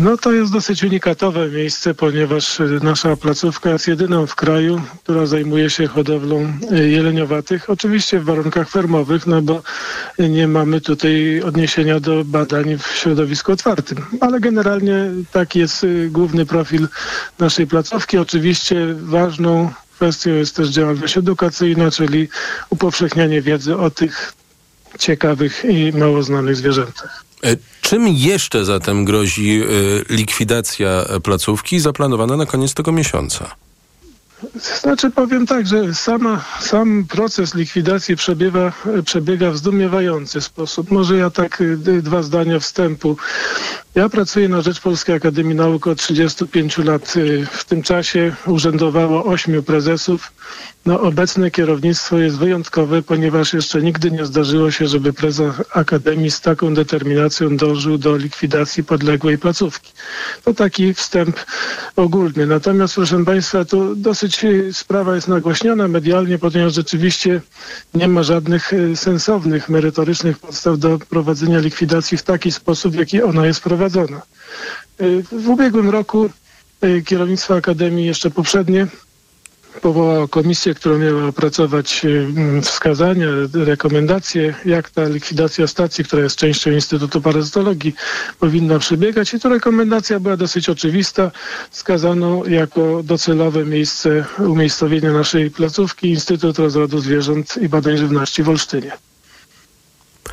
No 0.01 0.17
to 0.17 0.33
jest 0.33 0.53
dosyć 0.53 0.85
unikatowe 0.85 1.49
miejsce, 1.51 1.95
ponieważ 1.95 2.59
nasza 2.83 3.17
placówka 3.17 3.71
jest 3.71 3.89
jedyną 3.89 4.27
w 4.27 4.35
kraju, 4.35 4.83
która 5.03 5.27
zajmuje 5.27 5.71
się 5.71 5.87
hodowlą 5.87 6.53
e, 6.71 6.89
jeleniowatych. 6.89 7.71
Oczywiście 7.71 8.21
w 8.21 8.25
warunkach 8.25 8.71
fermowych, 8.71 9.27
no 9.27 9.43
bo 9.43 9.63
nie 10.19 10.49
mamy 10.49 10.81
tutaj 10.81 11.43
odniesienia 11.43 12.01
do 12.01 12.25
badań 12.25 12.79
w 12.79 12.87
środowisku 12.87 13.53
otwartym. 13.53 13.99
Ale 14.21 14.41
generalnie 14.41 15.11
taki 15.33 15.59
jest 15.59 15.85
e, 15.85 15.87
główny 16.09 16.47
profil 16.47 16.89
naszej 17.39 17.67
placówki. 17.67 18.19
Oczywiście 18.19 18.95
ważną 18.95 19.71
kwestią 19.97 20.31
jest 20.31 20.57
też 20.57 20.69
działalność 20.69 21.19
edukacyjna, 21.19 21.91
czyli 21.91 22.29
upowszechnianie 22.71 23.43
wiedzy 23.43 23.77
o 23.77 23.91
tych 23.91 24.33
ciekawych 24.99 25.65
i 25.65 25.93
mało 25.93 26.23
znanych 26.23 26.57
zwierzętach. 26.57 27.24
E, 27.45 27.57
czym 27.81 28.09
jeszcze 28.09 28.65
zatem 28.65 29.05
grozi 29.05 29.63
e, 29.63 30.15
likwidacja 30.15 31.05
placówki 31.23 31.81
zaplanowana 31.81 32.37
na 32.37 32.47
koniec 32.47 32.75
tego 32.75 32.93
miesiąca? 32.93 33.57
Znaczy 34.81 35.11
powiem 35.11 35.47
tak, 35.47 35.67
że 35.67 35.95
sama, 35.95 36.45
sam 36.61 37.05
proces 37.09 37.55
likwidacji 37.55 38.17
przebiega, 38.17 38.73
przebiega 39.05 39.51
w 39.51 39.57
zdumiewający 39.57 40.41
sposób. 40.41 40.91
Może 40.91 41.17
ja 41.17 41.31
tak 41.31 41.61
y, 41.61 41.77
dwa 42.03 42.23
zdania 42.23 42.61
wstępu. 42.61 43.17
Ja 43.95 44.09
pracuję 44.09 44.49
na 44.49 44.61
rzecz 44.61 44.81
Polskiej 44.81 45.17
Akademii 45.17 45.55
Nauk 45.55 45.87
od 45.87 45.99
35 45.99 46.79
lat. 46.79 47.17
Y, 47.17 47.47
w 47.51 47.65
tym 47.65 47.83
czasie 47.83 48.35
urzędowało 48.47 49.25
ośmiu 49.25 49.63
prezesów. 49.63 50.33
No, 50.87 51.01
obecne 51.01 51.51
kierownictwo 51.51 52.19
jest 52.19 52.37
wyjątkowe, 52.37 53.03
ponieważ 53.03 53.53
jeszcze 53.53 53.83
nigdy 53.83 54.11
nie 54.11 54.27
zdarzyło 54.27 54.71
się, 54.71 54.87
żeby 54.87 55.13
prezes 55.13 55.55
Akademii 55.73 56.31
z 56.31 56.41
taką 56.41 56.75
determinacją 56.75 57.57
dążył 57.57 57.99
do 57.99 58.17
likwidacji 58.17 58.85
podległej 58.85 59.39
placówki. 59.39 59.93
To 60.45 60.55
taki 60.55 60.95
wstęp 60.95 61.41
ogólny. 61.97 62.47
Natomiast, 62.47 62.95
proszę 62.95 63.25
Państwa, 63.25 63.65
to 63.65 63.95
dosyć 63.95 64.45
y, 64.45 64.73
sprawa 64.73 65.15
jest 65.15 65.29
nagłośniona 65.29 65.89
medialnie, 65.89 66.39
ponieważ 66.39 66.75
rzeczywiście 66.75 67.41
nie 67.95 68.09
ma 68.09 68.23
żadnych 68.23 68.73
y, 68.73 68.97
sensownych, 68.97 69.69
merytorycznych 69.69 70.39
podstaw 70.39 70.79
do 70.79 70.99
prowadzenia 70.99 71.59
likwidacji 71.59 72.19
w 72.19 72.23
taki 72.23 72.53
sposób, 72.53 72.93
w 72.93 72.99
jaki 72.99 73.23
ona 73.23 73.47
jest 73.47 73.61
prowadzona. 73.61 73.84
Y, 75.01 75.23
w 75.33 75.49
ubiegłym 75.49 75.91
roku 75.91 76.31
kierownictwo 77.05 77.55
Akademii, 77.57 78.07
jeszcze 78.07 78.31
poprzednie, 78.31 78.87
powołała 79.83 80.29
komisję, 80.29 80.75
która 80.75 80.99
miała 80.99 81.27
opracować 81.27 82.05
y, 82.05 82.61
wskazania, 82.63 83.27
rekomendacje, 83.55 84.55
jak 84.65 84.91
ta 84.91 85.05
likwidacja 85.09 85.67
stacji, 85.67 86.05
która 86.05 86.23
jest 86.23 86.37
częścią 86.37 86.71
Instytutu 86.71 87.21
Parazytologii, 87.21 87.95
powinna 88.41 88.79
przebiegać. 88.79 89.35
I 89.35 89.41
to 89.41 89.49
rekomendacja 89.49 90.21
była 90.21 90.37
dosyć 90.37 90.69
oczywista. 90.69 91.31
Wskazano 91.71 92.43
jako 92.47 93.03
docelowe 93.03 93.65
miejsce 93.65 94.25
umiejscowienia 94.39 95.13
naszej 95.13 95.51
placówki 95.51 96.11
Instytut 96.11 96.59
Rozrodu 96.59 96.99
Zwierząt 96.99 97.57
i 97.63 97.69
Badań 97.69 97.97
Żywności 97.97 98.43
w 98.43 98.49
Olsztynie. 98.49 98.93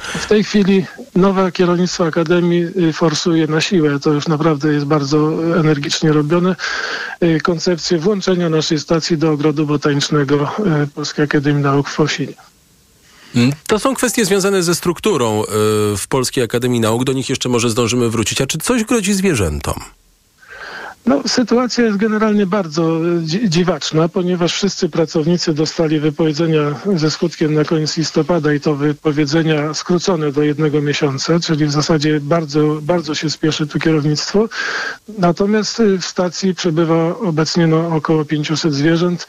W 0.02 0.28
tej 0.28 0.44
chwili 0.44 0.86
nowe 1.16 1.52
kierownictwo 1.52 2.06
Akademii 2.06 2.64
y, 2.90 2.94
forsuje 2.94 3.48
na 3.48 3.62
siłę, 3.62 4.00
to 4.00 4.14
już 4.14 4.28
naprawdę 4.28 4.74
jest 4.74 4.86
bardzo 4.86 5.18
energicznie 5.60 6.12
robione, 6.12 6.56
y, 7.24 7.40
koncepcję 7.42 8.00
włączenia 8.00 8.50
naszej 8.50 8.80
stacji 8.80 9.18
do 9.18 9.32
ogrodu 9.32 9.66
botanicznego 9.66 10.52
y, 10.84 10.88
Polskiej 10.88 11.26
Akademii 11.26 11.64
Nauk 11.64 11.90
w 11.90 11.94
Fosinie. 11.94 12.34
Mm, 13.36 13.52
to 13.68 13.80
są 13.80 13.96
kwestie 13.96 14.26
związane 14.26 14.64
ze 14.64 14.76
strukturą 14.76 15.44
w 15.98 16.04
Polskiej 16.10 16.44
Akademii 16.44 16.80
Nauk. 16.80 17.04
Do 17.04 17.14
nich 17.14 17.30
jeszcze 17.30 17.50
może 17.50 17.70
zdążymy 17.70 18.10
wrócić. 18.10 18.42
A 18.42 18.48
czy 18.48 18.58
coś 18.58 18.84
grozi 18.84 19.14
zwierzętom? 19.14 19.80
No, 21.06 21.22
sytuacja 21.28 21.84
jest 21.86 21.98
generalnie 21.98 22.46
bardzo 22.46 22.84
e, 22.84 23.50
dziwaczna, 23.50 24.10
ponieważ 24.10 24.54
wszyscy 24.54 24.90
pracownicy 24.90 25.54
dostali 25.54 26.00
wypowiedzenia 26.00 26.62
ze 26.96 27.12
skutkiem 27.12 27.54
na 27.54 27.64
koniec 27.64 27.98
listopada 27.98 28.54
i 28.54 28.60
to 28.60 28.76
wypowiedzenia 28.76 29.74
skrócone 29.74 30.32
do 30.32 30.44
jednego 30.44 30.82
miesiąca, 30.82 31.40
czyli 31.40 31.66
w 31.66 31.72
zasadzie 31.72 32.20
bardzo, 32.20 32.80
bardzo 32.82 33.16
się 33.16 33.30
spieszy 33.30 33.68
tu 33.68 33.80
kierownictwo. 33.80 34.50
Natomiast 35.18 35.80
e, 35.80 35.98
w 35.98 36.06
stacji 36.06 36.56
przebywa 36.56 37.18
obecnie 37.20 37.68
no, 37.68 37.96
około 37.96 38.26
500 38.26 38.74
zwierząt, 38.74 39.28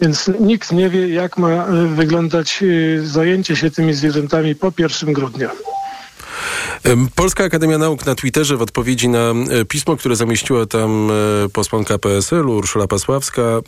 więc 0.00 0.30
nikt 0.40 0.72
nie 0.72 0.90
wie, 0.90 1.08
jak 1.08 1.38
ma 1.38 1.48
e, 1.48 1.86
wyglądać 1.86 2.64
zajęcie 3.04 3.56
się 3.56 3.70
tymi 3.70 3.94
zwierzętami 3.94 4.54
po 4.54 4.72
1 4.78 5.12
grudnia. 5.12 5.50
Polska 7.14 7.44
Akademia 7.44 7.78
Nauk 7.78 8.06
na 8.06 8.14
Twitterze 8.14 8.56
w 8.56 8.62
odpowiedzi 8.62 9.08
na 9.08 9.18
e, 9.18 9.64
pismo, 9.64 9.96
które 9.96 10.16
zamieściła 10.16 10.66
tam 10.66 11.10
e, 11.10 11.48
posłanka 11.48 11.98
PSL-u 11.98 12.56
Urszula 12.56 12.86
Pasławska 12.86 13.42
e, 13.42 13.60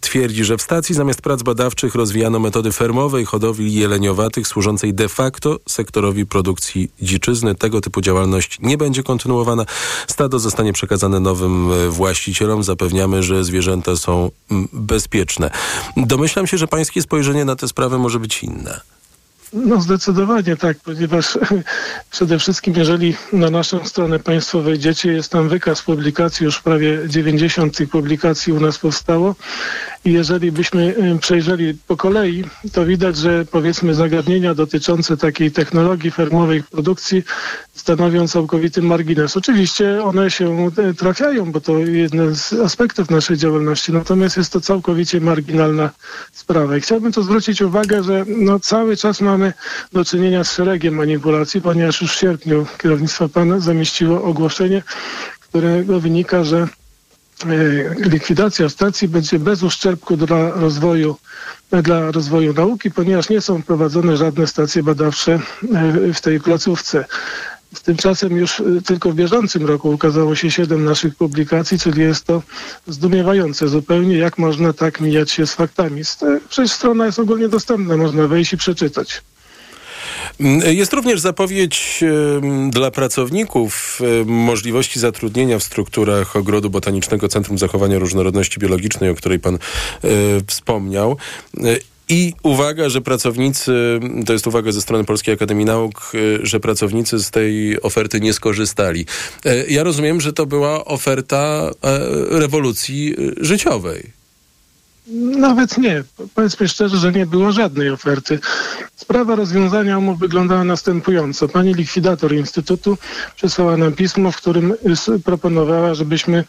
twierdzi, 0.00 0.44
że 0.44 0.56
w 0.56 0.62
stacji 0.62 0.94
zamiast 0.94 1.22
prac 1.22 1.42
badawczych 1.42 1.94
rozwijano 1.94 2.38
metody 2.38 2.72
fermowej 2.72 3.24
hodowli 3.24 3.74
jeleniowatych 3.74 4.48
służącej 4.48 4.94
de 4.94 5.08
facto 5.08 5.58
sektorowi 5.68 6.26
produkcji 6.26 6.90
dziczyzny. 7.02 7.54
Tego 7.54 7.80
typu 7.80 8.00
działalność 8.00 8.58
nie 8.60 8.78
będzie 8.78 9.02
kontynuowana. 9.02 9.66
Stado 10.06 10.38
zostanie 10.38 10.72
przekazane 10.72 11.20
nowym 11.20 11.70
właścicielom. 11.90 12.62
Zapewniamy, 12.62 13.22
że 13.22 13.44
zwierzęta 13.44 13.96
są 13.96 14.30
bezpieczne. 14.72 15.50
Domyślam 15.96 16.46
się, 16.46 16.58
że 16.58 16.66
pańskie 16.66 17.02
spojrzenie 17.02 17.44
na 17.44 17.56
tę 17.56 17.68
sprawę 17.68 17.98
może 17.98 18.18
być 18.18 18.42
inne. 18.42 18.80
No 19.52 19.80
zdecydowanie 19.80 20.56
tak, 20.56 20.76
ponieważ 20.78 21.38
przede 22.10 22.38
wszystkim 22.38 22.74
jeżeli 22.76 23.16
na 23.32 23.50
naszą 23.50 23.84
stronę 23.84 24.18
Państwo 24.18 24.60
wejdziecie, 24.62 25.12
jest 25.12 25.32
tam 25.32 25.48
wykaz 25.48 25.82
publikacji, 25.82 26.44
już 26.44 26.60
prawie 26.60 26.98
90 27.06 27.76
tych 27.76 27.90
publikacji 27.90 28.52
u 28.52 28.60
nas 28.60 28.78
powstało 28.78 29.34
jeżeli 30.04 30.52
byśmy 30.52 30.94
przejrzeli 31.20 31.74
po 31.86 31.96
kolei, 31.96 32.44
to 32.72 32.86
widać, 32.86 33.16
że 33.16 33.44
powiedzmy 33.50 33.94
zagadnienia 33.94 34.54
dotyczące 34.54 35.16
takiej 35.16 35.52
technologii 35.52 36.10
fermowej 36.10 36.62
produkcji 36.62 37.22
stanowią 37.74 38.28
całkowity 38.28 38.82
margines. 38.82 39.36
Oczywiście 39.36 40.04
one 40.04 40.30
się 40.30 40.68
y, 40.90 40.94
trafiają, 40.94 41.52
bo 41.52 41.60
to 41.60 41.78
jeden 41.78 42.36
z 42.36 42.52
aspektów 42.52 43.10
naszej 43.10 43.36
działalności, 43.36 43.92
natomiast 43.92 44.36
jest 44.36 44.52
to 44.52 44.60
całkowicie 44.60 45.20
marginalna 45.20 45.90
sprawa. 46.32 46.76
I 46.76 46.80
chciałbym 46.80 47.12
tu 47.12 47.22
zwrócić 47.22 47.62
uwagę, 47.62 48.02
że 48.02 48.24
no, 48.26 48.60
cały 48.60 48.96
czas 48.96 49.20
mamy 49.20 49.52
do 49.92 50.04
czynienia 50.04 50.44
z 50.44 50.52
szeregiem 50.52 50.94
manipulacji, 50.94 51.60
ponieważ 51.60 52.00
już 52.02 52.12
w 52.12 52.20
sierpniu 52.20 52.66
kierownictwo 52.78 53.28
PAN 53.28 53.60
zamieściło 53.60 54.22
ogłoszenie, 54.22 54.82
którego 55.40 56.00
wynika, 56.00 56.44
że 56.44 56.68
E, 56.83 56.83
likwidacja 57.96 58.68
stacji 58.68 59.08
będzie 59.08 59.38
bez 59.38 59.62
uszczerbku 59.62 60.16
dla 60.16 60.50
rozwoju, 60.50 61.16
dla 61.82 62.10
rozwoju 62.10 62.52
nauki, 62.54 62.90
ponieważ 62.90 63.28
nie 63.28 63.40
są 63.40 63.62
prowadzone 63.62 64.16
żadne 64.16 64.46
stacje 64.46 64.82
badawcze 64.82 65.32
e, 65.32 66.12
w 66.12 66.20
tej 66.20 66.40
placówce. 66.40 67.04
Tymczasem 67.82 68.36
już 68.36 68.60
e, 68.60 68.64
tylko 68.86 69.10
w 69.10 69.14
bieżącym 69.14 69.66
roku 69.66 69.90
ukazało 69.90 70.34
się 70.34 70.50
siedem 70.50 70.84
naszych 70.84 71.16
publikacji, 71.16 71.78
czyli 71.78 72.02
jest 72.02 72.24
to 72.24 72.42
zdumiewające 72.86 73.68
zupełnie, 73.68 74.16
jak 74.18 74.38
można 74.38 74.72
tak 74.72 75.00
mijać 75.00 75.30
się 75.30 75.46
z 75.46 75.54
faktami. 75.54 76.02
Przecież 76.48 76.72
strona 76.72 77.06
jest 77.06 77.18
ogólnie 77.18 77.48
dostępna, 77.48 77.96
można 77.96 78.28
wejść 78.28 78.52
i 78.52 78.56
przeczytać. 78.56 79.22
Mm, 80.40 80.76
jest 80.76 80.92
również 80.92 81.20
zapowiedź 81.20 82.04
dla 82.70 82.90
pracowników 82.90 84.00
możliwości 84.26 85.00
zatrudnienia 85.00 85.58
w 85.58 85.62
strukturach 85.62 86.36
Ogrodu 86.36 86.70
Botanicznego 86.70 87.28
Centrum 87.28 87.58
Zachowania 87.58 87.98
Różnorodności 87.98 88.60
Biologicznej, 88.60 89.10
o 89.10 89.14
której 89.14 89.40
pan 89.40 89.54
e, 89.54 89.58
wspomniał. 90.46 91.16
E, 91.64 91.76
I 92.08 92.32
uwaga, 92.42 92.88
że 92.88 93.00
pracownicy, 93.00 94.00
to 94.26 94.32
jest 94.32 94.46
uwaga 94.46 94.72
ze 94.72 94.80
strony 94.80 95.04
Polskiej 95.04 95.34
Akademii 95.34 95.64
Nauk, 95.64 96.12
e, 96.14 96.46
że 96.46 96.60
pracownicy 96.60 97.18
z 97.18 97.30
tej 97.30 97.82
oferty 97.82 98.20
nie 98.20 98.32
skorzystali. 98.32 99.06
Ja 99.68 99.82
rozumiem, 99.82 100.20
że 100.20 100.32
to 100.32 100.46
była 100.46 100.84
oferta 100.84 101.70
rewolucji 102.30 103.14
życiowej. 103.36 104.23
Nawet 105.38 105.78
nie. 105.78 106.04
Powiedzmy 106.34 106.68
szczerze, 106.68 106.96
że 106.96 107.12
nie 107.12 107.26
było 107.26 107.52
żadnej 107.52 107.90
oferty. 107.90 108.38
Sprawa 108.96 109.36
rozwiązania 109.36 109.98
umów 109.98 110.18
wyglądała 110.18 110.64
następująco. 110.64 111.48
Pani 111.48 111.74
likwidator 111.74 112.34
Instytutu 112.34 112.98
przesłała 113.36 113.76
nam 113.76 113.92
pismo, 113.92 114.32
w 114.32 114.36
którym 114.36 114.74
proponowała, 115.24 115.94
żebyśmy 115.94 116.44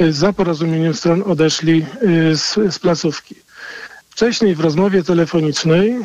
y, 0.00 0.12
za 0.12 0.32
porozumieniem 0.32 0.94
stron 0.94 1.22
odeszli 1.26 1.86
y, 2.02 2.36
z, 2.36 2.54
z 2.74 2.78
placówki. 2.78 3.34
Wcześniej 4.10 4.54
w 4.54 4.60
rozmowie 4.60 5.02
telefonicznej 5.02 5.96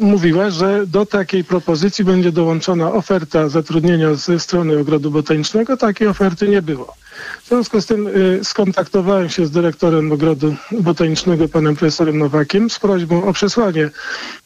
mówiła, 0.00 0.50
że 0.50 0.86
do 0.86 1.06
takiej 1.06 1.44
propozycji 1.44 2.04
będzie 2.04 2.32
dołączona 2.32 2.92
oferta 2.92 3.48
zatrudnienia 3.48 4.14
ze 4.14 4.40
strony 4.40 4.78
Ogrodu 4.78 5.10
Botanicznego. 5.10 5.76
Takiej 5.76 6.08
oferty 6.08 6.48
nie 6.48 6.62
było. 6.62 6.94
W 7.42 7.48
związku 7.48 7.80
z 7.80 7.86
tym 7.86 8.06
y, 8.06 8.40
skontaktowałem 8.42 9.28
się 9.28 9.46
z 9.46 9.50
dyrektorem 9.50 10.12
Ogrodu 10.12 10.54
Botanicznego, 10.80 11.48
panem 11.48 11.76
profesorem 11.76 12.18
Nowakiem, 12.18 12.70
z 12.70 12.78
prośbą 12.78 13.24
o 13.24 13.32
przesłanie 13.32 13.90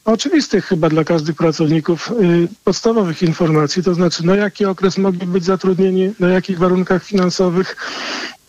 oczywistych 0.04 0.64
chyba 0.66 0.88
dla 0.88 1.04
każdych 1.04 1.36
pracowników 1.36 2.10
y, 2.10 2.48
podstawowych 2.64 3.22
informacji, 3.22 3.82
to 3.82 3.94
znaczy 3.94 4.26
na 4.26 4.36
jaki 4.36 4.64
okres 4.64 4.98
mogli 4.98 5.26
być 5.26 5.44
zatrudnieni, 5.44 6.14
na 6.20 6.28
jakich 6.28 6.58
warunkach 6.58 7.04
finansowych 7.04 7.76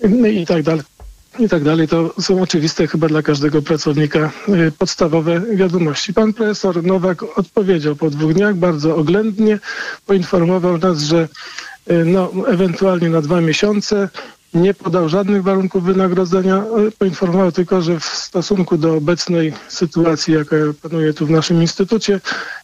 y, 0.05 0.31
i 0.31 0.45
tak 0.45 0.63
dalej 0.63 0.83
i 1.39 1.49
tak 1.49 1.63
dalej. 1.63 1.87
To 1.87 2.13
są 2.21 2.41
oczywiste 2.41 2.87
chyba 2.87 3.07
dla 3.07 3.21
każdego 3.21 3.61
pracownika 3.61 4.31
podstawowe 4.77 5.41
wiadomości. 5.55 6.13
Pan 6.13 6.33
profesor 6.33 6.83
Nowak 6.83 7.23
odpowiedział 7.39 7.95
po 7.95 8.09
dwóch 8.09 8.33
dniach 8.33 8.55
bardzo 8.55 8.95
oględnie, 8.95 9.59
poinformował 10.05 10.77
nas, 10.77 11.01
że 11.01 11.27
no, 12.05 12.31
ewentualnie 12.47 13.09
na 13.09 13.21
dwa 13.21 13.41
miesiące. 13.41 14.09
Nie 14.53 14.73
podał 14.73 15.09
żadnych 15.09 15.43
warunków 15.43 15.83
wynagrodzenia. 15.83 16.63
Poinformował 16.97 17.51
tylko, 17.51 17.81
że 17.81 17.99
w 17.99 18.05
stosunku 18.05 18.77
do 18.77 18.95
obecnej 18.95 19.53
sytuacji, 19.67 20.33
jaka 20.33 20.55
panuje 20.81 21.13
tu 21.13 21.25
w 21.25 21.29
naszym 21.31 21.61
instytucie, 21.61 22.19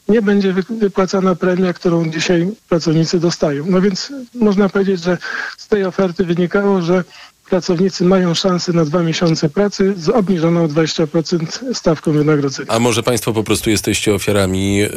nie 0.09 0.21
będzie 0.21 0.53
wypłacana 0.69 1.35
premia, 1.35 1.73
którą 1.73 2.09
dzisiaj 2.09 2.47
pracownicy 2.69 3.19
dostają. 3.19 3.65
No 3.67 3.81
więc 3.81 4.11
można 4.35 4.69
powiedzieć, 4.69 5.03
że 5.03 5.17
z 5.57 5.67
tej 5.67 5.85
oferty 5.85 6.25
wynikało, 6.25 6.81
że 6.81 7.03
pracownicy 7.53 8.05
mają 8.05 8.33
szansę 8.33 8.73
na 8.73 8.85
dwa 8.85 9.03
miesiące 9.03 9.49
pracy 9.49 9.93
z 9.97 10.09
obniżoną 10.09 10.67
20% 10.67 11.73
stawką 11.73 12.11
wynagrodzenia. 12.11 12.71
A 12.71 12.79
może 12.79 13.03
Państwo 13.03 13.33
po 13.33 13.43
prostu 13.43 13.69
jesteście 13.69 14.13
ofiarami 14.13 14.83
y, 14.83 14.89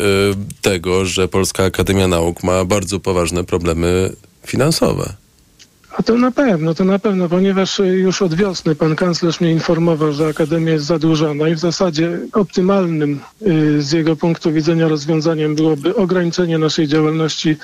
tego, 0.63 1.05
że 1.05 1.29
Polska 1.29 1.65
Akademia 1.65 2.09
Nauk 2.09 2.43
ma 2.43 2.65
bardzo 2.65 3.01
poważne 3.01 3.45
problemy 3.45 4.13
finansowe? 4.47 5.15
A 5.99 6.03
to 6.03 6.19
na 6.19 6.31
pewno, 6.31 6.75
to 6.75 6.85
na 6.85 6.99
pewno, 6.99 7.29
ponieważ 7.29 7.79
już 7.79 8.23
od 8.23 8.35
wiosny 8.35 8.75
pan 8.75 8.97
kanclerz 8.97 9.41
mnie 9.41 9.53
informował, 9.53 10.13
że 10.13 10.29
Akademia 10.29 10.73
jest 10.73 10.85
zadłużona 10.85 11.49
i 11.49 11.55
w 11.55 11.59
zasadzie 11.59 12.19
optymalnym 12.33 13.21
y, 13.43 13.83
z 13.83 13.93
jego 13.93 14.17
punktu 14.17 14.53
widzenia 14.53 14.89
rozwiązaniem 14.89 15.55
byłoby 15.55 15.97
ograniczenie 15.97 16.59
naszej 16.59 16.89
działalności 16.89 17.57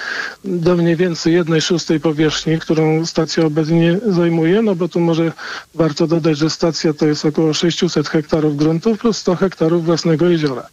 do 0.45 0.77
mniej 0.77 0.97
więcej 0.97 1.35
jednej 1.35 1.61
szóstej 1.61 2.01
powierzchni, 2.01 2.59
którą 2.59 3.07
stacja 3.07 3.45
obecnie 3.47 3.99
zajmuje, 4.07 4.63
no 4.63 4.75
bo 4.75 4.89
tu 4.89 5.01
może 5.01 5.33
warto 5.75 6.07
dodać, 6.07 6.39
że 6.39 6.51
stacja 6.51 6.93
to 6.93 7.07
jest 7.07 7.25
około 7.25 7.55
600 7.55 8.09
hektarów 8.09 8.57
gruntów 8.57 8.99
plus 8.99 9.19
100 9.19 9.37
hektarów 9.37 9.85
własnego 9.85 10.29
jeziora. 10.29 10.67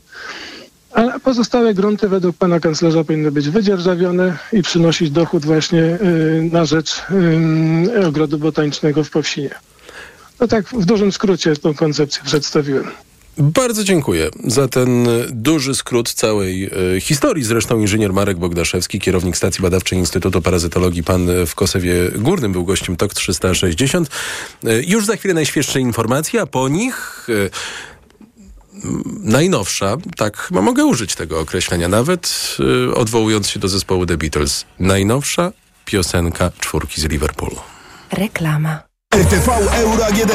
A 0.94 1.20
pozostałe 1.20 1.74
grunty 1.74 2.10
według 2.10 2.38
pana 2.38 2.60
kanclerza 2.60 3.04
powinny 3.04 3.32
być 3.32 3.50
wydzierżawione 3.50 4.38
i 4.54 4.62
przynosić 4.62 5.12
dochód 5.12 5.46
właśnie 5.46 5.84
y, 5.84 6.50
na 6.52 6.66
rzecz 6.66 7.02
y, 7.96 8.08
ogrodu 8.08 8.38
botanicznego 8.40 9.04
w 9.04 9.10
Powsinie. 9.10 9.50
No 10.40 10.48
tak 10.48 10.66
w 10.66 10.86
dużym 10.86 11.12
skrócie 11.12 11.56
tą 11.56 11.74
koncepcję 11.74 12.24
przedstawiłem. 12.26 12.88
Bardzo 13.38 13.84
dziękuję 13.84 14.30
za 14.44 14.68
ten 14.68 15.08
duży 15.30 15.76
skrót 15.76 16.14
całej 16.14 16.70
e, 16.96 17.02
historii. 17.02 17.44
Zresztą 17.44 17.80
inżynier 17.80 18.14
Marek 18.14 18.38
Bogdaszewski, 18.38 19.00
kierownik 19.00 19.38
stacji 19.38 19.62
badawczej 19.62 20.00
Instytutu 20.00 20.42
Parazytologii 20.42 21.04
Pan 21.04 21.28
w 21.46 21.56
Kosewie 21.56 21.94
Górnym, 22.16 22.52
był 22.52 22.66
gościem 22.66 22.96
TOK 22.96 23.14
360. 23.14 24.10
E, 24.64 24.84
już 24.84 25.06
za 25.06 25.16
chwilę 25.16 25.34
najświeższe 25.34 25.80
informacje, 25.80 26.42
a 26.42 26.46
po 26.46 26.70
nich... 26.70 27.28
najnowsza, 29.24 29.98
tak 30.18 30.38
chyba 30.38 30.62
mogę 30.62 30.86
użyć 30.86 31.16
tego 31.16 31.40
określenia, 31.40 31.88
nawet 31.88 32.56
y, 32.90 32.96
odwołując 32.96 33.50
się 33.50 33.60
do 33.60 33.68
zespołu 33.68 34.06
The 34.06 34.18
Beatles. 34.18 34.66
Najnowsza 34.80 35.52
piosenka 35.86 36.52
czwórki 36.60 37.02
z 37.02 37.06
Liverpoolu. 37.06 37.56
Reklama. 38.12 38.89
RTV 39.16 39.50
Euro 39.74 40.06
AGD. 40.06 40.32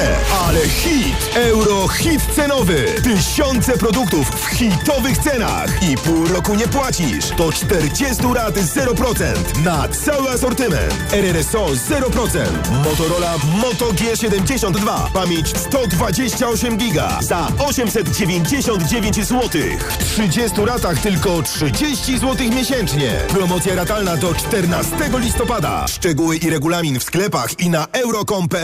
Ale 0.47 0.69
hit! 0.69 1.37
Euro 1.37 1.89
hit 1.89 2.23
cenowy. 2.37 2.87
Tysiące 3.03 3.79
produktów 3.79 4.31
w 4.31 4.47
hitowych 4.47 5.19
cenach. 5.19 5.83
I 5.83 5.97
pół 5.97 6.27
roku 6.27 6.55
nie 6.55 6.69
płacisz. 6.69 7.29
To 7.37 7.53
40 7.53 8.23
rat 8.35 8.55
0% 8.55 9.25
na 9.65 9.89
cały 9.89 10.31
asortyment. 10.31 10.95
RRSO 11.13 11.67
0%. 11.67 12.47
Motorola 12.85 13.35
Moto 13.61 13.93
G72. 13.93 15.11
Pamięć 15.13 15.49
128 15.59 16.77
giga 16.77 17.19
za 17.23 17.49
899 17.59 19.17
zł. 19.17 19.51
W 19.99 20.15
30 20.15 20.65
ratach 20.65 20.99
tylko 20.99 21.43
30 21.43 22.19
zł 22.19 22.47
miesięcznie. 22.51 23.11
Promocja 23.29 23.75
ratalna 23.75 24.17
do 24.17 24.35
14 24.35 24.97
listopada. 25.19 25.89
Szczegóły 25.89 26.37
i 26.37 26.51
regulamin 26.51 27.01
w 27.01 27.05
sklepach 27.05 27.61
i 27.61 27.71
na 27.71 27.87
euro.com.pl 27.93 28.64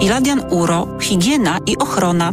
Iladian 0.00 0.40
Uro, 0.50 0.96
higiena 1.00 1.58
i 1.66 1.74
ochrona. 1.76 2.32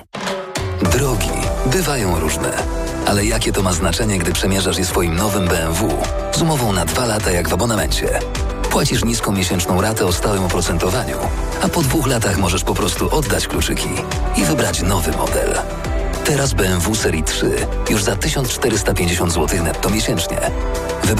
Drogi 0.91 1.31
bywają 1.65 2.19
różne. 2.19 2.53
Ale 3.07 3.25
jakie 3.25 3.51
to 3.51 3.61
ma 3.61 3.73
znaczenie, 3.73 4.17
gdy 4.17 4.33
przemierzasz 4.33 4.77
je 4.77 4.85
swoim 4.85 5.15
nowym 5.15 5.47
BMW? 5.47 5.89
Z 6.31 6.41
umową 6.41 6.73
na 6.73 6.85
dwa 6.85 7.05
lata 7.05 7.31
jak 7.31 7.49
w 7.49 7.53
abonamencie. 7.53 8.19
Płacisz 8.69 9.03
niską 9.03 9.31
miesięczną 9.31 9.81
ratę 9.81 10.05
o 10.05 10.13
stałym 10.13 10.43
oprocentowaniu, 10.43 11.17
a 11.61 11.67
po 11.67 11.81
dwóch 11.81 12.07
latach 12.07 12.37
możesz 12.37 12.63
po 12.63 12.73
prostu 12.73 13.15
oddać 13.15 13.47
kluczyki 13.47 13.89
i 14.35 14.45
wybrać 14.45 14.81
nowy 14.81 15.11
model. 15.11 15.55
Teraz 16.25 16.53
BMW 16.53 16.95
Serii 16.95 17.23
3 17.23 17.67
już 17.89 18.03
za 18.03 18.15
1450 18.15 19.33
zł 19.33 19.63
netto 19.63 19.89
miesięcznie. 19.89 20.37